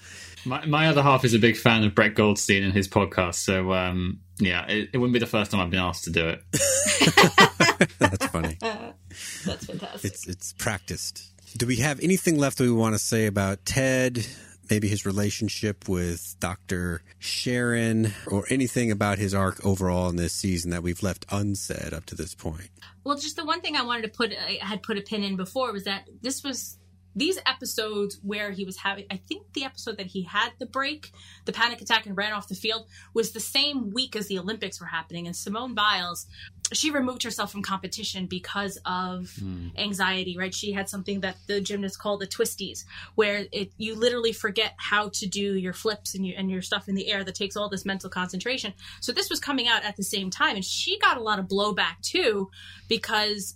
My, 0.45 0.65
my 0.65 0.87
other 0.87 1.01
half 1.01 1.25
is 1.25 1.33
a 1.33 1.39
big 1.39 1.57
fan 1.57 1.83
of 1.83 1.95
Brett 1.95 2.15
Goldstein 2.15 2.63
and 2.63 2.73
his 2.73 2.87
podcast. 2.87 3.35
So, 3.35 3.73
um, 3.73 4.19
yeah, 4.39 4.65
it, 4.67 4.89
it 4.93 4.97
wouldn't 4.97 5.13
be 5.13 5.19
the 5.19 5.25
first 5.25 5.51
time 5.51 5.61
I've 5.61 5.71
been 5.71 5.79
asked 5.79 6.05
to 6.05 6.11
do 6.11 6.27
it. 6.27 6.43
That's 7.99 8.25
funny. 8.27 8.57
That's 8.61 9.65
fantastic. 9.65 10.11
It's 10.11 10.27
it's 10.27 10.53
practiced. 10.53 11.31
Do 11.57 11.65
we 11.65 11.77
have 11.77 11.99
anything 12.01 12.37
left 12.37 12.57
that 12.59 12.65
we 12.65 12.71
want 12.71 12.95
to 12.95 12.99
say 12.99 13.25
about 13.25 13.65
Ted? 13.65 14.25
Maybe 14.69 14.87
his 14.87 15.05
relationship 15.05 15.87
with 15.87 16.35
Dr. 16.39 17.01
Sharon 17.19 18.13
or 18.27 18.45
anything 18.49 18.91
about 18.91 19.17
his 19.17 19.33
arc 19.33 19.65
overall 19.65 20.09
in 20.09 20.15
this 20.15 20.33
season 20.33 20.71
that 20.71 20.83
we've 20.83 21.01
left 21.01 21.25
unsaid 21.31 21.93
up 21.93 22.05
to 22.05 22.15
this 22.15 22.35
point. 22.35 22.69
Well, 23.03 23.17
just 23.17 23.35
the 23.37 23.45
one 23.45 23.61
thing 23.61 23.75
I 23.75 23.83
wanted 23.83 24.03
to 24.03 24.09
put, 24.09 24.33
I 24.33 24.57
had 24.61 24.83
put 24.83 24.97
a 24.97 25.01
pin 25.01 25.23
in 25.23 25.37
before 25.37 25.71
was 25.71 25.85
that 25.85 26.07
this 26.21 26.43
was 26.43 26.77
these 27.17 27.39
episodes 27.47 28.19
where 28.21 28.51
he 28.51 28.63
was 28.63 28.77
having, 28.77 29.05
I 29.09 29.17
think 29.17 29.53
the 29.53 29.63
episode 29.63 29.97
that 29.97 30.05
he 30.05 30.21
had 30.21 30.51
the 30.59 30.67
break, 30.67 31.11
the 31.45 31.51
panic 31.51 31.81
attack 31.81 32.05
and 32.05 32.15
ran 32.15 32.31
off 32.31 32.47
the 32.47 32.55
field 32.55 32.87
was 33.15 33.31
the 33.31 33.39
same 33.39 33.91
week 33.91 34.15
as 34.15 34.27
the 34.27 34.37
Olympics 34.37 34.79
were 34.79 34.85
happening. 34.85 35.25
And 35.25 35.35
Simone 35.35 35.73
Biles, 35.73 36.27
she 36.73 36.91
removed 36.91 37.23
herself 37.23 37.51
from 37.51 37.63
competition 37.63 38.27
because 38.27 38.77
of 38.85 39.33
hmm. 39.39 39.69
anxiety, 39.77 40.37
right? 40.37 40.53
She 40.53 40.73
had 40.73 40.89
something 40.89 41.21
that 41.21 41.37
the 41.47 41.59
gymnasts 41.59 41.97
call 41.97 42.19
the 42.19 42.27
twisties, 42.27 42.83
where 43.15 43.45
it 43.51 43.71
you 43.77 43.95
literally 43.95 44.33
forget 44.33 44.73
how 44.77 45.09
to 45.09 45.25
do 45.25 45.55
your 45.55 45.73
flips 45.73 46.13
and 46.13 46.25
your 46.25 46.37
and 46.37 46.51
your 46.51 46.61
stuff 46.61 46.87
in 46.87 46.93
the 46.93 47.09
air 47.09 47.23
that 47.23 47.35
takes 47.35 47.57
all 47.57 47.69
this 47.69 47.85
mental 47.85 48.11
concentration. 48.11 48.73
So 49.01 49.11
this 49.11 49.29
was 49.29 49.39
coming 49.39 49.67
out 49.67 49.83
at 49.83 49.95
the 49.95 50.03
same 50.03 50.29
time, 50.29 50.55
and 50.55 50.65
she 50.65 50.99
got 50.99 51.17
a 51.17 51.21
lot 51.21 51.39
of 51.39 51.47
blowback 51.47 52.01
too 52.01 52.51
because 52.87 53.55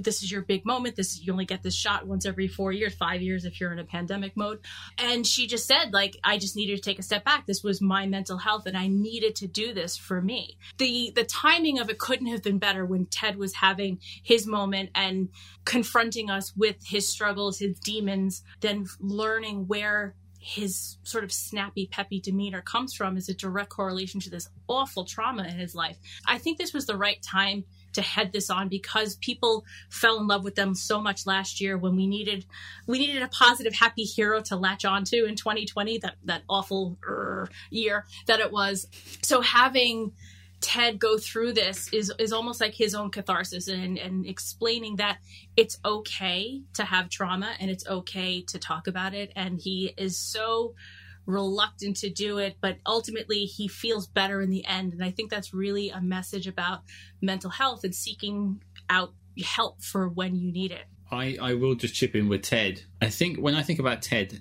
this 0.00 0.22
is 0.22 0.30
your 0.30 0.42
big 0.42 0.64
moment. 0.64 0.96
This 0.96 1.20
you 1.22 1.32
only 1.32 1.44
get 1.44 1.62
this 1.62 1.74
shot 1.74 2.06
once 2.06 2.26
every 2.26 2.48
four 2.48 2.72
years, 2.72 2.94
five 2.94 3.22
years 3.22 3.44
if 3.44 3.60
you're 3.60 3.72
in 3.72 3.78
a 3.78 3.84
pandemic 3.84 4.36
mode. 4.36 4.60
And 4.98 5.26
she 5.26 5.46
just 5.46 5.66
said, 5.66 5.92
like, 5.92 6.16
I 6.24 6.38
just 6.38 6.56
needed 6.56 6.76
to 6.76 6.82
take 6.82 6.98
a 6.98 7.02
step 7.02 7.24
back. 7.24 7.46
This 7.46 7.62
was 7.62 7.80
my 7.80 8.06
mental 8.06 8.38
health, 8.38 8.66
and 8.66 8.76
I 8.76 8.86
needed 8.86 9.36
to 9.36 9.46
do 9.46 9.72
this 9.72 9.96
for 9.96 10.20
me. 10.20 10.58
the 10.78 11.12
The 11.14 11.24
timing 11.24 11.78
of 11.78 11.90
it 11.90 11.98
couldn't 11.98 12.28
have 12.28 12.42
been 12.42 12.58
better 12.58 12.84
when 12.84 13.06
Ted 13.06 13.36
was 13.36 13.54
having 13.54 14.00
his 14.22 14.46
moment 14.46 14.90
and 14.94 15.28
confronting 15.64 16.30
us 16.30 16.52
with 16.56 16.76
his 16.86 17.08
struggles, 17.08 17.58
his 17.58 17.78
demons, 17.80 18.42
then 18.60 18.86
learning 19.00 19.66
where 19.66 20.14
his 20.46 20.98
sort 21.02 21.24
of 21.24 21.32
snappy, 21.32 21.88
peppy 21.90 22.20
demeanor 22.20 22.62
comes 22.62 22.94
from 22.94 23.16
is 23.16 23.28
a 23.28 23.34
direct 23.34 23.68
correlation 23.68 24.20
to 24.20 24.30
this 24.30 24.48
awful 24.68 25.04
trauma 25.04 25.42
in 25.42 25.58
his 25.58 25.74
life. 25.74 25.98
I 26.24 26.38
think 26.38 26.56
this 26.56 26.72
was 26.72 26.86
the 26.86 26.96
right 26.96 27.20
time 27.20 27.64
to 27.96 28.02
head 28.02 28.32
this 28.32 28.48
on 28.48 28.68
because 28.68 29.16
people 29.16 29.64
fell 29.90 30.18
in 30.20 30.26
love 30.26 30.44
with 30.44 30.54
them 30.54 30.74
so 30.74 31.00
much 31.00 31.26
last 31.26 31.60
year 31.60 31.76
when 31.76 31.96
we 31.96 32.06
needed 32.06 32.46
we 32.86 32.98
needed 32.98 33.22
a 33.22 33.28
positive 33.28 33.74
happy 33.74 34.04
hero 34.04 34.40
to 34.40 34.56
latch 34.56 34.84
onto 34.84 35.24
in 35.24 35.34
2020 35.34 35.98
that 35.98 36.14
that 36.24 36.42
awful 36.48 36.96
er, 37.06 37.48
year 37.70 38.04
that 38.26 38.40
it 38.40 38.52
was. 38.52 38.86
So 39.22 39.40
having 39.40 40.12
Ted 40.60 40.98
go 40.98 41.18
through 41.18 41.52
this 41.52 41.92
is 41.92 42.12
is 42.18 42.32
almost 42.32 42.60
like 42.60 42.74
his 42.74 42.94
own 42.94 43.10
catharsis 43.10 43.68
and 43.68 43.98
and 43.98 44.26
explaining 44.26 44.96
that 44.96 45.18
it's 45.56 45.78
okay 45.84 46.62
to 46.74 46.84
have 46.84 47.08
trauma 47.08 47.54
and 47.60 47.70
it's 47.70 47.86
okay 47.86 48.42
to 48.42 48.58
talk 48.58 48.86
about 48.86 49.14
it. 49.14 49.32
And 49.36 49.60
he 49.60 49.92
is 49.96 50.18
so 50.18 50.74
reluctant 51.26 51.96
to 51.96 52.08
do 52.08 52.38
it 52.38 52.56
but 52.60 52.76
ultimately 52.86 53.44
he 53.44 53.68
feels 53.68 54.06
better 54.06 54.40
in 54.40 54.50
the 54.50 54.64
end 54.64 54.92
and 54.92 55.04
I 55.04 55.10
think 55.10 55.30
that's 55.30 55.52
really 55.52 55.90
a 55.90 56.00
message 56.00 56.46
about 56.46 56.82
mental 57.20 57.50
health 57.50 57.84
and 57.84 57.94
seeking 57.94 58.60
out 58.88 59.12
help 59.42 59.82
for 59.82 60.08
when 60.08 60.36
you 60.36 60.50
need 60.52 60.72
it. 60.72 60.84
I, 61.10 61.36
I 61.40 61.54
will 61.54 61.74
just 61.74 61.94
chip 61.94 62.16
in 62.16 62.28
with 62.28 62.42
Ted. 62.42 62.82
I 63.00 63.10
think 63.10 63.38
when 63.38 63.54
I 63.54 63.62
think 63.62 63.78
about 63.78 64.02
Ted, 64.02 64.40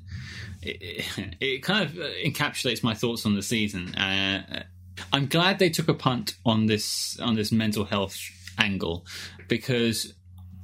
it, 0.61 1.05
it, 1.17 1.35
it 1.39 1.63
kind 1.63 1.87
of 1.87 1.95
encapsulates 1.95 2.83
my 2.83 2.93
thoughts 2.93 3.25
on 3.25 3.35
the 3.35 3.43
season. 3.43 3.93
Uh, 3.95 4.63
I'm 5.13 5.27
glad 5.27 5.59
they 5.59 5.69
took 5.69 5.87
a 5.87 5.93
punt 5.93 6.35
on 6.45 6.65
this 6.65 7.19
on 7.19 7.35
this 7.35 7.51
mental 7.51 7.85
health 7.85 8.17
angle 8.57 9.05
because 9.47 10.13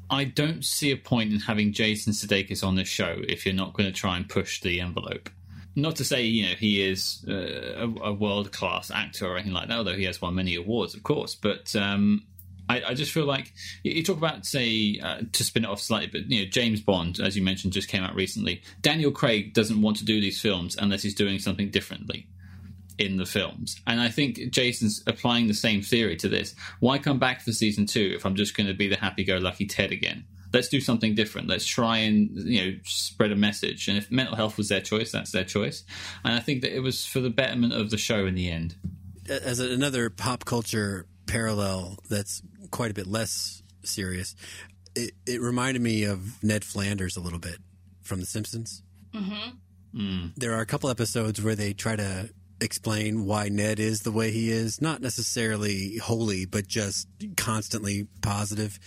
I 0.09 0.23
don't 0.23 0.65
see 0.65 0.91
a 0.91 0.97
point 0.97 1.33
in 1.33 1.39
having 1.39 1.71
Jason 1.71 2.13
Sudeikis 2.13 2.63
on 2.63 2.75
this 2.75 2.87
show 2.87 3.17
if 3.27 3.45
you're 3.45 3.55
not 3.55 3.73
going 3.73 3.87
to 3.87 3.97
try 3.97 4.17
and 4.17 4.27
push 4.27 4.61
the 4.61 4.81
envelope. 4.81 5.29
Not 5.75 5.95
to 5.97 6.03
say 6.03 6.23
you 6.23 6.49
know 6.49 6.55
he 6.55 6.83
is 6.83 7.23
uh, 7.27 7.33
a, 7.33 8.09
a 8.09 8.13
world 8.13 8.51
class 8.51 8.91
actor 8.91 9.25
or 9.25 9.35
anything 9.35 9.53
like 9.53 9.69
that, 9.69 9.77
although 9.77 9.95
he 9.95 10.03
has 10.03 10.21
won 10.21 10.35
many 10.35 10.55
awards, 10.55 10.95
of 10.95 11.03
course. 11.03 11.35
But 11.35 11.75
um, 11.75 12.25
I, 12.71 12.83
I, 12.89 12.93
just 12.93 13.11
feel 13.11 13.25
like 13.25 13.53
you, 13.83 14.01
talk 14.03 14.17
about, 14.17 14.45
say, 14.45 14.99
uh, 15.03 15.21
to 15.31 15.43
spin 15.43 15.65
it 15.65 15.69
off 15.69 15.81
slightly, 15.81 16.07
but 16.07 16.31
you 16.31 16.43
know, 16.43 16.49
James 16.49 16.79
Bond, 16.79 17.19
as 17.19 17.35
you 17.35 17.43
mentioned, 17.43 17.73
just 17.73 17.89
came 17.89 18.03
out 18.03 18.15
recently. 18.15 18.61
Daniel 18.81 19.11
Craig 19.11 19.53
doesn't 19.53 19.81
want 19.81 19.97
to 19.97 20.05
do 20.05 20.21
these 20.21 20.39
films 20.39 20.77
unless 20.79 21.03
he's 21.03 21.15
doing 21.15 21.39
something 21.39 21.69
differently 21.69 22.27
in 22.97 23.17
the 23.17 23.25
films, 23.25 23.81
and 23.87 23.99
I 23.99 24.09
think 24.09 24.51
Jason's 24.51 25.03
applying 25.07 25.47
the 25.47 25.53
same 25.53 25.81
theory 25.81 26.15
to 26.17 26.29
this. 26.29 26.55
Why 26.79 26.97
come 26.97 27.19
back 27.19 27.41
for 27.41 27.51
season 27.51 27.87
two 27.87 28.13
if 28.15 28.25
I'm 28.25 28.35
just 28.35 28.55
going 28.55 28.67
to 28.67 28.73
be 28.73 28.87
the 28.87 28.97
happy-go-lucky 28.97 29.65
Ted 29.65 29.91
again? 29.91 30.25
Let's 30.53 30.67
do 30.67 30.81
something 30.81 31.15
different. 31.15 31.47
Let's 31.47 31.65
try 31.65 31.99
and 31.99 32.29
you 32.35 32.65
know 32.65 32.77
spread 32.83 33.31
a 33.31 33.35
message. 33.35 33.87
And 33.87 33.97
if 33.97 34.11
mental 34.11 34.35
health 34.35 34.57
was 34.57 34.69
their 34.69 34.81
choice, 34.81 35.11
that's 35.11 35.31
their 35.31 35.43
choice. 35.43 35.83
And 36.23 36.33
I 36.33 36.39
think 36.39 36.61
that 36.61 36.75
it 36.75 36.81
was 36.81 37.05
for 37.05 37.19
the 37.19 37.29
betterment 37.29 37.73
of 37.73 37.89
the 37.89 37.97
show 37.97 38.25
in 38.25 38.35
the 38.35 38.49
end. 38.49 38.75
As 39.29 39.59
another 39.59 40.09
pop 40.09 40.45
culture 40.45 41.05
parallel 41.25 41.99
that's 42.09 42.41
quite 42.71 42.91
a 42.91 42.93
bit 42.93 43.07
less 43.07 43.63
serious, 43.83 44.35
it, 44.95 45.13
it 45.25 45.41
reminded 45.41 45.81
me 45.81 46.03
of 46.03 46.43
Ned 46.43 46.63
Flanders 46.63 47.15
a 47.15 47.21
little 47.21 47.39
bit 47.39 47.57
from 48.01 48.19
The 48.19 48.25
Simpsons. 48.25 48.83
Mm-hmm. 49.13 50.27
There 50.37 50.53
are 50.53 50.61
a 50.61 50.65
couple 50.65 50.89
episodes 50.89 51.41
where 51.41 51.55
they 51.55 51.73
try 51.73 51.95
to 51.95 52.29
explain 52.61 53.25
why 53.25 53.49
Ned 53.49 53.79
is 53.79 54.01
the 54.01 54.11
way 54.11 54.31
he 54.31 54.51
is, 54.51 54.81
not 54.81 55.01
necessarily 55.01 55.97
holy, 55.97 56.45
but 56.45 56.67
just 56.67 57.07
constantly 57.35 58.07
positive. 58.21 58.79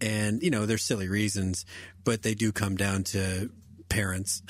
And, 0.00 0.42
you 0.42 0.50
know, 0.50 0.66
there's 0.66 0.82
silly 0.82 1.08
reasons, 1.08 1.64
but 2.04 2.22
they 2.22 2.34
do 2.34 2.52
come 2.52 2.76
down 2.76 3.04
to 3.04 3.50
parents. 3.88 4.42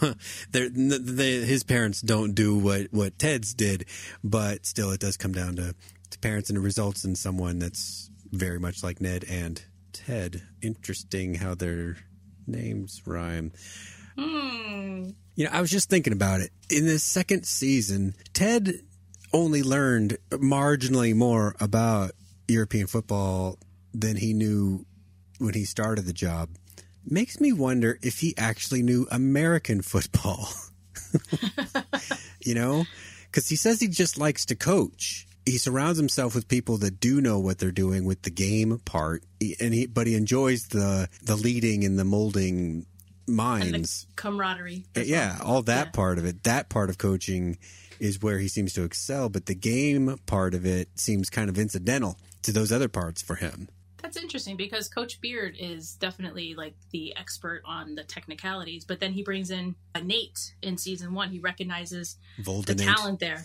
They're, 0.50 0.68
they, 0.68 1.32
his 1.44 1.64
parents 1.64 2.00
don't 2.00 2.34
do 2.34 2.58
what, 2.58 2.88
what 2.90 3.18
Ted's 3.18 3.54
did, 3.54 3.86
but 4.24 4.66
still, 4.66 4.90
it 4.90 5.00
does 5.00 5.16
come 5.16 5.32
down 5.32 5.56
to, 5.56 5.74
to 6.10 6.18
parents, 6.18 6.50
and 6.50 6.58
it 6.58 6.62
results 6.62 7.04
in 7.04 7.14
someone 7.14 7.58
that's 7.58 8.10
very 8.32 8.58
much 8.58 8.82
like 8.82 9.00
Ned 9.00 9.24
and 9.28 9.62
Ted. 9.92 10.42
Interesting 10.62 11.34
how 11.34 11.54
their 11.54 11.96
names 12.46 13.02
rhyme. 13.06 13.52
Hmm. 14.18 15.10
You 15.36 15.44
know, 15.44 15.50
I 15.52 15.60
was 15.60 15.70
just 15.70 15.88
thinking 15.88 16.12
about 16.12 16.40
it. 16.40 16.50
In 16.68 16.86
the 16.86 16.98
second 16.98 17.46
season, 17.46 18.14
Ted 18.32 18.80
only 19.32 19.62
learned 19.62 20.18
marginally 20.30 21.14
more 21.14 21.54
about 21.60 22.12
European 22.48 22.86
football 22.86 23.58
than 24.00 24.16
he 24.16 24.32
knew 24.32 24.86
when 25.38 25.54
he 25.54 25.64
started 25.64 26.04
the 26.04 26.12
job. 26.12 26.50
Makes 27.04 27.40
me 27.40 27.52
wonder 27.52 27.98
if 28.02 28.20
he 28.20 28.34
actually 28.36 28.82
knew 28.82 29.06
American 29.10 29.82
football. 29.82 30.48
you 32.44 32.54
know, 32.54 32.84
because 33.26 33.48
he 33.48 33.56
says 33.56 33.80
he 33.80 33.88
just 33.88 34.18
likes 34.18 34.46
to 34.46 34.54
coach. 34.54 35.26
He 35.46 35.56
surrounds 35.56 35.98
himself 35.98 36.34
with 36.34 36.48
people 36.48 36.76
that 36.78 37.00
do 37.00 37.22
know 37.22 37.38
what 37.38 37.58
they're 37.58 37.70
doing 37.72 38.04
with 38.04 38.22
the 38.22 38.30
game 38.30 38.78
part, 38.84 39.24
and 39.60 39.72
he 39.72 39.86
but 39.86 40.06
he 40.06 40.14
enjoys 40.14 40.68
the 40.68 41.08
the 41.22 41.36
leading 41.36 41.84
and 41.84 41.98
the 41.98 42.04
molding 42.04 42.84
minds, 43.26 44.06
camaraderie. 44.16 44.84
Uh, 44.94 45.00
yeah, 45.00 45.38
well. 45.38 45.48
all 45.48 45.62
that 45.62 45.86
yeah. 45.86 45.92
part 45.92 46.18
of 46.18 46.26
it. 46.26 46.44
That 46.44 46.68
part 46.68 46.90
of 46.90 46.98
coaching 46.98 47.56
is 47.98 48.20
where 48.20 48.38
he 48.38 48.48
seems 48.48 48.74
to 48.74 48.84
excel, 48.84 49.30
but 49.30 49.46
the 49.46 49.54
game 49.54 50.18
part 50.26 50.54
of 50.54 50.66
it 50.66 50.88
seems 50.96 51.30
kind 51.30 51.48
of 51.48 51.58
incidental 51.58 52.18
to 52.42 52.52
those 52.52 52.70
other 52.70 52.88
parts 52.88 53.22
for 53.22 53.36
him. 53.36 53.68
That's 54.08 54.16
interesting 54.16 54.56
because 54.56 54.88
Coach 54.88 55.20
Beard 55.20 55.54
is 55.60 55.96
definitely 55.96 56.54
like 56.54 56.72
the 56.92 57.14
expert 57.14 57.60
on 57.66 57.94
the 57.94 58.04
technicalities, 58.04 58.86
but 58.86 59.00
then 59.00 59.12
he 59.12 59.22
brings 59.22 59.50
in 59.50 59.74
a 59.94 60.00
Nate 60.00 60.54
in 60.62 60.78
season 60.78 61.12
one. 61.12 61.28
He 61.28 61.40
recognizes 61.40 62.16
Voldenate. 62.40 62.64
the 62.64 62.74
talent 62.76 63.20
there. 63.20 63.44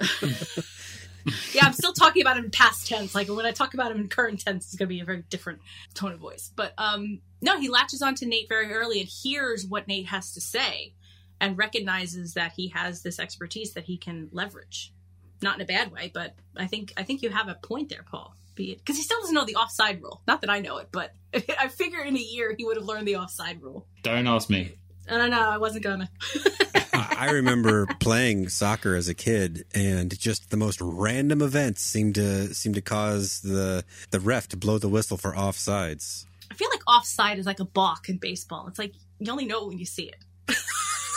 yeah, 1.52 1.66
I'm 1.66 1.74
still 1.74 1.92
talking 1.92 2.22
about 2.22 2.38
him 2.38 2.46
in 2.46 2.50
past 2.50 2.88
tense. 2.88 3.14
Like 3.14 3.28
when 3.28 3.44
I 3.44 3.50
talk 3.50 3.74
about 3.74 3.92
him 3.92 3.98
in 3.98 4.08
current 4.08 4.40
tense, 4.40 4.64
it's 4.64 4.74
going 4.74 4.88
to 4.88 4.94
be 4.94 5.00
a 5.00 5.04
very 5.04 5.22
different 5.28 5.60
tone 5.92 6.12
of 6.12 6.18
voice. 6.18 6.50
But 6.56 6.72
um, 6.78 7.20
no, 7.42 7.60
he 7.60 7.68
latches 7.68 8.00
on 8.00 8.14
to 8.14 8.26
Nate 8.26 8.48
very 8.48 8.72
early 8.72 9.00
and 9.00 9.08
hears 9.08 9.66
what 9.66 9.86
Nate 9.86 10.06
has 10.06 10.32
to 10.32 10.40
say 10.40 10.94
and 11.42 11.58
recognizes 11.58 12.32
that 12.32 12.52
he 12.52 12.68
has 12.68 13.02
this 13.02 13.18
expertise 13.18 13.74
that 13.74 13.84
he 13.84 13.98
can 13.98 14.30
leverage. 14.32 14.94
Not 15.42 15.56
in 15.56 15.60
a 15.60 15.66
bad 15.66 15.92
way, 15.92 16.10
but 16.12 16.36
I 16.56 16.68
think 16.68 16.94
I 16.96 17.02
think 17.02 17.20
you 17.20 17.28
have 17.28 17.48
a 17.48 17.54
point 17.54 17.90
there, 17.90 18.06
Paul. 18.10 18.34
Because 18.68 18.96
he 18.96 19.02
still 19.02 19.20
doesn't 19.20 19.34
know 19.34 19.44
the 19.44 19.56
offside 19.56 20.02
rule. 20.02 20.22
Not 20.26 20.40
that 20.42 20.50
I 20.50 20.60
know 20.60 20.78
it, 20.78 20.88
but 20.92 21.12
I 21.58 21.68
figure 21.68 22.00
in 22.00 22.16
a 22.16 22.20
year 22.20 22.54
he 22.56 22.64
would 22.64 22.76
have 22.76 22.86
learned 22.86 23.06
the 23.06 23.16
offside 23.16 23.62
rule. 23.62 23.86
Don't 24.02 24.26
ask 24.26 24.50
me. 24.50 24.72
I 25.08 25.16
don't 25.16 25.30
know. 25.30 25.48
I 25.48 25.58
wasn't 25.58 25.84
gonna. 25.84 26.08
I 26.92 27.30
remember 27.30 27.86
playing 27.98 28.48
soccer 28.48 28.94
as 28.94 29.08
a 29.08 29.14
kid, 29.14 29.64
and 29.74 30.16
just 30.18 30.50
the 30.50 30.56
most 30.56 30.80
random 30.80 31.42
events 31.42 31.82
seemed 31.82 32.14
to 32.14 32.54
seem 32.54 32.74
to 32.74 32.80
cause 32.80 33.40
the 33.40 33.84
the 34.10 34.20
ref 34.20 34.48
to 34.48 34.56
blow 34.56 34.78
the 34.78 34.88
whistle 34.88 35.16
for 35.16 35.32
offsides. 35.32 36.26
I 36.50 36.54
feel 36.54 36.68
like 36.70 36.82
offside 36.86 37.38
is 37.38 37.46
like 37.46 37.60
a 37.60 37.64
balk 37.64 38.08
in 38.08 38.18
baseball. 38.18 38.66
It's 38.68 38.78
like 38.78 38.94
you 39.18 39.30
only 39.30 39.46
know 39.46 39.64
it 39.64 39.68
when 39.68 39.78
you 39.78 39.86
see 39.86 40.04
it. 40.04 40.16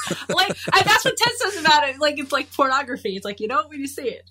like 0.29 0.57
I, 0.71 0.83
that's 0.83 1.05
what 1.05 1.17
Ted 1.17 1.33
says 1.35 1.59
about 1.59 1.87
it. 1.89 1.99
Like 1.99 2.19
it's 2.19 2.31
like 2.31 2.51
pornography. 2.53 3.15
It's 3.15 3.25
like 3.25 3.39
you 3.39 3.47
know 3.47 3.59
it 3.59 3.69
when 3.69 3.79
you 3.79 3.87
see 3.87 4.09
it. 4.09 4.29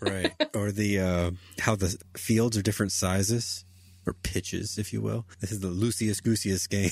right. 0.00 0.32
Or 0.54 0.72
the 0.72 0.98
uh, 0.98 1.30
how 1.60 1.76
the 1.76 1.96
fields 2.16 2.56
are 2.56 2.62
different 2.62 2.92
sizes 2.92 3.64
or 4.06 4.14
pitches, 4.14 4.78
if 4.78 4.92
you 4.92 5.00
will. 5.00 5.26
This 5.40 5.52
is 5.52 5.60
the 5.60 5.68
Lucius 5.68 6.20
Goosius 6.20 6.68
game. 6.68 6.90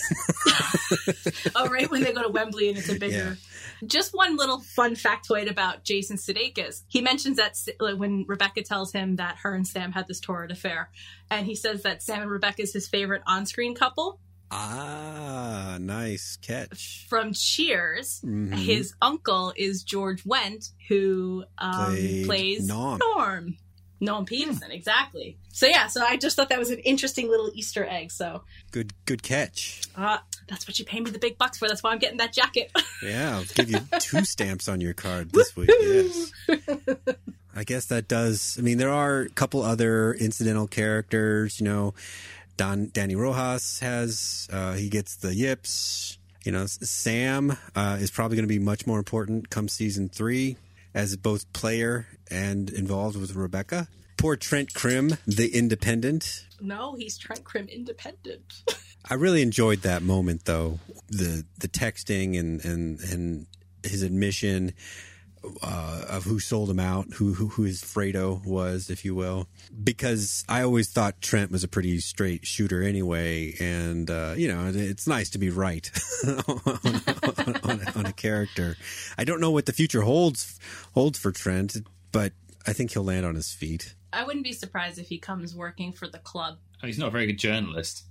oh, 1.56 1.66
right 1.68 1.90
when 1.90 2.02
they 2.02 2.12
go 2.12 2.22
to 2.22 2.28
Wembley 2.28 2.68
and 2.68 2.78
it's 2.78 2.88
a 2.88 2.98
bigger. 2.98 3.36
Yeah. 3.82 3.86
Just 3.86 4.14
one 4.14 4.36
little 4.36 4.60
fun 4.60 4.94
factoid 4.94 5.50
about 5.50 5.84
Jason 5.84 6.16
Sudeikis. 6.16 6.82
He 6.88 7.00
mentions 7.00 7.38
that 7.38 7.56
when 7.98 8.24
Rebecca 8.28 8.62
tells 8.62 8.92
him 8.92 9.16
that 9.16 9.38
her 9.42 9.54
and 9.54 9.66
Sam 9.66 9.92
had 9.92 10.06
this 10.06 10.20
torrid 10.20 10.50
affair, 10.50 10.90
and 11.30 11.46
he 11.46 11.54
says 11.54 11.82
that 11.82 12.02
Sam 12.02 12.22
and 12.22 12.30
Rebecca 12.30 12.62
is 12.62 12.72
his 12.72 12.86
favorite 12.86 13.22
on-screen 13.26 13.74
couple. 13.74 14.20
Ah, 14.50 15.78
nice 15.80 16.36
catch. 16.42 17.06
From 17.08 17.32
Cheers, 17.32 18.20
mm-hmm. 18.24 18.52
his 18.52 18.94
uncle 19.00 19.52
is 19.56 19.84
George 19.84 20.24
Wendt, 20.24 20.70
who 20.88 21.44
um, 21.58 21.94
plays 22.24 22.66
Norm. 22.66 23.00
Norm. 23.14 23.56
Noam 24.00 24.26
Peterson, 24.26 24.70
exactly. 24.70 25.36
So 25.52 25.66
yeah, 25.66 25.86
so 25.86 26.02
I 26.02 26.16
just 26.16 26.34
thought 26.34 26.48
that 26.48 26.58
was 26.58 26.70
an 26.70 26.78
interesting 26.78 27.28
little 27.28 27.50
Easter 27.54 27.84
egg. 27.84 28.10
So 28.10 28.42
good, 28.70 28.94
good 29.04 29.22
catch. 29.22 29.82
Uh, 29.94 30.18
that's 30.48 30.66
what 30.66 30.78
you 30.78 30.86
pay 30.86 31.00
me 31.00 31.10
the 31.10 31.18
big 31.18 31.36
bucks 31.36 31.58
for. 31.58 31.68
That's 31.68 31.82
why 31.82 31.92
I'm 31.92 31.98
getting 31.98 32.18
that 32.18 32.32
jacket. 32.32 32.72
yeah, 33.02 33.36
I'll 33.36 33.44
give 33.44 33.70
you 33.70 33.80
two 33.98 34.24
stamps 34.24 34.68
on 34.68 34.80
your 34.80 34.94
card 34.94 35.32
this 35.32 35.54
week. 35.54 35.70
Yes. 35.70 36.32
I 37.54 37.64
guess 37.64 37.86
that 37.86 38.08
does. 38.08 38.56
I 38.58 38.62
mean, 38.62 38.78
there 38.78 38.90
are 38.90 39.20
a 39.20 39.28
couple 39.28 39.62
other 39.62 40.14
incidental 40.14 40.66
characters. 40.66 41.60
You 41.60 41.64
know, 41.64 41.94
Don 42.60 42.88
Dani 42.88 43.16
Rojas 43.16 43.78
has. 43.78 44.46
Uh, 44.52 44.74
he 44.74 44.90
gets 44.90 45.16
the 45.16 45.34
yips. 45.34 46.18
You 46.44 46.52
know, 46.52 46.66
Sam 46.66 47.56
uh, 47.74 47.96
is 47.98 48.10
probably 48.10 48.36
going 48.36 48.44
to 48.44 48.54
be 48.54 48.58
much 48.58 48.86
more 48.86 48.98
important 48.98 49.48
come 49.48 49.66
season 49.66 50.10
three 50.10 50.58
as 50.92 51.16
both 51.16 51.50
player 51.54 52.06
and 52.30 52.68
involved 52.68 53.16
with 53.16 53.34
Rebecca. 53.34 53.88
Poor 54.18 54.36
Trent 54.36 54.74
Crimm, 54.74 55.16
the 55.26 55.48
independent. 55.56 56.44
No, 56.60 56.96
he's 56.96 57.16
Trent 57.16 57.44
Crimm 57.44 57.66
independent. 57.66 58.62
I 59.10 59.14
really 59.14 59.40
enjoyed 59.40 59.80
that 59.80 60.02
moment 60.02 60.44
though. 60.44 60.80
The 61.08 61.46
the 61.56 61.68
texting 61.68 62.38
and 62.38 62.62
and 62.62 63.00
and 63.00 63.46
his 63.82 64.02
admission 64.02 64.74
uh, 65.62 66.04
of 66.08 66.24
who 66.24 66.38
sold 66.38 66.70
him 66.70 66.80
out, 66.80 67.14
who, 67.14 67.34
who 67.34 67.48
who 67.48 67.62
his 67.62 67.82
Fredo 67.82 68.44
was, 68.44 68.90
if 68.90 69.04
you 69.04 69.14
will, 69.14 69.48
because 69.82 70.44
I 70.48 70.62
always 70.62 70.90
thought 70.90 71.20
Trent 71.20 71.50
was 71.50 71.64
a 71.64 71.68
pretty 71.68 71.98
straight 72.00 72.46
shooter 72.46 72.82
anyway, 72.82 73.54
and 73.60 74.10
uh, 74.10 74.34
you 74.36 74.48
know 74.48 74.70
it's 74.74 75.06
nice 75.06 75.30
to 75.30 75.38
be 75.38 75.50
right 75.50 75.90
on, 76.26 76.60
on, 76.66 77.56
on, 77.64 77.88
on, 77.96 78.06
a 78.06 78.12
character. 78.12 78.76
I 79.16 79.24
don't 79.24 79.40
know 79.40 79.50
what 79.50 79.66
the 79.66 79.72
future 79.72 80.02
holds 80.02 80.58
holds 80.94 81.18
for 81.18 81.32
Trent, 81.32 81.76
but 82.12 82.32
I 82.66 82.72
think 82.72 82.92
he'll 82.92 83.04
land 83.04 83.24
on 83.24 83.34
his 83.34 83.52
feet. 83.52 83.94
I 84.12 84.24
wouldn't 84.24 84.44
be 84.44 84.52
surprised 84.52 84.98
if 84.98 85.08
he 85.08 85.18
comes 85.18 85.54
working 85.54 85.92
for 85.92 86.08
the 86.08 86.18
club. 86.18 86.58
Oh, 86.82 86.86
he's 86.86 86.98
not 86.98 87.08
a 87.08 87.12
very 87.12 87.26
good 87.26 87.38
journalist. 87.38 88.04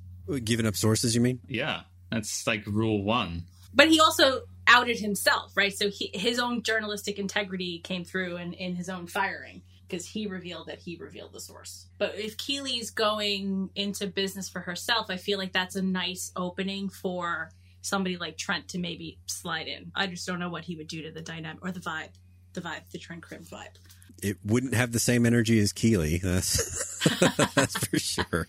Giving 0.43 0.65
up 0.65 0.75
sources, 0.75 1.15
you 1.15 1.21
mean? 1.21 1.39
Yeah, 1.47 1.81
that's 2.11 2.45
like 2.45 2.65
rule 2.67 3.03
one. 3.03 3.43
But 3.73 3.89
he 3.89 3.99
also 3.99 4.43
outed 4.69 4.99
himself, 4.99 5.55
right? 5.55 5.75
So 5.75 5.89
he, 5.89 6.11
his 6.13 6.39
own 6.39 6.63
journalistic 6.63 7.19
integrity 7.19 7.79
came 7.79 8.05
through 8.05 8.37
in, 8.37 8.53
in 8.53 8.75
his 8.75 8.89
own 8.89 9.07
firing 9.07 9.63
because 9.87 10.05
he 10.05 10.27
revealed 10.27 10.67
that 10.67 10.79
he 10.79 10.95
revealed 10.95 11.33
the 11.33 11.41
source. 11.41 11.87
But 11.97 12.17
if 12.17 12.37
Keeley's 12.37 12.91
going 12.91 13.71
into 13.75 14.07
business 14.07 14.47
for 14.47 14.59
herself, 14.59 15.07
I 15.09 15.17
feel 15.17 15.39
like 15.39 15.51
that's 15.51 15.75
a 15.75 15.81
nice 15.81 16.31
opening 16.35 16.89
for 16.89 17.49
somebody 17.81 18.17
like 18.17 18.37
Trent 18.37 18.67
to 18.69 18.77
maybe 18.77 19.19
slide 19.25 19.67
in. 19.67 19.91
I 19.95 20.07
just 20.07 20.27
don't 20.27 20.39
know 20.39 20.49
what 20.49 20.65
he 20.65 20.75
would 20.75 20.87
do 20.87 21.01
to 21.01 21.11
the 21.11 21.21
dynamic 21.21 21.65
or 21.65 21.71
the 21.71 21.79
vibe, 21.79 22.11
the 22.53 22.61
vibe, 22.61 22.89
the 22.91 22.99
Trent 22.99 23.23
Crimm 23.23 23.43
vibe 23.43 23.77
it 24.21 24.37
wouldn't 24.43 24.73
have 24.73 24.91
the 24.91 24.99
same 24.99 25.25
energy 25.25 25.59
as 25.59 25.73
Keeley. 25.73 26.17
That's 26.17 26.83
that's 27.55 27.77
for 27.77 27.99
sure. 27.99 28.47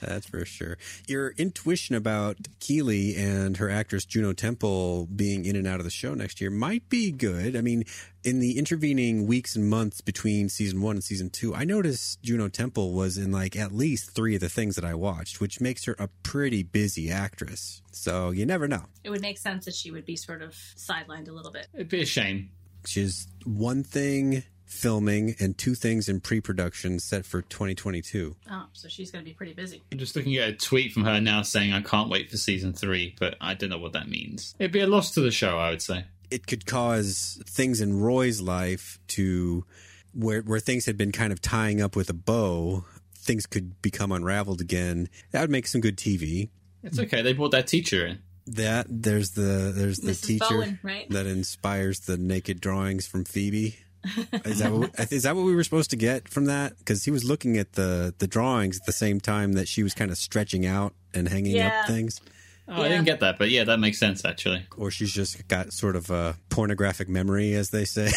That's 0.00 0.26
for 0.26 0.44
sure. 0.44 0.76
Your 1.06 1.30
intuition 1.38 1.94
about 1.94 2.36
Keeley 2.60 3.16
and 3.16 3.56
her 3.56 3.70
actress 3.70 4.04
Juno 4.04 4.32
Temple 4.32 5.06
being 5.14 5.44
in 5.44 5.56
and 5.56 5.66
out 5.66 5.80
of 5.80 5.84
the 5.84 5.90
show 5.90 6.14
next 6.14 6.40
year 6.40 6.50
might 6.50 6.88
be 6.88 7.10
good. 7.10 7.56
I 7.56 7.60
mean, 7.60 7.84
in 8.22 8.40
the 8.40 8.58
intervening 8.58 9.26
weeks 9.26 9.56
and 9.56 9.68
months 9.68 10.00
between 10.00 10.48
season 10.48 10.82
one 10.82 10.96
and 10.96 11.04
season 11.04 11.30
two, 11.30 11.54
I 11.54 11.64
noticed 11.64 12.22
Juno 12.22 12.48
Temple 12.48 12.92
was 12.92 13.16
in 13.16 13.32
like 13.32 13.56
at 13.56 13.72
least 13.72 14.10
three 14.10 14.34
of 14.34 14.40
the 14.40 14.48
things 14.48 14.76
that 14.76 14.84
I 14.84 14.94
watched, 14.94 15.40
which 15.40 15.60
makes 15.60 15.84
her 15.86 15.94
a 15.98 16.08
pretty 16.22 16.62
busy 16.62 17.10
actress. 17.10 17.82
So 17.92 18.30
you 18.30 18.44
never 18.44 18.68
know. 18.68 18.84
It 19.04 19.10
would 19.10 19.22
make 19.22 19.38
sense 19.38 19.64
that 19.64 19.74
she 19.74 19.90
would 19.90 20.04
be 20.04 20.16
sort 20.16 20.42
of 20.42 20.52
sidelined 20.76 21.28
a 21.28 21.32
little 21.32 21.52
bit. 21.52 21.68
It'd 21.72 21.88
be 21.88 22.02
a 22.02 22.06
shame. 22.06 22.50
She's 22.86 23.26
one 23.44 23.82
thing 23.82 24.42
filming 24.64 25.36
and 25.38 25.56
two 25.56 25.74
things 25.74 26.08
in 26.08 26.20
pre-production 26.20 26.98
set 26.98 27.24
for 27.24 27.42
2022. 27.42 28.34
Oh, 28.50 28.66
so 28.72 28.88
she's 28.88 29.10
going 29.10 29.24
to 29.24 29.28
be 29.28 29.34
pretty 29.34 29.52
busy. 29.52 29.82
I'm 29.92 29.98
just 29.98 30.16
looking 30.16 30.36
at 30.36 30.48
a 30.48 30.52
tweet 30.52 30.92
from 30.92 31.04
her 31.04 31.20
now 31.20 31.42
saying 31.42 31.72
I 31.72 31.82
can't 31.82 32.10
wait 32.10 32.30
for 32.30 32.36
season 32.36 32.72
3, 32.72 33.16
but 33.18 33.36
I 33.40 33.54
don't 33.54 33.70
know 33.70 33.78
what 33.78 33.92
that 33.92 34.08
means. 34.08 34.54
It'd 34.58 34.72
be 34.72 34.80
a 34.80 34.86
loss 34.86 35.12
to 35.12 35.20
the 35.20 35.30
show, 35.30 35.58
I 35.58 35.70
would 35.70 35.82
say. 35.82 36.04
It 36.30 36.46
could 36.46 36.66
cause 36.66 37.40
things 37.46 37.80
in 37.80 38.00
Roy's 38.00 38.40
life 38.40 38.98
to 39.08 39.64
where 40.12 40.40
where 40.40 40.60
things 40.60 40.86
had 40.86 40.96
been 40.96 41.12
kind 41.12 41.32
of 41.32 41.40
tying 41.40 41.80
up 41.80 41.94
with 41.94 42.08
a 42.08 42.14
bow, 42.14 42.84
things 43.16 43.46
could 43.46 43.80
become 43.82 44.10
unraveled 44.10 44.60
again. 44.60 45.08
That 45.32 45.42
would 45.42 45.50
make 45.50 45.66
some 45.66 45.80
good 45.80 45.96
TV. 45.96 46.48
It's 46.82 46.98
okay. 46.98 47.22
They 47.22 47.32
brought 47.32 47.52
that 47.52 47.66
teacher 47.66 48.06
in. 48.06 48.20
That 48.46 48.86
there's 48.88 49.30
the 49.30 49.72
there's 49.74 49.98
the 49.98 50.12
Mrs. 50.12 50.26
teacher 50.26 50.46
Bowen, 50.50 50.78
right? 50.82 51.08
that 51.10 51.26
inspires 51.26 52.00
the 52.00 52.16
naked 52.16 52.60
drawings 52.60 53.06
from 53.06 53.24
Phoebe 53.24 53.76
is 54.44 54.58
that 54.58 54.72
what, 54.72 55.12
is 55.12 55.22
that 55.24 55.36
what 55.36 55.44
we 55.44 55.54
were 55.54 55.64
supposed 55.64 55.90
to 55.90 55.96
get 55.96 56.28
from 56.28 56.46
that? 56.46 56.78
Because 56.78 57.04
he 57.04 57.10
was 57.10 57.24
looking 57.24 57.56
at 57.58 57.72
the 57.72 58.14
the 58.18 58.26
drawings 58.26 58.78
at 58.78 58.86
the 58.86 58.92
same 58.92 59.20
time 59.20 59.52
that 59.54 59.68
she 59.68 59.82
was 59.82 59.94
kind 59.94 60.10
of 60.10 60.18
stretching 60.18 60.66
out 60.66 60.94
and 61.14 61.28
hanging 61.28 61.56
Yeah. 61.56 61.80
up 61.80 61.86
things. 61.88 62.20
Oh, 62.66 62.80
I 62.80 62.88
didn't 62.88 63.04
get 63.04 63.20
that, 63.20 63.36
but 63.38 63.50
yeah, 63.50 63.64
that 63.64 63.78
makes 63.78 63.98
sense 63.98 64.24
actually. 64.24 64.66
Or 64.78 64.90
she's 64.90 65.12
just 65.12 65.46
got 65.48 65.72
sort 65.72 65.96
of 65.96 66.10
a 66.10 66.36
pornographic 66.48 67.08
memory, 67.10 67.52
as 67.54 67.68
they 67.70 67.84
say. 67.84 68.10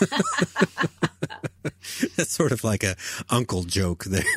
That's 2.16 2.30
sort 2.30 2.52
of 2.52 2.64
like 2.64 2.82
a 2.84 2.96
uncle 3.28 3.64
joke 3.64 4.04
there. 4.04 4.22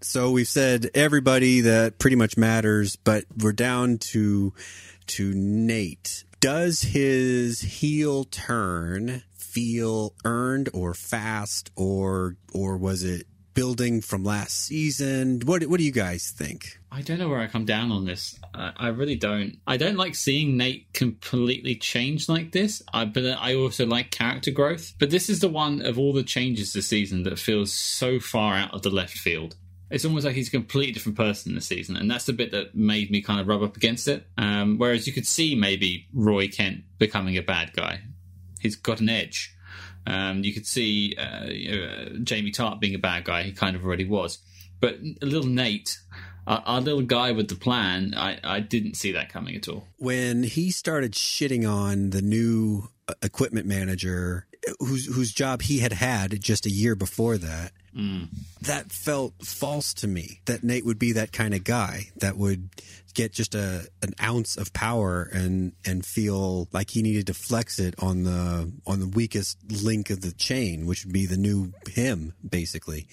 so 0.00 0.30
we've 0.30 0.48
said 0.48 0.90
everybody 0.94 1.62
that 1.62 1.98
pretty 1.98 2.16
much 2.16 2.36
matters, 2.36 2.96
but 2.96 3.24
we're 3.42 3.52
down 3.52 3.98
to 4.12 4.52
to 5.08 5.32
Nate. 5.34 6.24
Does 6.40 6.82
his 6.82 7.60
heel 7.60 8.24
turn 8.24 9.22
feel 9.38 10.14
earned 10.24 10.68
or 10.74 10.92
fast 10.92 11.70
or 11.76 12.36
or 12.52 12.76
was 12.76 13.02
it 13.02 13.26
building 13.54 14.02
from 14.02 14.22
last 14.22 14.54
season? 14.54 15.40
What 15.44 15.64
what 15.64 15.78
do 15.78 15.84
you 15.84 15.92
guys 15.92 16.30
think? 16.30 16.78
I 16.92 17.00
don't 17.00 17.18
know 17.18 17.28
where 17.28 17.40
I 17.40 17.46
come 17.46 17.64
down 17.64 17.90
on 17.90 18.04
this. 18.04 18.38
I, 18.54 18.72
I 18.76 18.88
really 18.88 19.16
don't. 19.16 19.58
I 19.66 19.78
don't 19.78 19.96
like 19.96 20.14
seeing 20.14 20.56
Nate 20.58 20.92
completely 20.92 21.74
change 21.74 22.28
like 22.28 22.52
this. 22.52 22.82
I 22.92 23.06
but 23.06 23.24
I 23.24 23.54
also 23.54 23.86
like 23.86 24.10
character 24.10 24.50
growth. 24.50 24.92
But 24.98 25.10
this 25.10 25.30
is 25.30 25.40
the 25.40 25.48
one 25.48 25.80
of 25.80 25.98
all 25.98 26.12
the 26.12 26.22
changes 26.22 26.74
this 26.74 26.88
season 26.88 27.22
that 27.22 27.38
feels 27.38 27.72
so 27.72 28.20
far 28.20 28.56
out 28.56 28.74
of 28.74 28.82
the 28.82 28.90
left 28.90 29.16
field. 29.16 29.56
It's 29.90 30.04
almost 30.04 30.24
like 30.24 30.34
he's 30.34 30.48
a 30.48 30.50
completely 30.50 30.92
different 30.92 31.16
person 31.16 31.54
this 31.54 31.66
season, 31.66 31.96
and 31.96 32.10
that's 32.10 32.24
the 32.24 32.32
bit 32.32 32.50
that 32.50 32.74
made 32.74 33.10
me 33.10 33.22
kind 33.22 33.40
of 33.40 33.46
rub 33.46 33.62
up 33.62 33.76
against 33.76 34.08
it. 34.08 34.26
Um, 34.36 34.78
whereas 34.78 35.06
you 35.06 35.12
could 35.12 35.26
see 35.26 35.54
maybe 35.54 36.08
Roy 36.12 36.48
Kent 36.48 36.82
becoming 36.98 37.36
a 37.36 37.42
bad 37.42 37.72
guy. 37.72 38.00
He's 38.60 38.74
got 38.74 39.00
an 39.00 39.08
edge. 39.08 39.54
Um, 40.06 40.44
you 40.44 40.52
could 40.52 40.66
see 40.66 41.16
uh, 41.18 41.46
know, 41.46 42.18
Jamie 42.22 42.52
Tartt 42.52 42.80
being 42.80 42.94
a 42.94 42.98
bad 42.98 43.24
guy. 43.24 43.42
He 43.42 43.52
kind 43.52 43.76
of 43.76 43.84
already 43.84 44.06
was. 44.06 44.38
But 44.80 44.98
little 45.22 45.48
Nate, 45.48 45.98
our, 46.46 46.62
our 46.66 46.80
little 46.80 47.02
guy 47.02 47.32
with 47.32 47.48
the 47.48 47.54
plan, 47.54 48.14
I, 48.16 48.38
I 48.42 48.60
didn't 48.60 48.94
see 48.94 49.12
that 49.12 49.32
coming 49.32 49.56
at 49.56 49.68
all. 49.68 49.88
When 49.98 50.44
he 50.44 50.70
started 50.70 51.12
shitting 51.12 51.68
on 51.68 52.10
the 52.10 52.22
new 52.22 52.88
uh, 53.08 53.14
equipment 53.22 53.66
manager, 53.66 54.46
whose 54.80 55.06
whose 55.06 55.32
job 55.32 55.62
he 55.62 55.78
had 55.78 55.92
had 55.92 56.40
just 56.40 56.66
a 56.66 56.70
year 56.70 56.94
before 56.94 57.38
that, 57.38 57.72
Mm. 57.96 58.28
that 58.60 58.92
felt 58.92 59.32
false 59.42 59.94
to 59.94 60.06
me. 60.06 60.40
That 60.44 60.62
Nate 60.62 60.84
would 60.84 60.98
be 60.98 61.12
that 61.12 61.32
kind 61.32 61.54
of 61.54 61.64
guy 61.64 62.10
that 62.20 62.36
would 62.36 62.68
get 63.14 63.32
just 63.32 63.54
a 63.54 63.88
an 64.02 64.12
ounce 64.22 64.56
of 64.58 64.72
power 64.74 65.22
and 65.32 65.72
and 65.86 66.04
feel 66.04 66.68
like 66.72 66.90
he 66.90 67.00
needed 67.00 67.26
to 67.28 67.34
flex 67.34 67.78
it 67.78 67.94
on 67.98 68.24
the 68.24 68.70
on 68.86 69.00
the 69.00 69.06
weakest 69.06 69.56
link 69.82 70.10
of 70.10 70.20
the 70.20 70.32
chain, 70.32 70.84
which 70.84 71.04
would 71.06 71.12
be 71.14 71.24
the 71.24 71.38
new 71.38 71.72
him, 71.88 72.34
basically. 72.46 73.06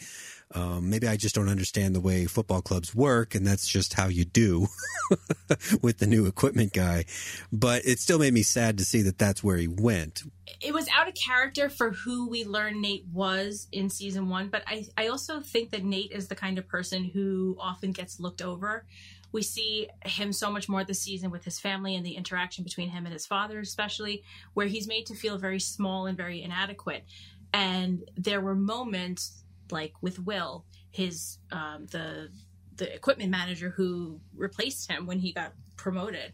Um, 0.55 0.89
maybe 0.89 1.07
I 1.07 1.17
just 1.17 1.33
don't 1.33 1.49
understand 1.49 1.95
the 1.95 1.99
way 1.99 2.25
football 2.25 2.61
clubs 2.61 2.93
work, 2.93 3.33
and 3.33 3.45
that's 3.45 3.67
just 3.67 3.93
how 3.93 4.07
you 4.07 4.23
do 4.23 4.67
with 5.81 5.97
the 5.97 6.05
new 6.07 6.25
equipment 6.27 6.73
guy. 6.73 7.05
But 7.51 7.85
it 7.85 7.99
still 7.99 8.19
made 8.19 8.33
me 8.33 8.43
sad 8.43 8.77
to 8.77 8.85
see 8.85 9.01
that 9.03 9.17
that's 9.17 9.43
where 9.43 9.57
he 9.57 9.67
went. 9.67 10.23
it 10.61 10.73
was 10.73 10.87
out 10.95 11.07
of 11.07 11.15
character 11.15 11.69
for 11.69 11.91
who 11.91 12.29
we 12.29 12.45
learned 12.45 12.81
Nate 12.81 13.05
was 13.11 13.67
in 13.71 13.89
season 13.89 14.29
one, 14.29 14.49
but 14.49 14.63
I, 14.67 14.85
I 14.97 15.07
also 15.07 15.39
think 15.39 15.71
that 15.71 15.83
Nate 15.83 16.11
is 16.11 16.27
the 16.27 16.35
kind 16.35 16.57
of 16.57 16.67
person 16.67 17.03
who 17.03 17.57
often 17.59 17.91
gets 17.91 18.19
looked 18.19 18.41
over. 18.41 18.85
We 19.31 19.41
see 19.41 19.89
him 20.05 20.31
so 20.31 20.51
much 20.51 20.69
more 20.69 20.83
this 20.83 21.01
season 21.01 21.31
with 21.31 21.43
his 21.43 21.59
family 21.59 21.95
and 21.95 22.05
the 22.05 22.15
interaction 22.15 22.63
between 22.63 22.89
him 22.89 23.05
and 23.05 23.13
his 23.13 23.25
father, 23.25 23.59
especially, 23.59 24.23
where 24.53 24.67
he's 24.67 24.87
made 24.87 25.07
to 25.07 25.15
feel 25.15 25.39
very 25.39 25.59
small 25.59 26.05
and 26.05 26.15
very 26.15 26.43
inadequate. 26.43 27.03
And 27.51 28.03
there 28.15 28.41
were 28.41 28.55
moments 28.55 29.42
like 29.73 29.93
with 30.01 30.19
Will, 30.19 30.65
his 30.91 31.39
um, 31.51 31.87
the 31.91 32.29
the 32.75 32.93
equipment 32.93 33.29
manager 33.29 33.69
who 33.69 34.19
replaced 34.35 34.89
him 34.89 35.05
when 35.05 35.19
he 35.19 35.33
got 35.33 35.53
promoted, 35.75 36.33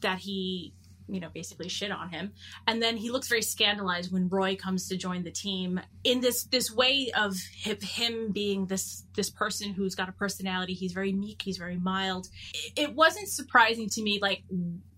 that 0.00 0.18
he 0.18 0.74
you 1.08 1.20
know 1.20 1.28
basically 1.32 1.68
shit 1.68 1.90
on 1.90 2.10
him. 2.10 2.32
And 2.66 2.82
then 2.82 2.96
he 2.96 3.10
looks 3.10 3.28
very 3.28 3.42
scandalized 3.42 4.12
when 4.12 4.28
roy 4.28 4.56
comes 4.56 4.88
to 4.88 4.96
join 4.96 5.24
the 5.24 5.30
team 5.30 5.80
in 6.04 6.20
this 6.20 6.44
this 6.44 6.70
way 6.70 7.10
of 7.16 7.36
him, 7.50 8.32
being 8.32 8.66
this 8.66 9.04
this 9.14 9.30
person 9.30 9.72
who's 9.72 9.94
got 9.94 10.08
a 10.08 10.12
personality. 10.12 10.74
He's 10.74 10.92
very 10.92 11.12
meek. 11.12 11.42
He's 11.42 11.58
very 11.58 11.76
mild. 11.76 12.28
It 12.76 12.94
wasn't 12.94 13.28
surprising 13.28 13.88
to 13.90 14.02
me 14.02 14.18
like 14.20 14.42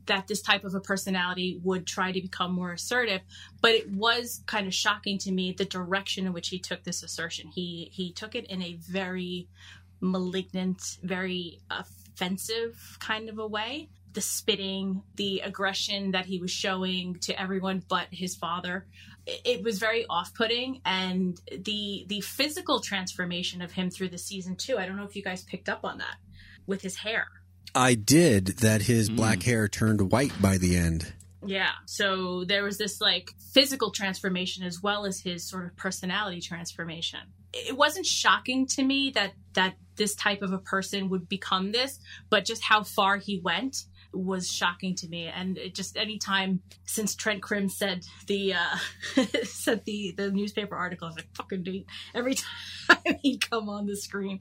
that 0.07 0.27
this 0.27 0.43
type 0.43 0.65
of 0.65 0.75
a 0.75 0.81
personality 0.81 1.61
would 1.63 1.87
try 1.87 2.13
to 2.13 2.21
become 2.21 2.53
more 2.53 2.73
assertive 2.73 3.21
but 3.61 3.73
it 3.73 3.91
was 3.91 4.43
kind 4.47 4.67
of 4.67 4.75
shocking 4.75 5.19
to 5.19 5.33
me 5.33 5.53
the 5.53 5.65
direction 5.65 6.27
in 6.27 6.33
which 6.33 6.49
he 6.49 6.59
took 6.59 6.85
this 6.85 7.03
assertion 7.03 7.49
he 7.49 7.91
he 7.93 8.13
took 8.13 8.35
it 8.35 8.47
in 8.47 8.63
a 8.63 8.79
very 8.81 9.49
malignant 10.01 10.99
very 11.03 11.61
offensive 11.71 12.97
kind 13.01 13.29
of 13.29 13.39
a 13.39 13.47
way 13.47 13.89
the 14.15 14.21
spitting, 14.21 15.03
the 15.17 15.41
aggression 15.41 16.13
that 16.13 16.25
he 16.25 16.39
was 16.39 16.51
showing 16.51 17.17
to 17.17 17.39
everyone 17.41 17.83
but 17.89 18.07
his 18.11 18.35
father. 18.35 18.87
It, 19.27 19.63
was 19.63 19.79
very 19.79 20.05
off-putting, 20.09 20.83
and 20.85 21.41
the 21.51 22.05
the 22.09 22.21
physical 22.21 22.81
transformation 22.81 23.63
of 23.63 23.73
him 23.73 23.91
through 23.91 24.11
the 24.11 24.19
season 24.19 24.55
too. 24.55 24.77
I 24.79 24.87
don't 24.87 24.97
know 24.97 25.05
if 25.05 25.17
you 25.17 25.23
guys 25.23 25.43
picked 25.43 25.69
up 25.69 25.81
on 25.83 25.99
that 25.99 26.17
with 26.67 26.83
his 26.83 26.97
hair. 26.97 27.27
I 27.75 27.95
did 27.95 28.47
that 28.59 28.83
his 28.83 29.11
Mm. 29.11 29.17
black 29.17 29.43
hair 29.43 29.69
turned 29.69 30.11
white 30.13 30.41
by 30.41 30.59
the 30.59 30.77
end. 30.77 31.13
Yeah, 31.47 31.73
so 31.87 32.45
there 32.45 32.65
was 32.65 32.79
this 32.79 33.01
like 33.01 33.35
physical 33.53 33.91
transformation 33.91 34.65
as 34.65 34.83
well 34.83 35.05
as 35.05 35.21
his 35.21 35.47
sort 35.49 35.67
of 35.67 35.77
personality 35.77 36.41
transformation. 36.41 37.21
It 37.53 37.77
wasn't 37.77 38.07
shocking 38.07 38.67
to 38.69 38.83
me 38.83 39.11
that 39.11 39.35
that 39.53 39.75
this 39.97 40.15
type 40.15 40.43
of 40.43 40.53
a 40.53 40.59
person 40.59 41.09
would 41.11 41.29
become 41.29 41.71
this, 41.73 42.01
but 42.31 42.45
just 42.45 42.63
how 42.65 42.83
far 42.83 43.19
he 43.19 43.39
went 43.39 43.85
was 44.17 44.51
shocking 44.51 44.95
to 44.97 45.09
me. 45.09 45.27
And 45.27 45.59
it 45.59 45.75
just 45.75 45.97
any 45.97 46.19
time 46.19 46.61
since 46.85 47.15
Trent 47.15 47.43
Crimm 47.43 47.69
said 47.69 48.07
the 48.27 48.55
uh 48.55 48.77
said 49.45 49.85
the 49.85 50.15
the 50.17 50.31
newspaper 50.31 50.77
article, 50.77 51.07
I 51.07 51.11
was 51.11 51.17
like 51.17 51.35
fucking 51.35 51.63
dude. 51.63 51.85
Every 52.15 52.35
time 52.89 53.17
he'd 53.23 53.49
come 53.49 53.69
on 53.69 53.87
the 53.87 53.97
screen, 53.97 54.41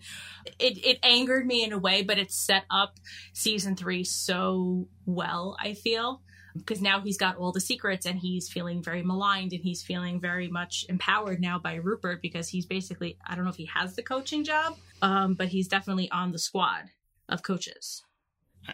it 0.60 0.78
it 0.86 1.00
angered 1.04 1.46
me 1.46 1.64
in 1.64 1.74
a 1.74 1.78
way, 1.78 2.04
but 2.04 2.18
it 2.18 2.32
set 2.32 2.64
up 2.70 3.00
season 3.34 3.76
three 3.76 4.04
so 4.04 4.88
well. 5.06 5.58
I 5.60 5.74
feel 5.74 6.22
because 6.56 6.82
now 6.82 7.02
he's 7.02 7.18
got 7.18 7.38
all 7.38 7.52
the 7.52 7.60
secrets 7.60 8.06
and 8.06 8.20
he's 8.20 8.50
feeling 8.50 8.84
very 8.84 9.02
maligned 9.02 9.54
and 9.54 9.64
he's 9.64 9.82
feeling 9.82 10.20
very 10.20 10.48
much 10.48 10.86
empowered 10.88 11.42
now 11.42 11.58
by 11.58 11.76
Rupert 11.76 12.22
because 12.22 12.48
he's 12.48 12.66
basically 12.66 13.18
I 13.26 13.36
don't 13.36 13.44
know 13.44 13.50
if 13.50 13.58
he 13.58 13.66
has 13.74 13.96
the 13.96 14.04
coaching 14.04 14.44
job, 14.44 14.78
um, 15.02 15.34
but 15.34 15.50
he's 15.50 15.68
definitely 15.68 16.10
on 16.12 16.32
the 16.32 16.40
squad 16.40 16.90
of 17.30 17.44
coaches. 17.44 18.04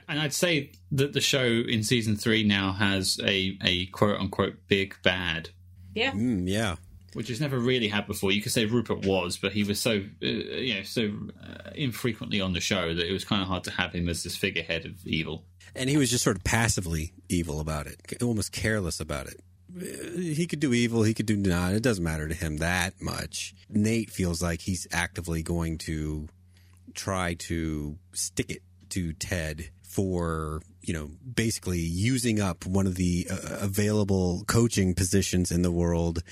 And 0.07 0.19
I'd 0.19 0.33
say 0.33 0.71
that 0.91 1.13
the 1.13 1.21
show 1.21 1.43
in 1.45 1.83
season 1.83 2.15
three 2.15 2.43
now 2.43 2.73
has 2.73 3.19
a, 3.23 3.57
a 3.63 3.85
quote 3.87 4.19
unquote 4.19 4.55
big 4.67 4.95
bad, 5.03 5.49
Yeah. 5.95 6.11
Mm, 6.11 6.47
yeah. 6.47 6.75
which 7.13 7.29
it's 7.29 7.39
never 7.39 7.57
really 7.57 7.87
had 7.87 8.05
before. 8.07 8.31
You 8.31 8.41
could 8.41 8.51
say 8.51 8.65
Rupert 8.65 9.05
was, 9.05 9.37
but 9.37 9.51
he 9.51 9.63
was 9.63 9.79
so 9.79 10.03
uh, 10.23 10.25
you 10.25 10.75
know 10.75 10.83
so 10.83 11.11
uh, 11.43 11.71
infrequently 11.75 12.39
on 12.41 12.53
the 12.53 12.59
show 12.61 12.93
that 12.93 13.07
it 13.07 13.11
was 13.11 13.25
kind 13.25 13.41
of 13.41 13.47
hard 13.47 13.63
to 13.65 13.71
have 13.71 13.93
him 13.93 14.07
as 14.09 14.23
this 14.23 14.35
figurehead 14.35 14.85
of 14.85 15.05
evil. 15.07 15.43
And 15.75 15.89
he 15.89 15.97
was 15.97 16.09
just 16.09 16.23
sort 16.23 16.35
of 16.37 16.43
passively 16.43 17.13
evil 17.29 17.59
about 17.59 17.87
it, 17.87 18.21
almost 18.21 18.51
careless 18.51 18.99
about 18.99 19.27
it. 19.27 19.39
Uh, 19.75 20.19
He 20.19 20.45
could 20.47 20.59
do 20.59 20.73
evil, 20.73 21.03
he 21.03 21.13
could 21.13 21.25
do 21.27 21.37
not. 21.37 21.73
It 21.73 21.83
doesn't 21.83 22.03
matter 22.03 22.27
to 22.27 22.33
him 22.33 22.57
that 22.57 22.99
much. 23.01 23.53
Nate 23.69 24.09
feels 24.09 24.41
like 24.41 24.61
he's 24.61 24.87
actively 24.91 25.41
going 25.43 25.77
to 25.79 26.27
try 26.95 27.35
to 27.35 27.97
stick 28.13 28.49
it 28.49 28.61
to 28.89 29.13
Ted 29.13 29.69
for, 29.89 30.61
you 30.81 30.93
know, 30.93 31.09
basically 31.35 31.79
using 31.79 32.39
up 32.39 32.65
one 32.65 32.87
of 32.87 32.95
the 32.95 33.27
uh, 33.29 33.57
available 33.59 34.43
coaching 34.47 34.93
positions 34.93 35.51
in 35.51 35.63
the 35.63 35.71
world 35.71 36.23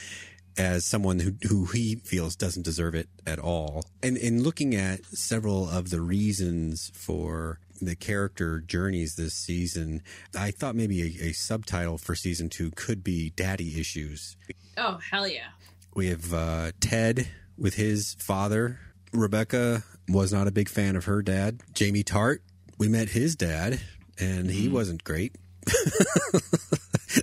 as 0.58 0.86
someone 0.86 1.20
who, 1.20 1.34
who 1.48 1.66
he 1.66 1.96
feels 1.96 2.36
doesn't 2.36 2.64
deserve 2.64 2.96
it 2.96 3.10
at 3.26 3.40
all. 3.40 3.84
And 4.02 4.16
in 4.18 4.44
looking 4.44 4.76
at 4.76 5.06
several 5.06 5.70
of 5.70 5.90
the 5.90 6.02
reasons 6.02 6.92
for 6.94 7.60
the 7.82 7.96
character 7.96 8.60
journeys 8.60 9.16
this 9.16 9.34
season, 9.34 10.02
I 10.36 10.52
thought 10.52 10.76
maybe 10.76 11.02
a, 11.02 11.28
a 11.28 11.34
subtitle 11.34 11.98
for 11.98 12.16
season 12.16 12.50
two 12.50 12.72
could 12.72 13.04
be 13.04 13.32
daddy 13.32 13.80
issues. 13.80 14.36
Oh 14.78 15.00
hell 15.12 15.28
yeah. 15.28 15.50
We 15.94 16.08
have 16.08 16.34
uh, 16.34 16.72
Ted 16.80 17.28
with 17.58 17.76
his 17.76 18.16
father. 18.20 18.80
Rebecca 19.14 19.84
was 20.08 20.32
not 20.32 20.48
a 20.48 20.52
big 20.52 20.70
fan 20.70 20.96
of 20.96 21.06
her 21.06 21.22
dad. 21.22 21.62
Jamie 21.74 22.04
Tartt, 22.04 22.40
we 22.78 22.88
met 22.88 23.10
his 23.10 23.36
dad, 23.36 23.80
and 24.20 24.50
he 24.50 24.68
wasn't 24.68 25.04
great. 25.04 25.36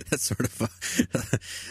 That's 0.09 0.23
sort 0.23 0.41
of 0.41 0.61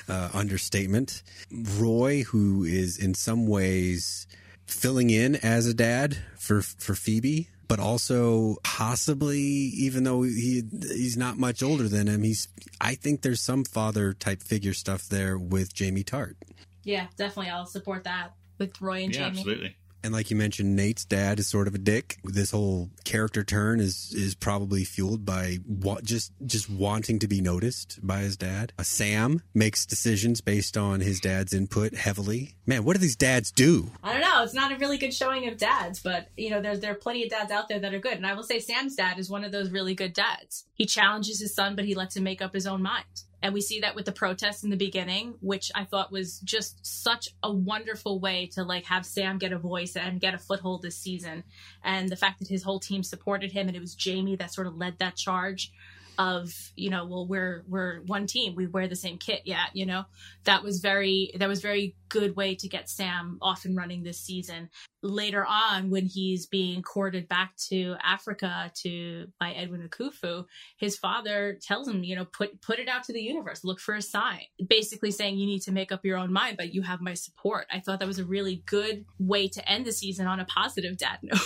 a 0.08 0.12
uh, 0.12 0.30
understatement. 0.32 1.22
Roy, 1.50 2.22
who 2.22 2.64
is 2.64 2.98
in 2.98 3.14
some 3.14 3.46
ways 3.46 4.26
filling 4.66 5.10
in 5.10 5.36
as 5.36 5.66
a 5.66 5.74
dad 5.74 6.16
for 6.36 6.62
for 6.62 6.94
Phoebe, 6.94 7.48
but 7.68 7.78
also 7.80 8.56
possibly, 8.62 9.40
even 9.40 10.04
though 10.04 10.22
he 10.22 10.62
he's 10.70 11.16
not 11.16 11.38
much 11.38 11.62
older 11.62 11.88
than 11.88 12.08
him, 12.08 12.22
he's. 12.22 12.48
I 12.80 12.94
think 12.94 13.22
there's 13.22 13.40
some 13.40 13.64
father 13.64 14.12
type 14.12 14.42
figure 14.42 14.74
stuff 14.74 15.08
there 15.08 15.38
with 15.38 15.74
Jamie 15.74 16.04
Tartt. 16.04 16.34
Yeah, 16.82 17.06
definitely 17.16 17.50
I'll 17.50 17.66
support 17.66 18.04
that 18.04 18.32
with 18.58 18.80
Roy 18.80 19.04
and 19.04 19.14
yeah, 19.14 19.28
Jamie. 19.28 19.38
absolutely. 19.38 19.76
And 20.04 20.12
like 20.12 20.30
you 20.30 20.36
mentioned, 20.36 20.76
Nate's 20.76 21.06
dad 21.06 21.38
is 21.38 21.48
sort 21.48 21.66
of 21.66 21.74
a 21.74 21.78
dick. 21.78 22.18
This 22.24 22.50
whole 22.50 22.90
character 23.04 23.42
turn 23.42 23.80
is 23.80 24.12
is 24.14 24.34
probably 24.34 24.84
fueled 24.84 25.24
by 25.24 25.60
what 25.66 26.04
just 26.04 26.30
just 26.44 26.68
wanting 26.68 27.18
to 27.20 27.26
be 27.26 27.40
noticed 27.40 27.98
by 28.02 28.18
his 28.18 28.36
dad. 28.36 28.74
Uh, 28.78 28.82
Sam 28.82 29.42
makes 29.54 29.86
decisions 29.86 30.42
based 30.42 30.76
on 30.76 31.00
his 31.00 31.20
dad's 31.20 31.54
input 31.54 31.94
heavily. 31.94 32.54
Man, 32.66 32.84
what 32.84 32.92
do 32.92 33.00
these 33.00 33.16
dads 33.16 33.50
do? 33.50 33.92
I 34.02 34.12
don't 34.12 34.20
know. 34.20 34.42
It's 34.42 34.52
not 34.52 34.72
a 34.72 34.76
really 34.76 34.98
good 34.98 35.14
showing 35.14 35.48
of 35.48 35.56
dads, 35.56 36.00
but 36.00 36.28
you 36.36 36.50
know, 36.50 36.60
there's 36.60 36.80
there 36.80 36.92
are 36.92 36.96
plenty 36.96 37.24
of 37.24 37.30
dads 37.30 37.50
out 37.50 37.68
there 37.70 37.78
that 37.78 37.94
are 37.94 37.98
good. 37.98 38.18
And 38.18 38.26
I 38.26 38.34
will 38.34 38.42
say 38.42 38.60
Sam's 38.60 38.96
dad 38.96 39.18
is 39.18 39.30
one 39.30 39.42
of 39.42 39.52
those 39.52 39.70
really 39.70 39.94
good 39.94 40.12
dads. 40.12 40.66
He 40.74 40.84
challenges 40.84 41.40
his 41.40 41.54
son, 41.54 41.76
but 41.76 41.86
he 41.86 41.94
lets 41.94 42.14
him 42.14 42.24
make 42.24 42.42
up 42.42 42.52
his 42.52 42.66
own 42.66 42.82
mind. 42.82 43.04
And 43.44 43.52
we 43.52 43.60
see 43.60 43.80
that 43.80 43.94
with 43.94 44.06
the 44.06 44.12
protests 44.12 44.64
in 44.64 44.70
the 44.70 44.76
beginning, 44.76 45.34
which 45.40 45.70
I 45.74 45.84
thought 45.84 46.10
was 46.10 46.40
just 46.40 46.78
such 46.80 47.28
a 47.42 47.52
wonderful 47.52 48.18
way 48.18 48.46
to 48.54 48.64
like 48.64 48.86
have 48.86 49.04
Sam 49.04 49.36
get 49.36 49.52
a 49.52 49.58
voice 49.58 49.96
and 49.96 50.18
get 50.18 50.32
a 50.32 50.38
foothold 50.38 50.80
this 50.80 50.96
season. 50.96 51.44
And 51.84 52.08
the 52.08 52.16
fact 52.16 52.38
that 52.38 52.48
his 52.48 52.62
whole 52.62 52.80
team 52.80 53.02
supported 53.02 53.52
him 53.52 53.68
and 53.68 53.76
it 53.76 53.80
was 53.80 53.94
Jamie 53.94 54.36
that 54.36 54.54
sort 54.54 54.66
of 54.66 54.76
led 54.76 54.98
that 54.98 55.16
charge 55.16 55.72
of 56.18 56.52
you 56.76 56.90
know 56.90 57.06
well 57.06 57.26
we're 57.26 57.64
we're 57.68 58.00
one 58.02 58.26
team. 58.26 58.54
We 58.54 58.66
wear 58.66 58.88
the 58.88 58.96
same 58.96 59.18
kit. 59.18 59.42
Yeah 59.44 59.66
you 59.72 59.86
know 59.86 60.04
that 60.44 60.62
was 60.62 60.80
very 60.80 61.32
that 61.38 61.48
was 61.48 61.60
very 61.60 61.96
good 62.08 62.36
way 62.36 62.54
to 62.54 62.68
get 62.68 62.88
sam 62.88 63.38
off 63.42 63.64
and 63.64 63.76
running 63.76 64.02
this 64.02 64.20
season. 64.20 64.70
Later 65.02 65.44
on 65.44 65.90
when 65.90 66.06
he's 66.06 66.46
being 66.46 66.82
courted 66.82 67.28
back 67.28 67.54
to 67.68 67.96
africa 68.02 68.72
to 68.82 69.26
by 69.38 69.52
edwin 69.52 69.86
akufo 69.86 70.46
his 70.78 70.96
father 70.96 71.58
tells 71.60 71.86
him 71.86 72.04
you 72.04 72.16
know 72.16 72.24
put 72.24 72.60
put 72.62 72.78
it 72.78 72.88
out 72.88 73.04
to 73.04 73.12
the 73.12 73.22
universe. 73.22 73.64
Look 73.64 73.80
for 73.80 73.94
a 73.94 74.02
sign. 74.02 74.42
Basically 74.66 75.10
saying 75.10 75.38
you 75.38 75.46
need 75.46 75.62
to 75.62 75.72
make 75.72 75.92
up 75.92 76.04
your 76.04 76.18
own 76.18 76.32
mind 76.32 76.56
but 76.56 76.74
you 76.74 76.82
have 76.82 77.00
my 77.00 77.14
support. 77.14 77.66
I 77.72 77.80
thought 77.80 78.00
that 78.00 78.08
was 78.08 78.18
a 78.18 78.24
really 78.24 78.62
good 78.66 79.04
way 79.18 79.48
to 79.48 79.70
end 79.70 79.86
the 79.86 79.92
season 79.92 80.26
on 80.26 80.40
a 80.40 80.44
positive 80.44 80.96
dad 80.96 81.18
note 81.22 81.38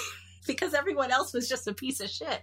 because 0.46 0.74
everyone 0.74 1.10
else 1.10 1.32
was 1.32 1.48
just 1.48 1.68
a 1.68 1.74
piece 1.74 2.00
of 2.00 2.10
shit 2.10 2.42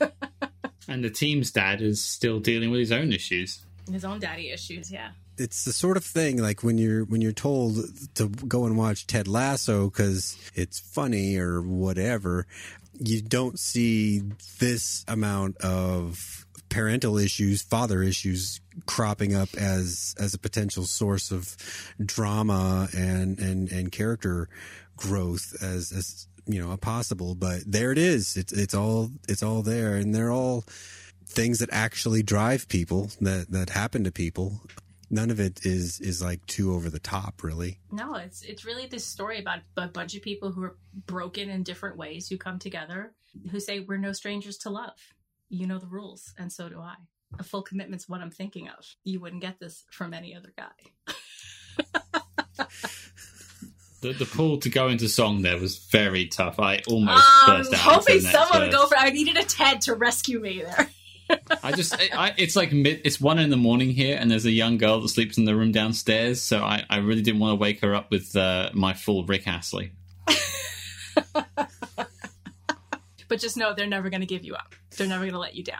and 0.88 1.04
the 1.04 1.10
team's 1.10 1.52
dad 1.52 1.80
is 1.82 2.02
still 2.02 2.40
dealing 2.40 2.70
with 2.70 2.80
his 2.80 2.92
own 2.92 3.12
issues. 3.12 3.60
His 3.90 4.04
own 4.04 4.18
daddy 4.18 4.50
issues, 4.50 4.90
yeah. 4.90 5.10
It's 5.36 5.64
the 5.64 5.72
sort 5.72 5.96
of 5.96 6.04
thing 6.04 6.42
like 6.42 6.64
when 6.64 6.78
you're 6.78 7.04
when 7.04 7.20
you're 7.20 7.30
told 7.30 7.76
to 8.16 8.28
go 8.28 8.64
and 8.64 8.76
watch 8.76 9.06
Ted 9.06 9.28
Lasso 9.28 9.88
because 9.88 10.36
it's 10.54 10.80
funny 10.80 11.36
or 11.36 11.62
whatever, 11.62 12.46
you 12.98 13.22
don't 13.22 13.58
see 13.58 14.22
this 14.58 15.04
amount 15.06 15.58
of 15.58 16.44
parental 16.68 17.18
issues, 17.18 17.62
father 17.62 18.02
issues 18.02 18.60
cropping 18.86 19.34
up 19.34 19.48
as 19.56 20.14
as 20.18 20.34
a 20.34 20.38
potential 20.38 20.84
source 20.84 21.30
of 21.30 21.56
drama 22.04 22.88
and 22.96 23.38
and 23.38 23.70
and 23.70 23.92
character 23.92 24.48
growth 24.96 25.54
as 25.62 25.92
as 25.92 26.26
you 26.48 26.60
know 26.60 26.72
a 26.72 26.76
possible 26.76 27.34
but 27.34 27.60
there 27.66 27.92
it 27.92 27.98
is. 27.98 28.36
It's 28.36 28.52
it's 28.52 28.74
all 28.74 29.10
it's 29.28 29.42
all 29.42 29.62
there. 29.62 29.94
And 29.94 30.14
they're 30.14 30.32
all 30.32 30.64
things 31.26 31.58
that 31.58 31.68
actually 31.72 32.22
drive 32.22 32.68
people 32.68 33.10
that 33.20 33.50
that 33.50 33.70
happen 33.70 34.04
to 34.04 34.12
people. 34.12 34.60
None 35.10 35.30
of 35.30 35.40
it 35.40 35.64
is 35.64 36.00
is 36.00 36.22
like 36.22 36.44
too 36.46 36.74
over 36.74 36.90
the 36.90 36.98
top 36.98 37.42
really. 37.42 37.78
No 37.92 38.14
it's 38.14 38.42
it's 38.42 38.64
really 38.64 38.86
this 38.86 39.04
story 39.04 39.38
about 39.38 39.60
a 39.76 39.88
bunch 39.88 40.16
of 40.16 40.22
people 40.22 40.50
who 40.52 40.64
are 40.64 40.76
broken 41.06 41.50
in 41.50 41.62
different 41.62 41.96
ways 41.96 42.28
who 42.28 42.36
come 42.36 42.58
together 42.58 43.12
who 43.50 43.60
say 43.60 43.80
we're 43.80 43.98
no 43.98 44.12
strangers 44.12 44.58
to 44.58 44.70
love. 44.70 44.98
You 45.50 45.66
know 45.66 45.78
the 45.78 45.86
rules 45.86 46.34
and 46.38 46.52
so 46.52 46.68
do 46.68 46.80
i. 46.80 46.94
A 47.38 47.42
full 47.42 47.62
commitment's 47.62 48.08
what 48.08 48.20
i'm 48.22 48.30
thinking 48.30 48.68
of. 48.68 48.84
You 49.04 49.20
wouldn't 49.20 49.42
get 49.42 49.60
this 49.60 49.84
from 49.90 50.14
any 50.14 50.34
other 50.34 50.52
guy 50.56 51.14
the, 54.00 54.12
the 54.12 54.24
pull 54.24 54.58
to 54.58 54.68
go 54.68 54.88
into 54.88 55.08
song 55.08 55.42
there 55.42 55.58
was 55.58 55.78
very 55.78 56.26
tough. 56.26 56.60
I 56.60 56.82
almost 56.86 57.24
um, 57.48 57.56
burst 57.56 57.74
out. 57.74 57.80
Hoping 57.80 58.20
someone 58.20 58.62
would 58.62 58.72
go 58.72 58.86
for. 58.86 58.96
I 58.96 59.10
needed 59.10 59.36
a 59.36 59.44
Ted 59.44 59.82
to 59.82 59.94
rescue 59.94 60.40
me 60.40 60.62
there. 60.62 60.88
I 61.62 61.72
just, 61.72 61.94
I, 61.94 62.32
it's 62.38 62.56
like 62.56 62.72
mid, 62.72 63.02
it's 63.04 63.20
one 63.20 63.38
in 63.38 63.50
the 63.50 63.56
morning 63.56 63.90
here, 63.90 64.16
and 64.18 64.30
there's 64.30 64.46
a 64.46 64.50
young 64.50 64.78
girl 64.78 65.00
that 65.00 65.08
sleeps 65.08 65.36
in 65.36 65.44
the 65.44 65.54
room 65.54 65.72
downstairs. 65.72 66.40
So 66.40 66.62
I, 66.62 66.84
I 66.88 66.98
really 66.98 67.22
didn't 67.22 67.40
want 67.40 67.52
to 67.52 67.56
wake 67.56 67.80
her 67.80 67.94
up 67.94 68.10
with 68.10 68.34
uh, 68.34 68.70
my 68.72 68.94
full 68.94 69.24
Rick 69.24 69.46
Astley. 69.46 69.92
but 71.34 71.68
just 73.38 73.56
know 73.56 73.74
they're 73.74 73.86
never 73.86 74.10
going 74.10 74.20
to 74.20 74.26
give 74.26 74.44
you 74.44 74.54
up. 74.54 74.74
They're 74.96 75.06
never 75.06 75.24
going 75.24 75.34
to 75.34 75.38
let 75.38 75.54
you 75.54 75.64
down. 75.64 75.78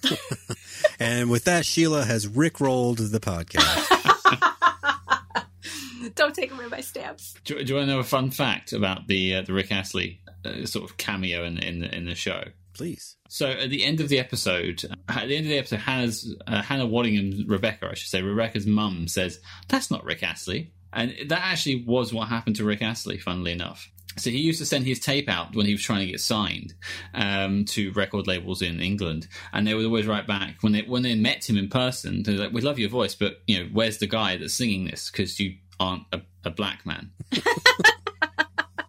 and 1.00 1.30
with 1.30 1.44
that, 1.44 1.64
Sheila 1.64 2.04
has 2.04 2.28
Rick 2.28 2.60
rolled 2.60 2.98
the 2.98 3.20
podcast. 3.20 4.52
Don't 6.14 6.34
take 6.34 6.52
away 6.52 6.66
my 6.66 6.80
stamps. 6.80 7.34
Do, 7.44 7.62
do 7.62 7.64
you 7.64 7.74
want 7.74 7.88
to 7.88 7.94
know 7.94 8.00
a 8.00 8.04
fun 8.04 8.30
fact 8.30 8.72
about 8.72 9.06
the 9.06 9.36
uh, 9.36 9.42
the 9.42 9.52
Rick 9.52 9.72
Astley 9.72 10.20
uh, 10.44 10.66
sort 10.66 10.88
of 10.88 10.96
cameo 10.96 11.44
in 11.44 11.58
in 11.58 11.80
the, 11.80 11.94
in 11.94 12.06
the 12.06 12.14
show? 12.14 12.44
Please. 12.74 13.16
So 13.28 13.48
at 13.48 13.70
the 13.70 13.84
end 13.84 14.00
of 14.00 14.08
the 14.08 14.18
episode, 14.18 14.84
at 15.08 15.28
the 15.28 15.36
end 15.36 15.46
of 15.46 15.50
the 15.50 15.58
episode, 15.58 15.80
Hannah's 15.80 16.34
uh, 16.46 16.62
Hannah 16.62 16.86
Waddingham, 16.86 17.48
Rebecca, 17.48 17.88
I 17.90 17.94
should 17.94 18.10
say, 18.10 18.22
Rebecca's 18.22 18.66
mum 18.66 19.08
says, 19.08 19.40
"That's 19.68 19.90
not 19.90 20.04
Rick 20.04 20.22
Astley," 20.22 20.72
and 20.92 21.14
that 21.28 21.40
actually 21.42 21.84
was 21.86 22.12
what 22.12 22.28
happened 22.28 22.56
to 22.56 22.64
Rick 22.64 22.82
Astley. 22.82 23.18
Funnily 23.18 23.52
enough. 23.52 23.90
So 24.18 24.30
he 24.30 24.38
used 24.38 24.60
to 24.60 24.66
send 24.66 24.86
his 24.86 24.98
tape 24.98 25.28
out 25.28 25.54
when 25.54 25.66
he 25.66 25.72
was 25.72 25.82
trying 25.82 26.00
to 26.06 26.12
get 26.12 26.20
signed 26.20 26.74
um, 27.12 27.66
to 27.66 27.92
record 27.92 28.26
labels 28.26 28.62
in 28.62 28.80
England, 28.80 29.28
and 29.52 29.66
they 29.66 29.74
would 29.74 29.84
always 29.84 30.06
write 30.06 30.26
back 30.26 30.62
when 30.62 30.72
they 30.72 30.82
when 30.82 31.02
they 31.02 31.14
met 31.14 31.48
him 31.48 31.58
in 31.58 31.68
person. 31.68 32.22
They're 32.22 32.36
like, 32.36 32.52
"We 32.52 32.62
love 32.62 32.78
your 32.78 32.88
voice, 32.88 33.14
but 33.14 33.42
you 33.46 33.58
know, 33.58 33.68
where's 33.72 33.98
the 33.98 34.06
guy 34.06 34.36
that's 34.36 34.54
singing 34.54 34.84
this? 34.84 35.10
Because 35.10 35.38
you 35.38 35.56
aren't 35.78 36.04
a, 36.12 36.20
a 36.44 36.50
black 36.50 36.84
man." 36.86 37.10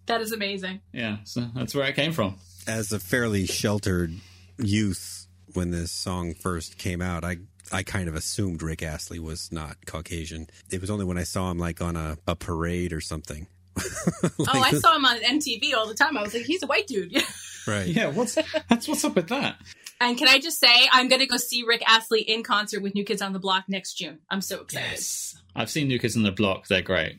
that 0.06 0.20
is 0.20 0.32
amazing. 0.32 0.80
Yeah, 0.92 1.18
so 1.24 1.46
that's 1.54 1.74
where 1.74 1.84
I 1.84 1.92
came 1.92 2.12
from. 2.12 2.36
As 2.66 2.92
a 2.92 3.00
fairly 3.00 3.46
sheltered 3.46 4.14
youth, 4.58 5.26
when 5.54 5.70
this 5.70 5.90
song 5.90 6.34
first 6.34 6.78
came 6.78 7.00
out, 7.00 7.24
I 7.24 7.38
I 7.72 7.82
kind 7.82 8.08
of 8.08 8.14
assumed 8.14 8.62
Rick 8.62 8.82
Astley 8.82 9.18
was 9.18 9.52
not 9.52 9.76
Caucasian. 9.86 10.48
It 10.70 10.80
was 10.80 10.90
only 10.90 11.04
when 11.04 11.18
I 11.18 11.24
saw 11.24 11.50
him 11.50 11.58
like 11.58 11.80
on 11.80 11.96
a, 11.96 12.18
a 12.26 12.34
parade 12.34 12.92
or 12.92 13.00
something 13.00 13.46
like, 13.78 14.32
oh, 14.40 14.60
I 14.60 14.72
saw 14.72 14.96
him 14.96 15.04
on 15.04 15.18
MTV 15.18 15.74
all 15.74 15.86
the 15.86 15.94
time. 15.94 16.16
I 16.16 16.22
was 16.22 16.34
like, 16.34 16.44
he's 16.44 16.62
a 16.62 16.66
white 16.66 16.86
dude. 16.86 17.16
right. 17.66 17.86
Yeah. 17.86 18.08
What's 18.08 18.34
that's 18.68 18.88
what's 18.88 19.04
up 19.04 19.16
with 19.16 19.28
that? 19.28 19.56
And 20.00 20.16
can 20.16 20.28
I 20.28 20.38
just 20.38 20.60
say, 20.60 20.88
I'm 20.92 21.08
going 21.08 21.20
to 21.20 21.26
go 21.26 21.36
see 21.36 21.64
Rick 21.64 21.82
Astley 21.88 22.20
in 22.20 22.44
concert 22.44 22.82
with 22.82 22.94
New 22.94 23.04
Kids 23.04 23.20
on 23.20 23.32
the 23.32 23.40
Block 23.40 23.64
next 23.66 23.94
June. 23.94 24.20
I'm 24.30 24.40
so 24.40 24.60
excited. 24.60 24.90
Yes. 24.92 25.37
I've 25.58 25.70
seen 25.70 25.88
New 25.88 25.98
Kids 25.98 26.16
on 26.16 26.22
the 26.22 26.30
Block. 26.30 26.68
They're 26.68 26.82
great. 26.82 27.18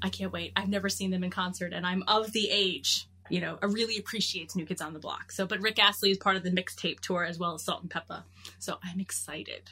I 0.00 0.08
can't 0.08 0.32
wait. 0.32 0.52
I've 0.54 0.68
never 0.68 0.88
seen 0.88 1.10
them 1.10 1.24
in 1.24 1.30
concert, 1.30 1.72
and 1.72 1.84
I'm 1.84 2.04
of 2.06 2.32
the 2.32 2.48
age, 2.48 3.08
you 3.28 3.40
know, 3.40 3.58
I 3.60 3.66
really 3.66 3.98
appreciates 3.98 4.54
New 4.54 4.64
Kids 4.64 4.80
on 4.80 4.92
the 4.92 5.00
Block. 5.00 5.32
So, 5.32 5.44
but 5.44 5.60
Rick 5.60 5.80
Astley 5.80 6.12
is 6.12 6.18
part 6.18 6.36
of 6.36 6.44
the 6.44 6.50
mixtape 6.50 7.00
tour 7.00 7.24
as 7.24 7.38
well 7.38 7.54
as 7.54 7.64
Salt-N-Pepa. 7.64 8.22
So 8.60 8.78
I'm 8.84 9.00
excited. 9.00 9.70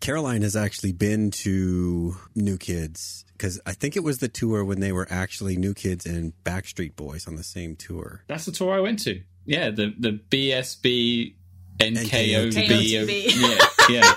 Caroline 0.00 0.40
has 0.40 0.56
actually 0.56 0.92
been 0.92 1.30
to 1.30 2.16
New 2.34 2.56
Kids 2.56 3.26
because 3.32 3.60
I 3.66 3.72
think 3.72 3.96
it 3.96 4.04
was 4.04 4.18
the 4.18 4.28
tour 4.28 4.64
when 4.64 4.80
they 4.80 4.92
were 4.92 5.06
actually 5.10 5.56
New 5.56 5.74
Kids 5.74 6.06
and 6.06 6.32
Backstreet 6.42 6.96
Boys 6.96 7.28
on 7.28 7.36
the 7.36 7.42
same 7.42 7.76
tour. 7.76 8.22
That's 8.26 8.46
the 8.46 8.52
tour 8.52 8.72
I 8.72 8.80
went 8.80 9.00
to. 9.00 9.20
Yeah, 9.44 9.68
the 9.70 9.92
the 9.98 10.18
BSB 10.30 11.34
NKOB. 11.78 13.30
Yeah, 13.36 13.58
yeah. 13.90 14.14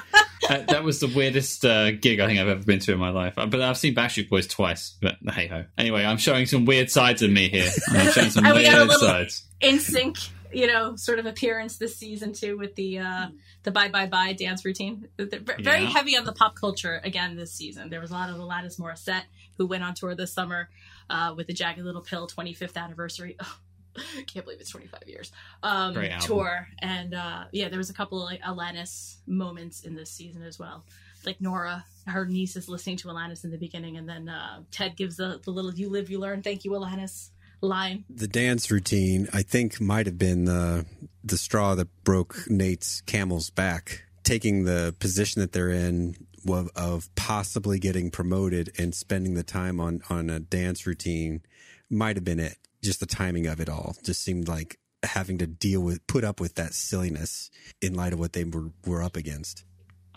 Uh, 0.49 0.61
that 0.67 0.83
was 0.83 0.99
the 0.99 1.07
weirdest 1.07 1.65
uh, 1.65 1.91
gig 1.91 2.19
I 2.19 2.27
think 2.27 2.39
I've 2.39 2.47
ever 2.47 2.63
been 2.63 2.79
to 2.79 2.93
in 2.93 2.99
my 2.99 3.09
life. 3.09 3.35
But 3.35 3.55
I've 3.55 3.77
seen 3.77 3.95
Backstreet 3.95 4.29
Boys 4.29 4.47
twice. 4.47 4.95
But 5.01 5.15
hey 5.31 5.47
ho. 5.47 5.65
Anyway, 5.77 6.03
I'm 6.03 6.17
showing 6.17 6.45
some 6.45 6.65
weird 6.65 6.89
sides 6.89 7.21
of 7.21 7.31
me 7.31 7.49
here. 7.49 7.69
I'm 7.89 8.11
showing 8.11 8.29
some 8.31 8.43
weird 8.43 8.91
sides. 8.91 9.45
NSYNC, 9.61 10.29
you 10.51 10.67
know, 10.67 10.95
sort 10.95 11.19
of 11.19 11.25
appearance 11.25 11.77
this 11.77 11.95
season 11.95 12.33
too 12.33 12.57
with 12.57 12.75
the 12.75 12.99
uh, 12.99 13.27
the 13.63 13.71
bye 13.71 13.89
bye 13.89 14.07
bye 14.07 14.33
dance 14.33 14.65
routine. 14.65 15.07
They're 15.17 15.39
very 15.39 15.83
yeah. 15.83 15.89
heavy 15.89 16.17
on 16.17 16.25
the 16.25 16.33
pop 16.33 16.55
culture 16.55 16.99
again 17.03 17.35
this 17.35 17.53
season. 17.53 17.89
There 17.89 18.01
was 18.01 18.11
a 18.11 18.13
lot 18.13 18.29
of 18.29 18.37
the 18.37 18.43
Alanis 18.43 18.79
Morissette 18.79 19.23
who 19.57 19.67
went 19.67 19.83
on 19.83 19.93
tour 19.93 20.15
this 20.15 20.33
summer 20.33 20.69
uh, 21.09 21.33
with 21.35 21.47
the 21.47 21.53
Jagged 21.53 21.83
Little 21.83 22.01
Pill 22.01 22.27
25th 22.27 22.77
anniversary. 22.77 23.37
Oh, 23.45 23.57
can't 24.27 24.45
believe 24.45 24.59
it's 24.59 24.69
25 24.69 25.03
years 25.07 25.31
um, 25.61 25.95
tour, 26.21 26.67
and 26.79 27.13
uh, 27.13 27.45
yeah, 27.51 27.69
there 27.69 27.77
was 27.77 27.89
a 27.89 27.93
couple 27.93 28.21
of 28.21 28.25
like 28.25 28.41
Alanis 28.41 29.17
moments 29.27 29.83
in 29.83 29.95
this 29.95 30.09
season 30.09 30.43
as 30.43 30.59
well. 30.59 30.83
Like 31.25 31.39
Nora, 31.39 31.85
her 32.07 32.25
niece 32.25 32.55
is 32.55 32.67
listening 32.67 32.97
to 32.97 33.07
Alanis 33.07 33.43
in 33.43 33.51
the 33.51 33.57
beginning, 33.57 33.97
and 33.97 34.07
then 34.07 34.29
uh, 34.29 34.61
Ted 34.71 34.95
gives 34.95 35.17
the, 35.17 35.39
the 35.43 35.51
little 35.51 35.73
"You 35.73 35.89
live, 35.89 36.09
you 36.09 36.19
learn." 36.19 36.41
Thank 36.41 36.65
you, 36.65 36.71
Alanis 36.71 37.29
line. 37.63 38.05
The 38.09 38.27
dance 38.27 38.69
routine, 38.69 39.27
I 39.33 39.41
think, 39.41 39.79
might 39.79 40.05
have 40.05 40.17
been 40.17 40.45
the 40.45 40.85
the 41.23 41.37
straw 41.37 41.75
that 41.75 41.87
broke 42.03 42.49
Nate's 42.49 43.01
camel's 43.01 43.49
back. 43.49 44.03
Taking 44.23 44.63
the 44.63 44.95
position 44.99 45.41
that 45.41 45.51
they're 45.51 45.69
in 45.69 46.15
of, 46.47 46.69
of 46.75 47.13
possibly 47.15 47.79
getting 47.79 48.11
promoted 48.11 48.71
and 48.77 48.93
spending 48.93 49.33
the 49.33 49.43
time 49.43 49.79
on 49.79 50.01
on 50.09 50.29
a 50.29 50.39
dance 50.39 50.85
routine 50.85 51.41
might 51.89 52.15
have 52.15 52.25
been 52.25 52.39
it. 52.39 52.57
Just 52.83 52.99
the 52.99 53.05
timing 53.05 53.47
of 53.47 53.59
it 53.59 53.69
all 53.69 53.95
just 54.03 54.21
seemed 54.21 54.47
like 54.47 54.77
having 55.03 55.37
to 55.37 55.47
deal 55.47 55.81
with 55.81 56.05
put 56.07 56.23
up 56.23 56.39
with 56.39 56.55
that 56.55 56.73
silliness 56.73 57.49
in 57.81 57.93
light 57.93 58.13
of 58.13 58.19
what 58.19 58.33
they 58.33 58.43
were, 58.43 58.71
were 58.85 59.03
up 59.03 59.15
against. 59.15 59.63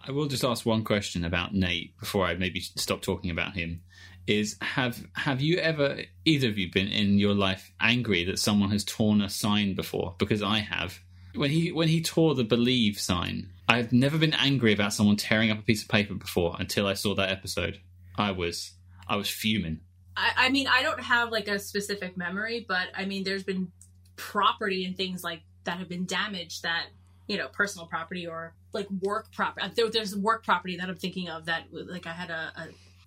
I 0.07 0.12
will 0.12 0.27
just 0.27 0.45
ask 0.45 0.64
one 0.64 0.85
question 0.85 1.25
about 1.25 1.55
Nate 1.55 1.99
before 1.99 2.27
I 2.27 2.35
maybe 2.35 2.61
stop 2.61 3.03
talking 3.03 3.31
about 3.31 3.57
him 3.57 3.83
is 4.27 4.57
have 4.61 5.07
have 5.14 5.41
you 5.41 5.59
ever 5.59 6.01
either 6.25 6.49
of 6.49 6.59
you 6.59 6.71
been 6.71 6.89
in 6.89 7.19
your 7.19 7.35
life 7.35 7.73
angry 7.81 8.25
that 8.25 8.39
someone 8.39 8.71
has 8.71 8.85
torn 8.85 9.21
a 9.21 9.29
sign 9.29 9.75
before? 9.75 10.14
Because 10.19 10.43
I 10.43 10.59
have. 10.59 11.01
When 11.35 11.51
he 11.51 11.71
when 11.71 11.89
he 11.89 12.03
tore 12.03 12.35
the 12.35 12.45
believe 12.45 12.99
sign, 12.99 13.51
I've 13.69 13.93
never 13.93 14.19
been 14.19 14.35
angry 14.35 14.73
about 14.73 14.93
someone 14.93 15.17
tearing 15.17 15.51
up 15.51 15.59
a 15.59 15.62
piece 15.62 15.83
of 15.83 15.89
paper 15.89 16.14
before 16.14 16.57
until 16.59 16.87
I 16.87 16.95
saw 16.95 17.14
that 17.14 17.31
episode. 17.31 17.81
I 18.17 18.33
was 18.33 18.73
I 19.09 19.17
was 19.17 19.29
fuming. 19.29 19.81
I, 20.17 20.33
I 20.37 20.49
mean, 20.51 20.67
I 20.67 20.83
don't 20.83 21.01
have 21.01 21.31
like 21.31 21.49
a 21.49 21.59
specific 21.59 22.17
memory, 22.17 22.64
but 22.67 22.89
I 22.97 23.05
mean, 23.05 23.25
there's 23.25 23.45
been 23.45 23.71
property 24.17 24.85
and 24.85 24.97
things 24.97 25.23
like 25.23 25.43
that 25.64 25.79
have 25.79 25.89
been 25.89 26.07
damaged 26.07 26.62
that 26.62 26.87
you 27.27 27.37
know 27.37 27.49
personal 27.49 27.87
property 27.87 28.27
or 28.27 28.55
like 28.73 28.89
work 29.03 29.31
property 29.33 29.67
there, 29.75 29.91
there's 29.91 30.17
work 30.17 30.45
property 30.45 30.77
that 30.77 30.89
i'm 30.89 30.97
thinking 30.97 31.29
of 31.29 31.45
that 31.47 31.64
like 31.71 32.07
i 32.07 32.12
had 32.12 32.31
a, 32.31 32.53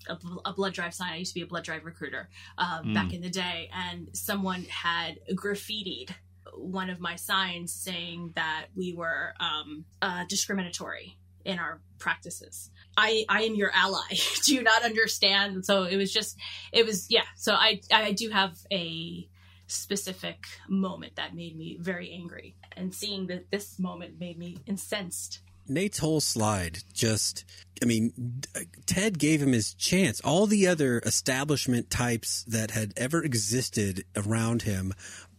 a, 0.09 0.17
a 0.45 0.53
blood 0.53 0.73
drive 0.73 0.93
sign 0.93 1.13
i 1.13 1.17
used 1.17 1.31
to 1.31 1.35
be 1.35 1.41
a 1.41 1.47
blood 1.47 1.63
drive 1.63 1.85
recruiter 1.85 2.29
uh, 2.57 2.81
mm. 2.81 2.93
back 2.93 3.13
in 3.13 3.21
the 3.21 3.29
day 3.29 3.69
and 3.73 4.07
someone 4.13 4.63
had 4.65 5.19
graffitied 5.33 6.11
one 6.55 6.89
of 6.89 6.99
my 6.99 7.15
signs 7.15 7.73
saying 7.73 8.31
that 8.35 8.65
we 8.75 8.93
were 8.93 9.33
um, 9.39 9.85
uh, 10.01 10.25
discriminatory 10.27 11.15
in 11.45 11.57
our 11.57 11.79
practices 11.99 12.69
I, 12.97 13.25
I 13.29 13.43
am 13.43 13.55
your 13.55 13.71
ally. 13.73 14.17
do 14.45 14.55
you 14.55 14.63
not 14.63 14.83
understand? 14.83 15.65
So 15.65 15.83
it 15.83 15.97
was 15.97 16.11
just, 16.11 16.37
it 16.71 16.85
was, 16.85 17.07
yeah. 17.09 17.23
So 17.35 17.53
I, 17.53 17.81
I 17.91 18.11
do 18.11 18.29
have 18.29 18.57
a 18.71 19.27
specific 19.67 20.45
moment 20.67 21.15
that 21.15 21.35
made 21.35 21.57
me 21.57 21.77
very 21.79 22.11
angry. 22.11 22.55
And 22.75 22.93
seeing 22.93 23.27
that 23.27 23.51
this 23.51 23.79
moment 23.79 24.19
made 24.19 24.37
me 24.37 24.57
incensed. 24.65 25.39
Nate's 25.67 25.99
whole 25.99 26.19
slide 26.19 26.79
just, 26.93 27.45
I 27.81 27.85
mean, 27.85 28.41
Ted 28.87 29.19
gave 29.19 29.41
him 29.41 29.51
his 29.51 29.75
chance. 29.75 30.19
All 30.21 30.47
the 30.47 30.67
other 30.67 30.99
establishment 31.05 31.91
types 31.91 32.43
that 32.45 32.71
had 32.71 32.93
ever 32.97 33.23
existed 33.23 34.03
around 34.15 34.63
him 34.63 34.93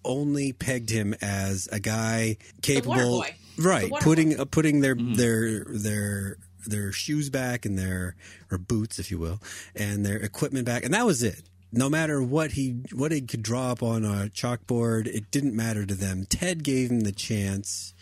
only 0.05 0.53
pegged 0.53 0.91
him 0.91 1.15
as 1.21 1.69
a 1.73 1.81
guy 1.81 2.37
capable, 2.63 3.25
right? 3.59 3.91
Putting 4.01 4.39
uh, 4.39 4.45
putting 4.45 4.81
their 4.81 4.97
mm. 4.97 5.17
their 5.17 5.65
their 5.65 6.37
their 6.67 6.93
shoes 6.93 7.31
back 7.31 7.65
and 7.65 7.79
their 7.79 8.17
or 8.51 8.59
boots, 8.59 8.99
if 8.99 9.11
you 9.11 9.19
will, 9.19 9.41
and 9.75 10.05
their 10.05 10.17
equipment 10.17 10.67
back, 10.67 10.85
and 10.85 10.95
that 10.95 11.07
was 11.07 11.23
it 11.23 11.43
no 11.73 11.89
matter 11.89 12.23
what 12.23 12.53
he 12.53 12.83
what 12.93 13.13
he 13.13 13.21
could 13.21 13.43
draw 13.43 13.71
up 13.71 13.83
on 13.83 14.05
a 14.05 14.29
chalkboard, 14.29 15.07
it 15.07 15.31
didn't 15.31 15.55
matter 15.55 15.87
to 15.87 15.95
them. 15.95 16.27
Ted 16.29 16.65
gave 16.65 16.91
him 16.91 17.01
the 17.01 17.13
chance. 17.13 17.95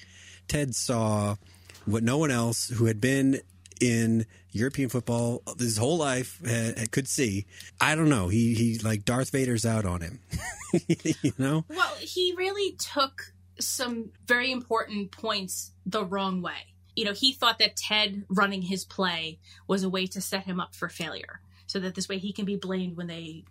Ted 0.46 0.74
saw 0.74 1.36
what 1.84 2.02
no 2.02 2.18
one 2.18 2.30
else 2.30 2.68
who 2.68 2.86
had 2.86 3.00
been 3.00 3.40
in 3.80 4.26
European 4.50 4.88
football 4.88 5.42
his 5.58 5.76
whole 5.76 5.98
life 5.98 6.40
had, 6.44 6.90
could 6.90 7.06
see. 7.06 7.46
I 7.80 7.94
don't 7.94 8.08
know. 8.08 8.28
He 8.28 8.54
he 8.54 8.78
like 8.78 9.04
Darth 9.04 9.30
Vader's 9.30 9.66
out 9.66 9.84
on 9.84 10.00
him. 10.00 10.20
you 10.86 11.32
know. 11.38 11.64
Well, 11.68 11.94
he 12.00 12.34
really 12.36 12.72
took 12.76 13.32
some 13.60 14.10
very 14.26 14.50
important 14.50 15.10
points 15.10 15.72
the 15.84 16.04
wrong 16.04 16.42
way. 16.42 16.74
You 16.98 17.04
know, 17.04 17.12
he 17.12 17.32
thought 17.32 17.60
that 17.60 17.76
Ted 17.76 18.24
running 18.28 18.62
his 18.62 18.84
play 18.84 19.38
was 19.68 19.84
a 19.84 19.88
way 19.88 20.08
to 20.08 20.20
set 20.20 20.46
him 20.46 20.58
up 20.58 20.74
for 20.74 20.88
failure 20.88 21.40
so 21.68 21.78
that 21.78 21.94
this 21.94 22.08
way 22.08 22.18
he 22.18 22.32
can 22.32 22.44
be 22.44 22.56
blamed 22.56 22.96
when 22.96 23.06
they 23.06 23.44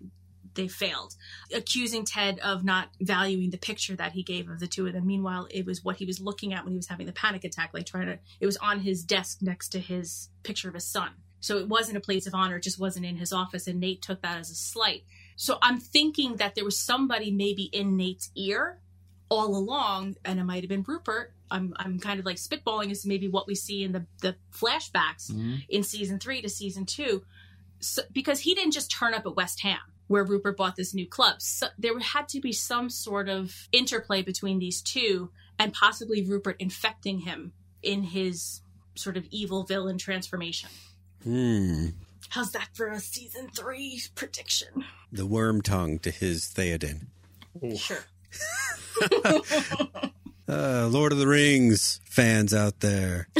they 0.55 0.67
failed, 0.67 1.15
accusing 1.55 2.03
Ted 2.03 2.39
of 2.39 2.65
not 2.65 2.89
valuing 2.99 3.51
the 3.51 3.57
picture 3.57 3.95
that 3.95 4.11
he 4.11 4.21
gave 4.21 4.49
of 4.49 4.59
the 4.59 4.67
two 4.67 4.85
of 4.85 4.91
them. 4.91 5.07
Meanwhile, 5.07 5.47
it 5.49 5.65
was 5.65 5.81
what 5.81 5.95
he 5.95 6.05
was 6.05 6.19
looking 6.19 6.53
at 6.53 6.65
when 6.65 6.73
he 6.73 6.77
was 6.77 6.89
having 6.89 7.05
the 7.05 7.13
panic 7.13 7.45
attack, 7.45 7.69
like 7.73 7.85
trying 7.85 8.07
to, 8.07 8.19
it 8.41 8.45
was 8.45 8.57
on 8.57 8.81
his 8.81 9.01
desk 9.01 9.41
next 9.41 9.69
to 9.69 9.79
his 9.79 10.27
picture 10.43 10.67
of 10.67 10.73
his 10.73 10.85
son. 10.85 11.11
So 11.39 11.57
it 11.57 11.69
wasn't 11.69 11.97
a 11.97 12.01
place 12.01 12.27
of 12.27 12.35
honor, 12.35 12.57
it 12.57 12.63
just 12.63 12.79
wasn't 12.79 13.05
in 13.05 13.15
his 13.15 13.31
office. 13.31 13.65
And 13.65 13.79
Nate 13.79 14.01
took 14.01 14.23
that 14.23 14.39
as 14.39 14.49
a 14.49 14.55
slight. 14.55 15.03
So 15.37 15.57
I'm 15.61 15.79
thinking 15.79 16.35
that 16.35 16.55
there 16.55 16.65
was 16.65 16.77
somebody 16.77 17.31
maybe 17.31 17.63
in 17.71 17.95
Nate's 17.95 18.29
ear 18.35 18.79
all 19.29 19.55
along, 19.55 20.17
and 20.25 20.37
it 20.37 20.43
might 20.43 20.63
have 20.63 20.69
been 20.69 20.83
Rupert. 20.85 21.33
I'm, 21.49 21.73
I'm 21.77 21.99
kind 21.99 22.19
of 22.19 22.25
like 22.25 22.37
spitballing 22.37 22.91
as 22.91 23.05
maybe 23.05 23.27
what 23.27 23.47
we 23.47 23.55
see 23.55 23.83
in 23.83 23.91
the, 23.91 24.05
the 24.21 24.35
flashbacks 24.53 25.31
mm-hmm. 25.31 25.55
in 25.69 25.83
season 25.83 26.19
three 26.19 26.41
to 26.41 26.49
season 26.49 26.85
two 26.85 27.23
so, 27.79 28.01
because 28.11 28.39
he 28.39 28.55
didn't 28.55 28.73
just 28.73 28.91
turn 28.91 29.13
up 29.13 29.25
at 29.25 29.35
West 29.35 29.61
Ham 29.61 29.79
where 30.07 30.23
Rupert 30.23 30.57
bought 30.57 30.75
this 30.75 30.93
new 30.93 31.07
club. 31.07 31.41
So 31.41 31.67
there 31.77 31.97
had 31.99 32.29
to 32.29 32.39
be 32.39 32.53
some 32.53 32.89
sort 32.89 33.29
of 33.29 33.67
interplay 33.71 34.21
between 34.21 34.59
these 34.59 34.81
two 34.81 35.31
and 35.59 35.73
possibly 35.73 36.23
Rupert 36.23 36.55
infecting 36.59 37.19
him 37.19 37.51
in 37.83 38.03
his 38.03 38.61
sort 38.95 39.17
of 39.17 39.25
evil 39.29 39.63
villain 39.63 39.97
transformation. 39.97 40.69
Hmm. 41.23 41.87
How's 42.29 42.51
that 42.51 42.69
for 42.73 42.87
a 42.87 42.99
season 42.99 43.49
three 43.49 44.01
prediction? 44.15 44.85
The 45.11 45.27
Wormtongue 45.27 46.01
to 46.01 46.11
his 46.11 46.45
Theoden. 46.45 47.07
Sure. 47.77 48.05
uh, 50.47 50.87
Lord 50.89 51.11
of 51.11 51.17
the 51.17 51.27
Rings 51.27 51.99
fans 52.05 52.53
out 52.53 52.79
there. 52.79 53.27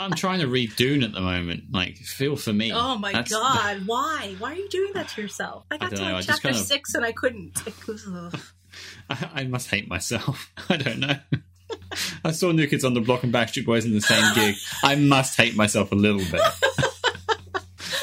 I'm 0.00 0.12
trying 0.12 0.40
to 0.40 0.46
read 0.46 0.76
Dune 0.76 1.02
at 1.02 1.12
the 1.12 1.20
moment. 1.20 1.64
Like, 1.72 1.96
feel 1.96 2.36
for 2.36 2.52
me. 2.52 2.72
Oh 2.72 2.96
my 2.96 3.12
That's 3.12 3.30
god, 3.30 3.80
the... 3.80 3.84
why? 3.84 4.34
Why 4.38 4.52
are 4.52 4.56
you 4.56 4.68
doing 4.70 4.92
that 4.94 5.08
to 5.08 5.22
yourself? 5.22 5.66
I 5.70 5.76
got 5.76 5.92
I 5.92 5.96
to 5.96 6.02
like 6.02 6.26
chapter 6.26 6.42
kind 6.42 6.56
of... 6.56 6.62
six 6.62 6.94
and 6.94 7.04
I 7.04 7.12
couldn't. 7.12 7.62
I, 9.10 9.30
I, 9.34 9.44
must 9.44 9.68
hate 9.70 9.88
myself. 9.88 10.52
I 10.68 10.76
don't 10.76 11.00
know. 11.00 11.16
I 12.24 12.30
saw 12.30 12.52
New 12.52 12.66
Kids 12.66 12.84
on 12.84 12.94
the 12.94 13.00
Block 13.00 13.24
and 13.24 13.34
Backstreet 13.34 13.66
Boys 13.66 13.84
in 13.84 13.92
the 13.92 14.00
same 14.00 14.34
gig. 14.34 14.54
I 14.82 14.94
must 14.94 15.36
hate 15.36 15.56
myself 15.56 15.92
a 15.92 15.96
little 15.96 16.24
bit. 16.30 16.40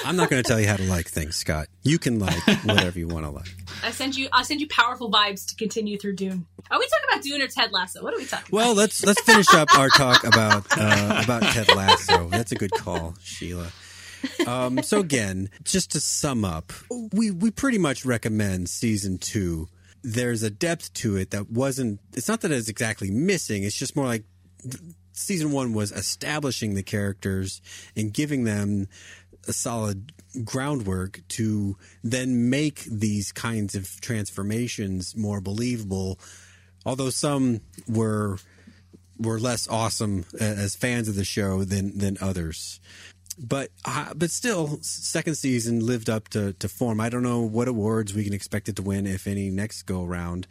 I'm 0.07 0.15
not 0.15 0.29
going 0.29 0.41
to 0.41 0.47
tell 0.47 0.59
you 0.59 0.67
how 0.67 0.77
to 0.77 0.83
like 0.83 1.07
things, 1.09 1.35
Scott. 1.35 1.67
You 1.83 1.99
can 1.99 2.17
like 2.17 2.41
whatever 2.63 2.97
you 2.97 3.09
want 3.09 3.25
to 3.25 3.29
like. 3.31 3.53
I 3.83 3.91
send 3.91 4.15
you. 4.15 4.29
I'll 4.31 4.45
send 4.45 4.61
you 4.61 4.67
powerful 4.69 5.11
vibes 5.11 5.45
to 5.49 5.55
continue 5.55 5.97
through 5.97 6.15
Dune. 6.15 6.45
Are 6.71 6.79
we 6.79 6.87
talking 6.87 7.05
about 7.11 7.23
Dune 7.23 7.41
or 7.41 7.47
Ted 7.47 7.73
Lasso? 7.73 8.01
What 8.01 8.13
are 8.13 8.17
we 8.17 8.25
talking? 8.25 8.47
Well, 8.55 8.71
about? 8.71 8.77
let's 8.77 9.05
let's 9.05 9.21
finish 9.23 9.53
up 9.53 9.77
our 9.77 9.89
talk 9.89 10.23
about 10.23 10.65
uh, 10.77 11.21
about 11.25 11.43
Ted 11.43 11.67
Lasso. 11.75 12.29
That's 12.29 12.53
a 12.53 12.55
good 12.55 12.71
call, 12.71 13.15
Sheila. 13.21 13.67
Um, 14.47 14.81
so 14.81 15.01
again, 15.01 15.49
just 15.63 15.91
to 15.91 15.99
sum 15.99 16.45
up, 16.45 16.71
we 17.11 17.31
we 17.31 17.51
pretty 17.51 17.77
much 17.77 18.05
recommend 18.05 18.69
season 18.69 19.17
two. 19.17 19.67
There's 20.03 20.41
a 20.41 20.49
depth 20.49 20.93
to 20.95 21.17
it 21.17 21.31
that 21.31 21.51
wasn't. 21.51 21.99
It's 22.13 22.29
not 22.29 22.41
that 22.41 22.51
it's 22.51 22.69
exactly 22.69 23.11
missing. 23.11 23.63
It's 23.63 23.77
just 23.77 23.95
more 23.95 24.05
like 24.05 24.23
season 25.17 25.51
one 25.51 25.73
was 25.73 25.91
establishing 25.91 26.75
the 26.75 26.83
characters 26.83 27.61
and 27.95 28.13
giving 28.13 28.43
them 28.43 28.87
a 29.47 29.53
solid 29.53 30.11
groundwork 30.43 31.21
to 31.29 31.77
then 32.03 32.49
make 32.49 32.83
these 32.83 33.31
kinds 33.31 33.75
of 33.75 33.99
transformations 34.01 35.15
more 35.15 35.41
believable. 35.41 36.19
Although 36.85 37.09
some 37.09 37.61
were 37.87 38.37
were 39.19 39.39
less 39.39 39.67
awesome 39.67 40.25
as 40.39 40.75
fans 40.75 41.07
of 41.07 41.15
the 41.15 41.25
show 41.25 41.63
than 41.63 41.97
than 41.97 42.17
others. 42.21 42.79
But 43.39 43.69
uh, 43.85 44.13
but 44.15 44.31
still, 44.31 44.79
second 44.81 45.35
season 45.35 45.85
lived 45.85 46.09
up 46.09 46.27
to, 46.29 46.53
to 46.53 46.67
form. 46.67 46.99
I 46.99 47.09
don't 47.09 47.23
know 47.23 47.41
what 47.41 47.67
awards 47.67 48.13
we 48.13 48.23
can 48.23 48.33
expect 48.33 48.67
it 48.67 48.75
to 48.77 48.81
win, 48.81 49.05
if 49.05 49.27
any, 49.27 49.51
next 49.51 49.83
go 49.83 50.03
around. 50.03 50.47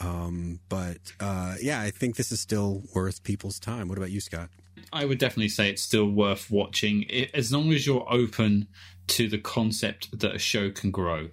Um, 0.00 0.58
but 0.68 0.98
uh, 1.20 1.54
yeah, 1.62 1.80
I 1.80 1.90
think 1.90 2.16
this 2.16 2.32
is 2.32 2.40
still 2.40 2.82
worth 2.92 3.22
people's 3.22 3.60
time. 3.60 3.88
What 3.88 3.98
about 3.98 4.10
you, 4.10 4.20
Scott? 4.20 4.50
I 4.92 5.04
would 5.04 5.18
definitely 5.18 5.48
say 5.48 5.70
it's 5.70 5.82
still 5.82 6.08
worth 6.08 6.50
watching 6.50 7.08
as 7.32 7.52
long 7.52 7.72
as 7.72 7.86
you're 7.86 8.06
open 8.10 8.68
to 9.08 9.28
the 9.28 9.38
concept 9.38 10.18
that 10.18 10.34
a 10.34 10.38
show 10.38 10.70
can 10.70 10.90
grow. 10.90 11.28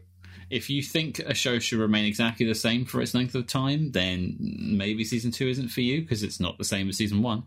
If 0.49 0.69
you 0.69 0.83
think 0.83 1.19
a 1.19 1.33
show 1.33 1.59
should 1.59 1.79
remain 1.79 2.03
exactly 2.03 2.45
the 2.45 2.55
same 2.55 2.83
for 2.83 3.01
its 3.01 3.13
length 3.13 3.35
of 3.35 3.47
time, 3.47 3.93
then 3.93 4.35
maybe 4.39 5.05
season 5.05 5.31
two 5.31 5.47
isn't 5.47 5.69
for 5.69 5.79
you 5.79 6.01
because 6.01 6.23
it's 6.23 6.41
not 6.41 6.57
the 6.57 6.65
same 6.65 6.89
as 6.89 6.97
season 6.97 7.21
one. 7.21 7.43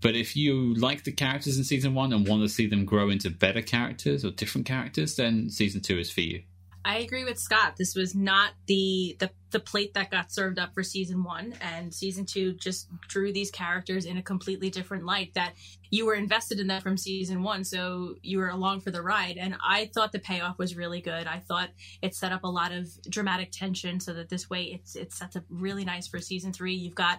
But 0.00 0.14
if 0.14 0.34
you 0.34 0.74
like 0.74 1.04
the 1.04 1.12
characters 1.12 1.58
in 1.58 1.64
season 1.64 1.94
one 1.94 2.14
and 2.14 2.26
want 2.26 2.42
to 2.42 2.48
see 2.48 2.66
them 2.66 2.86
grow 2.86 3.10
into 3.10 3.28
better 3.28 3.60
characters 3.60 4.24
or 4.24 4.30
different 4.30 4.66
characters, 4.66 5.16
then 5.16 5.50
season 5.50 5.82
two 5.82 5.98
is 5.98 6.10
for 6.10 6.22
you. 6.22 6.44
I 6.86 6.98
agree 6.98 7.24
with 7.24 7.36
Scott. 7.36 7.74
This 7.76 7.96
was 7.96 8.14
not 8.14 8.52
the, 8.66 9.16
the 9.18 9.30
the 9.50 9.58
plate 9.58 9.94
that 9.94 10.10
got 10.10 10.30
served 10.30 10.58
up 10.58 10.72
for 10.72 10.84
season 10.84 11.24
one, 11.24 11.54
and 11.60 11.92
season 11.92 12.26
two 12.26 12.52
just 12.52 12.88
drew 13.08 13.32
these 13.32 13.50
characters 13.50 14.04
in 14.04 14.18
a 14.18 14.22
completely 14.22 14.70
different 14.70 15.04
light. 15.04 15.34
That 15.34 15.54
you 15.90 16.06
were 16.06 16.14
invested 16.14 16.60
in 16.60 16.68
them 16.68 16.80
from 16.80 16.96
season 16.96 17.42
one, 17.42 17.64
so 17.64 18.14
you 18.22 18.38
were 18.38 18.50
along 18.50 18.82
for 18.82 18.92
the 18.92 19.02
ride. 19.02 19.36
And 19.36 19.56
I 19.66 19.90
thought 19.94 20.12
the 20.12 20.20
payoff 20.20 20.58
was 20.58 20.76
really 20.76 21.00
good. 21.00 21.26
I 21.26 21.40
thought 21.40 21.70
it 22.02 22.14
set 22.14 22.30
up 22.30 22.44
a 22.44 22.48
lot 22.48 22.70
of 22.70 22.88
dramatic 23.10 23.50
tension, 23.50 23.98
so 23.98 24.14
that 24.14 24.28
this 24.28 24.48
way 24.48 24.62
it's 24.64 24.94
it 24.94 25.12
sets 25.12 25.34
up 25.34 25.44
really 25.50 25.84
nice 25.84 26.06
for 26.06 26.20
season 26.20 26.52
three. 26.52 26.74
You've 26.74 26.94
got 26.94 27.18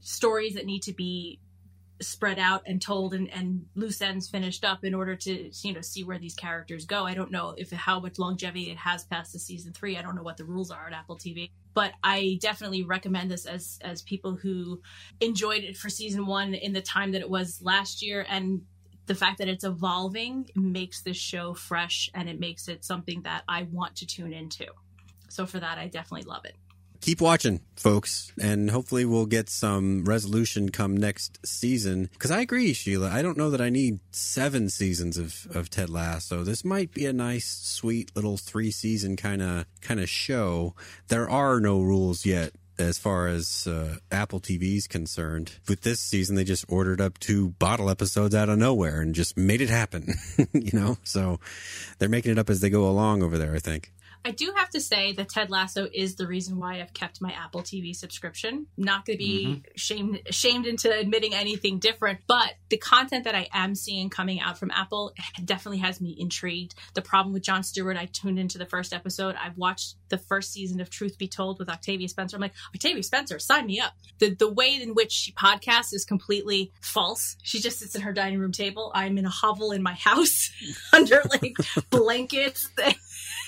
stories 0.00 0.54
that 0.54 0.66
need 0.66 0.82
to 0.82 0.92
be 0.92 1.40
spread 2.00 2.38
out 2.38 2.62
and 2.66 2.80
told 2.80 3.14
and, 3.14 3.32
and 3.32 3.66
loose 3.74 4.02
ends 4.02 4.28
finished 4.28 4.64
up 4.64 4.84
in 4.84 4.94
order 4.94 5.16
to 5.16 5.50
you 5.62 5.72
know 5.72 5.80
see 5.80 6.04
where 6.04 6.18
these 6.18 6.34
characters 6.34 6.84
go. 6.84 7.04
I 7.04 7.14
don't 7.14 7.30
know 7.30 7.54
if 7.56 7.70
how 7.70 8.00
much 8.00 8.18
longevity 8.18 8.70
it 8.70 8.76
has 8.76 9.04
past 9.04 9.32
the 9.32 9.38
season 9.38 9.72
three. 9.72 9.96
I 9.96 10.02
don't 10.02 10.14
know 10.14 10.22
what 10.22 10.36
the 10.36 10.44
rules 10.44 10.70
are 10.70 10.86
at 10.86 10.92
Apple 10.92 11.16
TV, 11.16 11.50
but 11.74 11.92
I 12.02 12.38
definitely 12.40 12.82
recommend 12.82 13.30
this 13.30 13.46
as 13.46 13.78
as 13.82 14.02
people 14.02 14.36
who 14.36 14.80
enjoyed 15.20 15.64
it 15.64 15.76
for 15.76 15.88
season 15.88 16.26
one 16.26 16.54
in 16.54 16.72
the 16.72 16.82
time 16.82 17.12
that 17.12 17.20
it 17.20 17.30
was 17.30 17.60
last 17.62 18.02
year 18.02 18.26
and 18.28 18.62
the 19.06 19.14
fact 19.14 19.38
that 19.38 19.48
it's 19.48 19.64
evolving 19.64 20.50
makes 20.54 21.02
this 21.02 21.16
show 21.16 21.54
fresh 21.54 22.10
and 22.12 22.28
it 22.28 22.40
makes 22.40 22.68
it 22.68 22.84
something 22.84 23.22
that 23.22 23.44
I 23.48 23.62
want 23.62 23.96
to 23.96 24.06
tune 24.06 24.32
into. 24.32 24.66
So 25.28 25.46
for 25.46 25.60
that, 25.60 25.78
I 25.78 25.86
definitely 25.86 26.28
love 26.28 26.44
it. 26.44 26.56
Keep 27.06 27.20
watching, 27.20 27.60
folks, 27.76 28.32
and 28.42 28.68
hopefully 28.68 29.04
we'll 29.04 29.26
get 29.26 29.48
some 29.48 30.04
resolution 30.04 30.70
come 30.70 30.96
next 30.96 31.38
season. 31.46 32.10
Because 32.12 32.32
I 32.32 32.40
agree, 32.40 32.72
Sheila. 32.72 33.10
I 33.12 33.22
don't 33.22 33.38
know 33.38 33.48
that 33.50 33.60
I 33.60 33.70
need 33.70 34.00
seven 34.10 34.68
seasons 34.68 35.16
of, 35.16 35.46
of 35.54 35.70
Ted 35.70 35.88
Lasso. 35.88 36.38
So 36.38 36.42
this 36.42 36.64
might 36.64 36.92
be 36.92 37.06
a 37.06 37.12
nice, 37.12 37.46
sweet 37.46 38.10
little 38.16 38.36
three 38.36 38.72
season 38.72 39.14
kind 39.14 39.40
of 39.40 39.66
kind 39.80 40.00
of 40.00 40.08
show. 40.10 40.74
There 41.06 41.30
are 41.30 41.60
no 41.60 41.80
rules 41.80 42.26
yet 42.26 42.54
as 42.76 42.98
far 42.98 43.28
as 43.28 43.68
uh, 43.68 43.98
Apple 44.10 44.40
TV 44.40 44.76
is 44.76 44.88
concerned. 44.88 45.52
With 45.68 45.82
this 45.82 46.00
season, 46.00 46.34
they 46.34 46.42
just 46.42 46.64
ordered 46.68 47.00
up 47.00 47.18
two 47.18 47.50
bottle 47.50 47.88
episodes 47.88 48.34
out 48.34 48.48
of 48.48 48.58
nowhere 48.58 49.00
and 49.00 49.14
just 49.14 49.36
made 49.36 49.60
it 49.60 49.70
happen. 49.70 50.12
you 50.52 50.76
know, 50.76 50.98
so 51.04 51.38
they're 52.00 52.08
making 52.08 52.32
it 52.32 52.38
up 52.40 52.50
as 52.50 52.58
they 52.58 52.68
go 52.68 52.88
along 52.88 53.22
over 53.22 53.38
there. 53.38 53.54
I 53.54 53.60
think. 53.60 53.92
I 54.26 54.32
do 54.32 54.52
have 54.56 54.70
to 54.70 54.80
say 54.80 55.12
that 55.12 55.28
Ted 55.28 55.50
Lasso 55.50 55.86
is 55.94 56.16
the 56.16 56.26
reason 56.26 56.58
why 56.58 56.80
I've 56.80 56.92
kept 56.92 57.20
my 57.20 57.30
Apple 57.30 57.62
TV 57.62 57.94
subscription. 57.94 58.66
Not 58.76 59.06
going 59.06 59.18
to 59.18 59.24
be 59.24 59.46
mm-hmm. 59.46 59.60
shamed 59.76 60.20
shamed 60.30 60.66
into 60.66 60.92
admitting 60.92 61.32
anything 61.32 61.78
different, 61.78 62.18
but 62.26 62.54
the 62.68 62.76
content 62.76 63.22
that 63.22 63.36
I 63.36 63.46
am 63.52 63.76
seeing 63.76 64.10
coming 64.10 64.40
out 64.40 64.58
from 64.58 64.72
Apple 64.72 65.12
definitely 65.44 65.78
has 65.78 66.00
me 66.00 66.16
intrigued. 66.18 66.74
The 66.94 67.02
problem 67.02 67.34
with 67.34 67.44
Jon 67.44 67.62
Stewart, 67.62 67.96
I 67.96 68.06
tuned 68.06 68.40
into 68.40 68.58
the 68.58 68.66
first 68.66 68.92
episode. 68.92 69.36
I've 69.36 69.56
watched 69.56 69.94
the 70.08 70.18
first 70.18 70.52
season 70.52 70.80
of 70.80 70.90
Truth 70.90 71.18
Be 71.18 71.28
Told 71.28 71.60
with 71.60 71.68
Octavia 71.68 72.08
Spencer. 72.08 72.36
I'm 72.36 72.40
like, 72.40 72.54
Octavia 72.74 73.04
Spencer, 73.04 73.38
sign 73.38 73.66
me 73.66 73.78
up. 73.78 73.92
The 74.18 74.34
the 74.34 74.52
way 74.52 74.74
in 74.74 74.94
which 74.94 75.12
she 75.12 75.30
podcasts 75.30 75.94
is 75.94 76.04
completely 76.04 76.72
false. 76.80 77.36
She 77.44 77.60
just 77.60 77.78
sits 77.78 77.94
in 77.94 78.00
her 78.00 78.12
dining 78.12 78.40
room 78.40 78.50
table. 78.50 78.90
I'm 78.92 79.18
in 79.18 79.24
a 79.24 79.30
hovel 79.30 79.70
in 79.70 79.84
my 79.84 79.94
house 79.94 80.50
under 80.92 81.22
like 81.30 81.54
blankets 81.90 82.70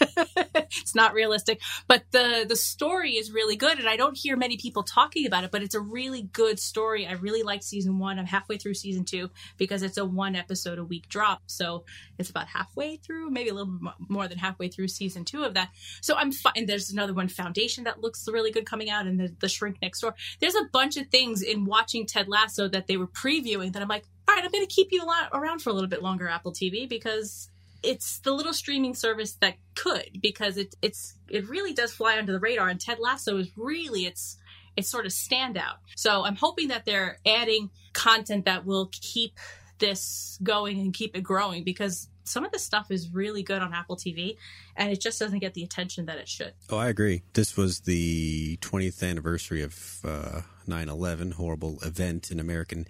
it's 0.56 0.94
not 0.94 1.14
realistic, 1.14 1.60
but 1.86 2.04
the 2.10 2.44
the 2.48 2.56
story 2.56 3.12
is 3.12 3.32
really 3.32 3.56
good, 3.56 3.78
and 3.78 3.88
I 3.88 3.96
don't 3.96 4.16
hear 4.16 4.36
many 4.36 4.56
people 4.56 4.82
talking 4.82 5.26
about 5.26 5.44
it. 5.44 5.50
But 5.50 5.62
it's 5.62 5.74
a 5.74 5.80
really 5.80 6.22
good 6.22 6.58
story. 6.58 7.06
I 7.06 7.12
really 7.12 7.42
like 7.42 7.62
season 7.62 7.98
one. 7.98 8.18
I'm 8.18 8.26
halfway 8.26 8.58
through 8.58 8.74
season 8.74 9.04
two 9.04 9.30
because 9.56 9.82
it's 9.82 9.98
a 9.98 10.04
one 10.04 10.36
episode 10.36 10.78
a 10.78 10.84
week 10.84 11.08
drop, 11.08 11.42
so 11.46 11.84
it's 12.18 12.30
about 12.30 12.48
halfway 12.48 12.96
through, 12.96 13.30
maybe 13.30 13.50
a 13.50 13.54
little 13.54 13.78
more 14.08 14.28
than 14.28 14.38
halfway 14.38 14.68
through 14.68 14.88
season 14.88 15.24
two 15.24 15.44
of 15.44 15.54
that. 15.54 15.70
So 16.00 16.14
I'm 16.16 16.32
fine. 16.32 16.66
There's 16.66 16.90
another 16.90 17.14
one, 17.14 17.28
Foundation, 17.28 17.84
that 17.84 18.00
looks 18.00 18.26
really 18.28 18.50
good 18.50 18.66
coming 18.66 18.90
out, 18.90 19.06
and 19.06 19.18
the, 19.18 19.34
the 19.40 19.48
Shrink 19.48 19.78
Next 19.82 20.00
Door. 20.00 20.14
There's 20.40 20.54
a 20.54 20.64
bunch 20.72 20.96
of 20.96 21.08
things 21.08 21.42
in 21.42 21.64
watching 21.64 22.06
Ted 22.06 22.28
Lasso 22.28 22.68
that 22.68 22.86
they 22.86 22.96
were 22.96 23.06
previewing 23.06 23.72
that 23.72 23.82
I'm 23.82 23.88
like, 23.88 24.04
all 24.28 24.34
right, 24.34 24.44
I'm 24.44 24.50
going 24.50 24.66
to 24.66 24.72
keep 24.72 24.88
you 24.90 25.08
around 25.32 25.60
for 25.60 25.70
a 25.70 25.72
little 25.72 25.88
bit 25.88 26.02
longer, 26.02 26.28
Apple 26.28 26.52
TV, 26.52 26.88
because 26.88 27.48
it's 27.82 28.18
the 28.20 28.32
little 28.32 28.52
streaming 28.52 28.94
service 28.94 29.34
that 29.40 29.54
could 29.74 30.18
because 30.20 30.56
it 30.56 30.74
it's 30.82 31.14
it 31.28 31.48
really 31.48 31.72
does 31.72 31.92
fly 31.92 32.18
under 32.18 32.32
the 32.32 32.40
radar 32.40 32.68
and 32.68 32.80
Ted 32.80 32.98
Lasso 32.98 33.38
is 33.38 33.50
really 33.56 34.06
it's 34.06 34.36
it's 34.76 34.88
sort 34.88 35.06
of 35.06 35.12
standout. 35.12 35.78
So 35.96 36.24
I'm 36.24 36.36
hoping 36.36 36.68
that 36.68 36.84
they're 36.84 37.18
adding 37.26 37.70
content 37.92 38.44
that 38.44 38.64
will 38.64 38.90
keep 38.92 39.38
this 39.78 40.38
going 40.42 40.78
and 40.78 40.94
keep 40.94 41.16
it 41.16 41.22
growing 41.22 41.64
because 41.64 42.08
some 42.24 42.44
of 42.44 42.52
the 42.52 42.58
stuff 42.58 42.90
is 42.90 43.08
really 43.10 43.42
good 43.42 43.62
on 43.62 43.72
Apple 43.72 43.96
TV 43.96 44.36
and 44.76 44.92
it 44.92 45.00
just 45.00 45.18
doesn't 45.18 45.38
get 45.38 45.54
the 45.54 45.62
attention 45.64 46.06
that 46.06 46.18
it 46.18 46.28
should. 46.28 46.52
Oh, 46.70 46.76
I 46.76 46.88
agree. 46.88 47.22
This 47.32 47.56
was 47.56 47.80
the 47.80 48.58
20th 48.58 49.08
anniversary 49.08 49.62
of 49.62 50.00
uh, 50.04 50.42
9 50.66 50.88
11, 50.88 51.32
horrible 51.32 51.78
event 51.82 52.30
in 52.30 52.38
American 52.38 52.86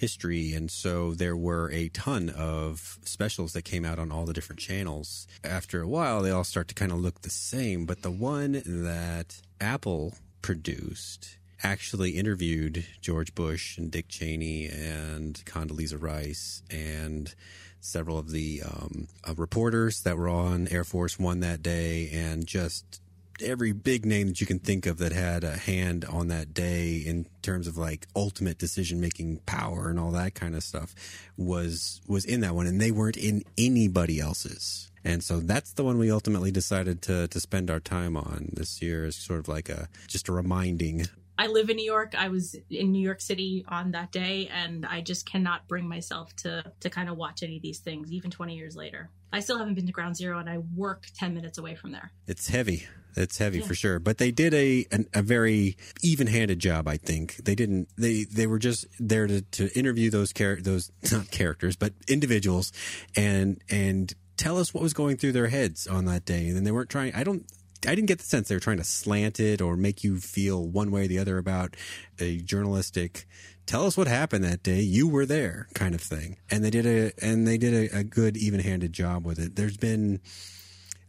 history. 0.00 0.54
And 0.54 0.70
so 0.70 1.14
there 1.14 1.36
were 1.36 1.70
a 1.70 1.90
ton 1.90 2.30
of 2.30 2.98
specials 3.04 3.52
that 3.52 3.62
came 3.62 3.84
out 3.84 3.98
on 3.98 4.10
all 4.10 4.24
the 4.24 4.32
different 4.32 4.58
channels. 4.58 5.28
After 5.44 5.82
a 5.82 5.88
while, 5.88 6.22
they 6.22 6.30
all 6.30 6.44
start 6.44 6.68
to 6.68 6.74
kind 6.74 6.90
of 6.90 6.98
look 6.98 7.20
the 7.20 7.30
same. 7.30 7.84
But 7.84 8.02
the 8.02 8.10
one 8.10 8.62
that 8.64 9.42
Apple 9.60 10.14
produced 10.40 11.36
actually 11.62 12.12
interviewed 12.12 12.86
George 13.02 13.34
Bush 13.34 13.76
and 13.76 13.90
Dick 13.90 14.08
Cheney 14.08 14.66
and 14.66 15.34
Condoleezza 15.44 16.02
Rice 16.02 16.62
and 16.70 17.34
several 17.80 18.18
of 18.18 18.30
the 18.30 18.62
um, 18.62 19.08
uh, 19.28 19.34
reporters 19.36 20.02
that 20.02 20.16
were 20.16 20.28
on 20.28 20.68
Air 20.68 20.84
Force 20.84 21.18
One 21.18 21.40
that 21.40 21.62
day 21.62 22.08
and 22.12 22.46
just 22.46 23.02
every 23.42 23.72
big 23.72 24.04
name 24.04 24.28
that 24.28 24.40
you 24.40 24.46
can 24.46 24.58
think 24.58 24.86
of 24.86 24.98
that 24.98 25.12
had 25.12 25.44
a 25.44 25.56
hand 25.56 26.04
on 26.04 26.28
that 26.28 26.54
day 26.54 26.96
in 26.96 27.26
terms 27.42 27.66
of 27.66 27.76
like 27.76 28.06
ultimate 28.14 28.58
decision 28.58 29.00
making 29.00 29.38
power 29.46 29.88
and 29.88 29.98
all 29.98 30.10
that 30.10 30.34
kind 30.34 30.54
of 30.54 30.62
stuff 30.62 30.94
was 31.36 32.00
was 32.06 32.24
in 32.24 32.40
that 32.40 32.54
one 32.54 32.66
and 32.66 32.80
they 32.80 32.90
weren't 32.90 33.16
in 33.16 33.42
anybody 33.58 34.20
else's 34.20 34.90
and 35.04 35.24
so 35.24 35.40
that's 35.40 35.72
the 35.72 35.84
one 35.84 35.98
we 35.98 36.10
ultimately 36.10 36.50
decided 36.50 37.02
to 37.02 37.28
to 37.28 37.40
spend 37.40 37.70
our 37.70 37.80
time 37.80 38.16
on 38.16 38.50
this 38.52 38.82
year 38.82 39.04
is 39.04 39.16
sort 39.16 39.38
of 39.38 39.48
like 39.48 39.68
a 39.68 39.88
just 40.06 40.28
a 40.28 40.32
reminding 40.32 41.06
I 41.40 41.46
live 41.46 41.70
in 41.70 41.76
New 41.76 41.86
York. 41.86 42.14
I 42.14 42.28
was 42.28 42.54
in 42.68 42.92
New 42.92 43.00
York 43.00 43.22
City 43.22 43.64
on 43.66 43.92
that 43.92 44.12
day, 44.12 44.50
and 44.52 44.84
I 44.84 45.00
just 45.00 45.24
cannot 45.24 45.66
bring 45.68 45.88
myself 45.88 46.36
to 46.42 46.70
to 46.80 46.90
kind 46.90 47.08
of 47.08 47.16
watch 47.16 47.42
any 47.42 47.56
of 47.56 47.62
these 47.62 47.78
things, 47.78 48.12
even 48.12 48.30
20 48.30 48.54
years 48.54 48.76
later. 48.76 49.08
I 49.32 49.40
still 49.40 49.56
haven't 49.56 49.72
been 49.72 49.86
to 49.86 49.92
Ground 49.92 50.16
Zero, 50.16 50.38
and 50.38 50.50
I 50.50 50.58
work 50.58 51.06
10 51.16 51.32
minutes 51.32 51.56
away 51.56 51.76
from 51.76 51.92
there. 51.92 52.12
It's 52.26 52.48
heavy. 52.48 52.86
It's 53.16 53.38
heavy 53.38 53.58
yeah. 53.58 53.66
for 53.66 53.74
sure, 53.74 53.98
but 53.98 54.18
they 54.18 54.30
did 54.30 54.54
a 54.54 54.86
an, 54.90 55.06
a 55.14 55.22
very 55.22 55.76
even-handed 56.02 56.58
job. 56.58 56.88
I 56.88 56.96
think 56.96 57.36
they 57.36 57.54
didn't. 57.54 57.88
They 57.96 58.24
they 58.24 58.46
were 58.46 58.58
just 58.58 58.86
there 58.98 59.26
to, 59.26 59.42
to 59.42 59.78
interview 59.78 60.10
those 60.10 60.32
char- 60.32 60.60
those 60.60 60.90
not 61.12 61.30
characters, 61.30 61.76
but 61.76 61.92
individuals, 62.08 62.72
and 63.16 63.60
and 63.68 64.14
tell 64.36 64.58
us 64.58 64.72
what 64.72 64.82
was 64.82 64.94
going 64.94 65.16
through 65.16 65.32
their 65.32 65.48
heads 65.48 65.86
on 65.86 66.06
that 66.06 66.24
day. 66.24 66.48
And 66.48 66.56
then 66.56 66.64
they 66.64 66.72
weren't 66.72 66.90
trying. 66.90 67.14
I 67.14 67.24
don't. 67.24 67.44
I 67.86 67.94
didn't 67.94 68.08
get 68.08 68.18
the 68.18 68.24
sense 68.24 68.48
they 68.48 68.54
were 68.54 68.60
trying 68.60 68.76
to 68.76 68.84
slant 68.84 69.40
it 69.40 69.62
or 69.62 69.74
make 69.74 70.04
you 70.04 70.18
feel 70.18 70.68
one 70.68 70.90
way 70.90 71.04
or 71.04 71.08
the 71.08 71.18
other 71.18 71.38
about 71.38 71.76
a 72.18 72.36
journalistic 72.38 73.26
tell 73.64 73.86
us 73.86 73.96
what 73.96 74.08
happened 74.08 74.44
that 74.44 74.62
day 74.62 74.80
you 74.80 75.08
were 75.08 75.24
there 75.24 75.68
kind 75.74 75.94
of 75.94 76.00
thing 76.00 76.36
and 76.50 76.64
they 76.64 76.70
did 76.70 76.84
a 76.84 77.12
and 77.24 77.46
they 77.46 77.56
did 77.56 77.72
a, 77.72 78.00
a 78.00 78.04
good 78.04 78.36
even-handed 78.36 78.92
job 78.92 79.24
with 79.24 79.38
it 79.38 79.56
there's 79.56 79.76
been 79.76 80.20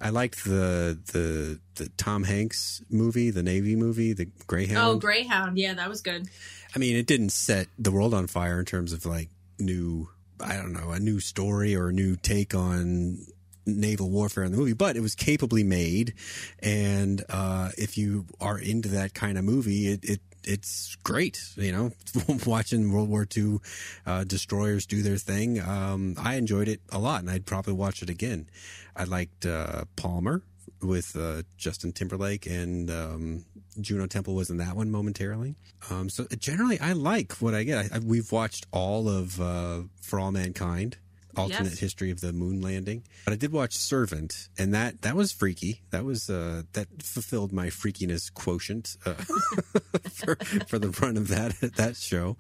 I 0.02 0.10
liked 0.10 0.44
the 0.44 0.98
the 1.12 1.60
the 1.76 1.90
Tom 1.98 2.24
Hanks 2.24 2.82
movie, 2.90 3.30
the 3.30 3.44
Navy 3.44 3.76
movie, 3.76 4.14
the 4.14 4.26
Greyhound. 4.48 4.88
Oh, 4.88 4.98
Greyhound. 4.98 5.58
Yeah, 5.58 5.76
that 5.76 5.90
was 5.90 6.02
good. 6.02 6.28
I 6.76 6.80
mean, 6.80 6.96
it 6.96 7.06
didn't 7.06 7.30
set 7.30 7.68
the 7.78 7.92
world 7.92 8.14
on 8.14 8.28
fire 8.28 8.60
in 8.60 8.66
terms 8.66 8.94
of 8.94 9.06
like 9.06 9.30
new, 9.60 10.10
I 10.40 10.56
don't 10.56 10.74
know, 10.74 10.92
a 10.92 11.00
new 11.00 11.20
story 11.20 11.76
or 11.76 11.90
a 11.90 11.94
new 11.94 12.16
take 12.16 12.56
on 12.56 13.26
naval 13.66 14.10
warfare 14.10 14.44
in 14.44 14.52
the 14.52 14.58
movie, 14.58 14.74
but 14.74 14.96
it 14.96 15.02
was 15.02 15.14
capably 15.14 15.64
made. 15.64 16.14
And 16.60 17.24
uh, 17.30 17.70
if 17.78 17.98
you 17.98 18.26
are 18.40 18.58
into 18.58 18.90
that 18.90 19.14
kind 19.14 19.38
of 19.38 19.44
movie, 19.44 19.88
it, 19.88 20.04
it 20.04 20.22
it's 20.44 20.96
great. 21.04 21.42
You 21.56 21.72
know, 21.72 21.92
watching 22.46 22.92
World 22.92 23.10
War 23.10 23.28
II 23.36 23.60
uh, 24.06 24.24
destroyers 24.24 24.86
do 24.86 25.02
their 25.02 25.18
thing. 25.18 25.60
Um, 25.60 26.16
I 26.18 26.36
enjoyed 26.36 26.68
it 26.68 26.82
a 26.92 27.00
lot, 27.00 27.22
and 27.22 27.30
I'd 27.30 27.46
probably 27.46 27.74
watch 27.74 28.02
it 28.02 28.10
again. 28.10 28.50
I 28.96 29.06
liked 29.06 29.46
uh, 29.46 29.86
Palmer 29.96 30.44
with 30.82 31.16
uh, 31.16 31.44
Justin 31.58 31.92
Timberlake 31.92 32.46
and 32.48 32.90
um, 32.90 33.46
Juno 33.80 34.08
Temple 34.08 34.36
was 34.36 34.50
in 34.50 34.58
that 34.58 34.76
one 34.76 34.92
momentarily. 34.92 35.56
Um, 35.90 36.10
so 36.10 36.26
generally, 36.38 36.80
I 36.80 36.94
like 36.94 37.34
what 37.34 37.54
I 37.54 37.64
get. 37.64 37.92
I, 37.92 37.98
I, 37.98 38.00
we've 38.00 38.32
watched 38.32 38.68
all 38.72 39.08
of 39.08 39.40
uh, 39.40 39.82
For 40.02 40.20
All 40.20 40.32
Mankind 40.32 40.98
alternate 41.38 41.72
yes. 41.72 41.80
history 41.80 42.12
of 42.12 42.22
the 42.22 42.34
moon 42.34 42.62
landing. 42.62 43.04
But 43.26 43.34
I 43.34 43.38
did 43.38 43.52
watch 43.52 43.76
Servant, 43.76 44.50
and 44.58 44.74
that 44.74 45.02
that 45.02 45.16
was 45.16 45.32
freaky. 45.32 45.82
That 45.92 46.06
was 46.06 46.30
uh, 46.30 46.64
that 46.74 46.88
fulfilled 47.02 47.52
my 47.52 47.68
freakiness 47.68 48.34
quotient 48.34 48.98
uh, 49.06 49.14
for, 50.12 50.36
for 50.68 50.80
the 50.80 50.90
run 51.02 51.18
of 51.18 51.28
that 51.30 51.60
that 51.76 51.96
show. 51.96 52.38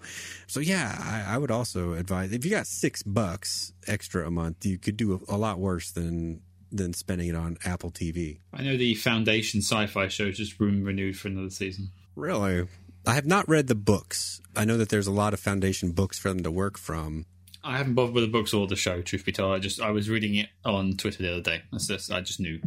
So 0.48 0.60
yeah, 0.60 0.96
I, 1.00 1.36
I, 1.36 1.38
would 1.38 1.52
also 1.52 1.94
advise 1.94 2.32
if 2.32 2.46
you 2.46 2.52
got 2.52 2.68
six 2.68 3.04
bucks 3.04 3.74
extra 3.88 4.28
a 4.28 4.32
month, 4.32 4.66
you 4.66 4.78
could 4.78 4.98
do 4.98 5.22
a, 5.28 5.36
a 5.36 5.38
lot 5.38 5.60
worse 5.60 5.92
than 5.92 6.42
than 6.72 6.94
spending 6.94 7.28
it 7.28 7.36
on 7.36 7.58
Apple 7.66 7.92
TV. 7.92 8.40
I 8.54 8.64
know 8.64 8.78
the 8.78 8.96
Foundation 8.96 9.62
sci-fi 9.62 10.08
show 10.08 10.32
just 10.32 10.60
room 10.60 10.84
renewed 10.84 11.18
for 11.18 11.28
another 11.28 11.50
season. 11.50 11.90
Really? 12.16 12.68
I 13.06 13.16
have 13.16 13.26
not 13.26 13.50
read 13.50 13.68
the 13.68 13.76
books. 13.76 14.42
I 14.56 14.66
know 14.66 14.78
that 14.78 14.90
there's 14.90 15.08
a 15.08 15.12
lot 15.12 15.34
of 15.34 15.40
Foundation 15.40 15.92
books 15.92 16.20
for 16.20 16.30
them 16.30 16.44
to 16.44 16.52
work 16.52 16.78
from. 16.78 17.26
I 17.64 17.78
haven't 17.78 17.94
bothered 17.94 18.14
with 18.14 18.24
the 18.24 18.30
books 18.30 18.54
or 18.54 18.68
the 18.68 18.76
show. 18.76 19.02
Truth 19.02 19.26
be 19.26 19.32
told, 19.32 19.54
I 19.54 19.60
just 19.60 19.80
I 19.82 19.92
was 19.92 20.10
reading 20.10 20.36
it 20.36 20.50
on 20.66 20.94
Twitter 20.94 21.24
the 21.24 21.32
other 21.32 21.42
day. 21.42 21.62
That's 21.72 21.88
just 21.88 22.12
I 22.12 22.22
just 22.22 22.40
knew. 22.40 22.60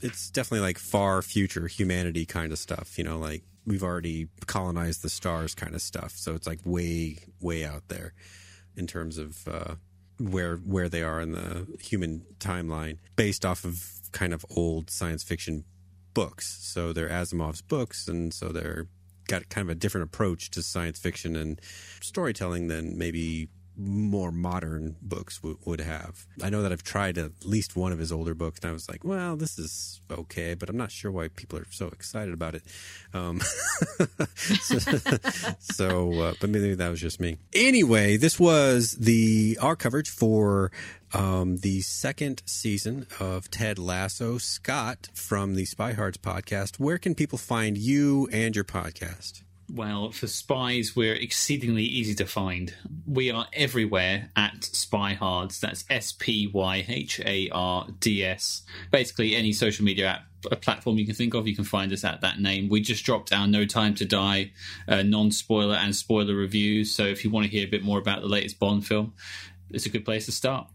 It's 0.00 0.30
definitely 0.30 0.66
like 0.66 0.78
far 0.78 1.22
future 1.22 1.66
humanity 1.66 2.26
kind 2.26 2.52
of 2.52 2.58
stuff. 2.58 2.98
You 2.98 3.04
know, 3.04 3.18
like 3.18 3.42
we've 3.66 3.82
already 3.82 4.28
colonized 4.46 5.02
the 5.02 5.08
stars 5.08 5.54
kind 5.54 5.74
of 5.74 5.82
stuff. 5.82 6.12
So 6.12 6.34
it's 6.34 6.46
like 6.46 6.60
way 6.64 7.18
way 7.40 7.64
out 7.64 7.88
there 7.88 8.12
in 8.76 8.86
terms 8.86 9.18
of 9.18 9.48
uh, 9.48 9.74
where 10.18 10.56
where 10.56 10.88
they 10.88 11.02
are 11.02 11.20
in 11.20 11.32
the 11.32 11.66
human 11.80 12.24
timeline, 12.38 12.98
based 13.16 13.44
off 13.44 13.64
of 13.64 13.82
kind 14.12 14.34
of 14.34 14.44
old 14.50 14.90
science 14.90 15.22
fiction 15.22 15.64
books. 16.12 16.58
So 16.62 16.92
they're 16.92 17.08
Asimov's 17.08 17.62
books, 17.62 18.08
and 18.08 18.32
so 18.32 18.48
they're 18.48 18.88
got 19.26 19.48
kind 19.48 19.68
of 19.68 19.70
a 19.70 19.74
different 19.74 20.04
approach 20.04 20.50
to 20.50 20.62
science 20.62 20.98
fiction 20.98 21.34
and 21.34 21.60
storytelling 22.02 22.68
than 22.68 22.98
maybe 22.98 23.48
more 23.76 24.30
modern 24.30 24.96
books 25.02 25.38
w- 25.38 25.58
would 25.64 25.80
have. 25.80 26.26
I 26.42 26.50
know 26.50 26.62
that 26.62 26.72
I've 26.72 26.82
tried 26.82 27.18
at 27.18 27.44
least 27.44 27.76
one 27.76 27.92
of 27.92 27.98
his 27.98 28.12
older 28.12 28.34
books, 28.34 28.60
and 28.60 28.70
I 28.70 28.72
was 28.72 28.88
like, 28.88 29.04
well, 29.04 29.36
this 29.36 29.58
is 29.58 30.00
okay, 30.10 30.54
but 30.54 30.68
I'm 30.68 30.76
not 30.76 30.90
sure 30.90 31.10
why 31.10 31.28
people 31.28 31.58
are 31.58 31.66
so 31.70 31.88
excited 31.88 32.32
about 32.34 32.54
it. 32.54 32.62
Um, 33.12 33.40
so, 34.34 34.78
so 35.58 36.12
uh, 36.20 36.34
but 36.40 36.50
maybe 36.50 36.74
that 36.74 36.88
was 36.88 37.00
just 37.00 37.20
me. 37.20 37.38
Anyway, 37.54 38.16
this 38.16 38.38
was 38.38 38.92
the 38.92 39.58
our 39.60 39.76
coverage 39.76 40.10
for 40.10 40.70
um, 41.12 41.58
the 41.58 41.80
second 41.82 42.42
season 42.46 43.06
of 43.20 43.50
Ted 43.50 43.78
Lasso. 43.78 44.38
Scott 44.38 45.08
from 45.14 45.54
the 45.54 45.64
Spy 45.64 45.92
Hards 45.92 46.18
podcast. 46.18 46.78
Where 46.78 46.98
can 46.98 47.14
people 47.14 47.38
find 47.38 47.78
you 47.78 48.28
and 48.32 48.54
your 48.54 48.64
podcast? 48.64 49.42
Well, 49.72 50.10
for 50.10 50.26
spies, 50.26 50.94
we're 50.94 51.14
exceedingly 51.14 51.84
easy 51.84 52.14
to 52.16 52.26
find. 52.26 52.74
We 53.06 53.30
are 53.30 53.46
everywhere 53.52 54.30
at 54.36 54.60
SpyHards. 54.60 55.58
That's 55.60 55.84
S 55.88 56.12
P 56.12 56.48
Y 56.52 56.84
H 56.86 57.20
A 57.20 57.48
R 57.50 57.88
D 57.98 58.24
S. 58.24 58.62
Basically, 58.90 59.34
any 59.34 59.52
social 59.52 59.84
media 59.84 60.06
app 60.08 60.22
a 60.50 60.56
platform 60.56 60.98
you 60.98 61.06
can 61.06 61.14
think 61.14 61.34
of, 61.34 61.46
you 61.46 61.54
can 61.54 61.64
find 61.64 61.92
us 61.92 62.04
at 62.04 62.20
that 62.20 62.40
name. 62.40 62.68
We 62.68 62.80
just 62.80 63.04
dropped 63.04 63.32
our 63.32 63.46
No 63.46 63.64
Time 63.64 63.94
to 63.96 64.04
Die 64.04 64.52
uh, 64.88 65.02
non 65.02 65.30
spoiler 65.30 65.76
and 65.76 65.94
spoiler 65.94 66.34
reviews. 66.34 66.92
So 66.92 67.04
if 67.04 67.24
you 67.24 67.30
want 67.30 67.46
to 67.46 67.50
hear 67.50 67.66
a 67.66 67.70
bit 67.70 67.82
more 67.82 67.98
about 67.98 68.20
the 68.20 68.28
latest 68.28 68.58
Bond 68.58 68.86
film, 68.86 69.14
it's 69.70 69.86
a 69.86 69.88
good 69.88 70.04
place 70.04 70.26
to 70.26 70.32
start. 70.32 70.68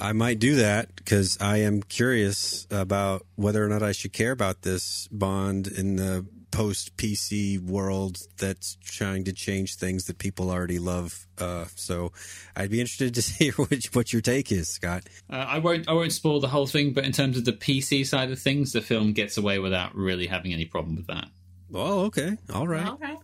I 0.00 0.12
might 0.12 0.38
do 0.38 0.56
that 0.56 0.94
because 0.96 1.38
I 1.40 1.58
am 1.58 1.82
curious 1.82 2.66
about 2.70 3.26
whether 3.36 3.64
or 3.64 3.68
not 3.68 3.82
I 3.82 3.92
should 3.92 4.12
care 4.12 4.32
about 4.32 4.62
this 4.62 5.08
Bond 5.10 5.66
in 5.68 5.96
the 5.96 6.26
post 6.54 6.96
PC 6.96 7.60
world 7.60 8.18
that's 8.38 8.76
trying 8.84 9.24
to 9.24 9.32
change 9.32 9.74
things 9.74 10.04
that 10.04 10.18
people 10.18 10.50
already 10.50 10.78
love. 10.78 11.26
Uh, 11.36 11.64
so 11.74 12.12
I'd 12.54 12.70
be 12.70 12.80
interested 12.80 13.12
to 13.16 13.20
hear 13.38 13.52
what, 13.54 13.84
what 13.92 14.12
your 14.12 14.22
take 14.22 14.52
is, 14.52 14.68
Scott. 14.68 15.02
Uh, 15.28 15.36
I 15.36 15.58
won't 15.58 15.88
I 15.88 15.92
won't 15.92 16.12
spoil 16.12 16.40
the 16.40 16.48
whole 16.48 16.66
thing, 16.66 16.92
but 16.92 17.04
in 17.04 17.12
terms 17.12 17.36
of 17.36 17.44
the 17.44 17.52
PC 17.52 18.06
side 18.06 18.30
of 18.30 18.38
things, 18.38 18.72
the 18.72 18.80
film 18.80 19.12
gets 19.12 19.36
away 19.36 19.58
without 19.58 19.94
really 19.96 20.28
having 20.28 20.52
any 20.52 20.64
problem 20.64 20.96
with 20.96 21.08
that. 21.08 21.26
Oh, 21.74 22.04
okay, 22.04 22.36
all 22.52 22.68
right. 22.68 22.86
All 22.86 22.98
right. 22.98 23.18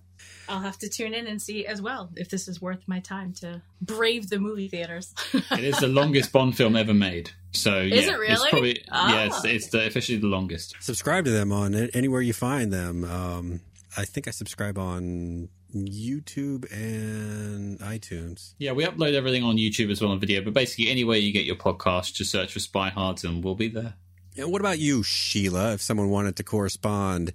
I'll 0.50 0.60
have 0.60 0.78
to 0.78 0.88
tune 0.88 1.14
in 1.14 1.26
and 1.26 1.40
see 1.40 1.66
as 1.66 1.80
well 1.80 2.10
if 2.16 2.28
this 2.28 2.48
is 2.48 2.60
worth 2.60 2.82
my 2.86 3.00
time 3.00 3.32
to 3.34 3.62
brave 3.80 4.28
the 4.28 4.38
movie 4.38 4.68
theaters. 4.68 5.14
it 5.32 5.64
is 5.64 5.78
the 5.78 5.86
longest 5.86 6.32
Bond 6.32 6.56
film 6.56 6.76
ever 6.76 6.92
made. 6.94 7.30
So 7.52 7.78
is 7.78 8.06
yeah, 8.06 8.12
it 8.12 8.18
really? 8.18 8.32
It's 8.32 8.48
probably 8.48 8.84
oh. 8.90 9.08
yeah, 9.08 9.26
it's, 9.26 9.44
it's 9.44 9.68
the, 9.68 9.86
officially 9.86 10.18
the 10.18 10.26
longest. 10.26 10.74
Subscribe 10.80 11.24
to 11.24 11.30
them 11.30 11.52
on 11.52 11.74
anywhere 11.74 12.20
you 12.20 12.32
find 12.32 12.72
them. 12.72 13.04
Um, 13.04 13.60
I 13.96 14.04
think 14.04 14.28
I 14.28 14.32
subscribe 14.32 14.78
on 14.78 15.48
YouTube 15.74 16.70
and 16.72 17.78
iTunes. 17.80 18.54
Yeah, 18.58 18.72
we 18.72 18.84
upload 18.84 19.14
everything 19.14 19.44
on 19.44 19.56
YouTube 19.56 19.90
as 19.90 20.00
well 20.00 20.10
on 20.10 20.20
video, 20.20 20.42
but 20.42 20.52
basically 20.52 20.90
anywhere 20.90 21.16
you 21.16 21.32
get 21.32 21.44
your 21.44 21.56
podcast, 21.56 22.14
just 22.14 22.30
search 22.30 22.52
for 22.52 22.60
Spy 22.60 22.90
Hards 22.90 23.24
and 23.24 23.44
we'll 23.44 23.54
be 23.54 23.68
there. 23.68 23.94
And 24.36 24.50
what 24.52 24.60
about 24.60 24.78
you, 24.78 25.02
Sheila? 25.02 25.74
If 25.74 25.82
someone 25.82 26.08
wanted 26.08 26.36
to 26.36 26.44
correspond 26.44 27.32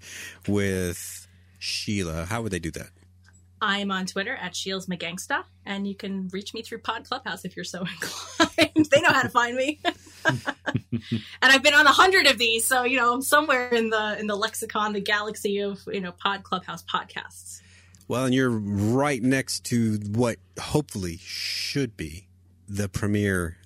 with 0.48 1.28
Sheila, 1.60 2.26
how 2.26 2.42
would 2.42 2.52
they 2.52 2.60
do 2.60 2.72
that? 2.72 2.90
I'm 3.66 3.90
on 3.90 4.06
Twitter 4.06 4.36
at 4.36 4.56
Shields 4.56 4.86
McGangsta, 4.86 5.44
and 5.66 5.88
you 5.88 5.96
can 5.96 6.30
reach 6.32 6.54
me 6.54 6.62
through 6.62 6.82
Pod 6.82 7.04
Clubhouse 7.04 7.46
if 7.46 7.56
you're 7.56 7.66
so 7.66 7.80
inclined. 8.60 8.88
they 8.92 9.02
know 9.02 9.10
how 9.12 9.24
to 9.24 9.30
find 9.30 9.58
me. 9.58 9.80
and 10.26 11.02
I've 11.42 11.64
been 11.64 11.74
on 11.74 11.88
a 11.88 11.92
hundred 11.92 12.28
of 12.28 12.38
these, 12.38 12.68
so 12.68 12.84
you 12.84 12.98
know 12.98 13.12
I'm 13.12 13.24
somewhere 13.24 13.70
in 13.70 13.90
the 13.90 14.20
in 14.20 14.28
the 14.28 14.36
lexicon, 14.36 14.94
the 14.94 15.02
galaxy 15.02 15.62
of 15.62 15.82
you 15.88 16.00
know 16.00 16.12
Pod 16.12 16.44
Clubhouse 16.44 16.84
podcasts. 16.84 17.62
Well, 18.08 18.26
and 18.26 18.36
you're 18.36 18.52
right 18.52 19.24
next 19.24 19.66
to 19.66 19.98
what 20.12 20.38
hopefully 20.60 21.18
should 21.20 21.98
be 21.98 22.28
the 22.70 22.88
premiere 22.88 23.58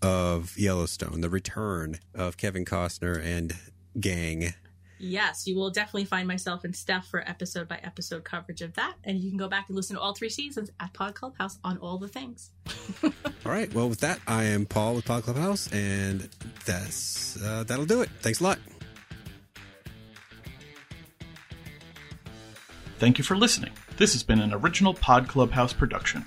of 0.00 0.56
Yellowstone, 0.56 1.20
the 1.20 1.30
return 1.30 1.98
of 2.14 2.36
Kevin 2.36 2.64
Costner 2.64 3.20
and 3.20 3.56
gang 3.98 4.54
yes, 4.98 5.46
you 5.46 5.56
will 5.56 5.70
definitely 5.70 6.04
find 6.04 6.26
myself 6.26 6.64
and 6.64 6.74
Steph 6.74 7.06
for 7.06 7.20
episode 7.28 7.68
by 7.68 7.76
episode 7.82 8.24
coverage 8.24 8.62
of 8.62 8.74
that. 8.74 8.94
And 9.04 9.20
you 9.20 9.30
can 9.30 9.38
go 9.38 9.48
back 9.48 9.68
and 9.68 9.76
listen 9.76 9.96
to 9.96 10.02
all 10.02 10.14
three 10.14 10.28
seasons 10.30 10.70
at 10.80 10.92
Pod 10.92 11.14
Clubhouse 11.14 11.58
on 11.64 11.78
all 11.78 11.98
the 11.98 12.08
things. 12.08 12.50
all 13.02 13.12
right. 13.44 13.72
Well, 13.72 13.88
with 13.88 14.00
that, 14.00 14.20
I 14.26 14.44
am 14.44 14.66
Paul 14.66 14.94
with 14.94 15.04
Pod 15.04 15.24
Clubhouse, 15.24 15.70
and 15.72 16.28
that's 16.64 17.40
uh, 17.42 17.64
that'll 17.64 17.86
do 17.86 18.02
it. 18.02 18.10
Thanks 18.20 18.40
a 18.40 18.44
lot. 18.44 18.58
Thank 22.98 23.18
you 23.18 23.24
for 23.24 23.36
listening. 23.36 23.72
This 23.96 24.12
has 24.12 24.24
been 24.24 24.40
an 24.40 24.52
original 24.52 24.92
Pod 24.92 25.28
Clubhouse 25.28 25.72
production. 25.72 26.26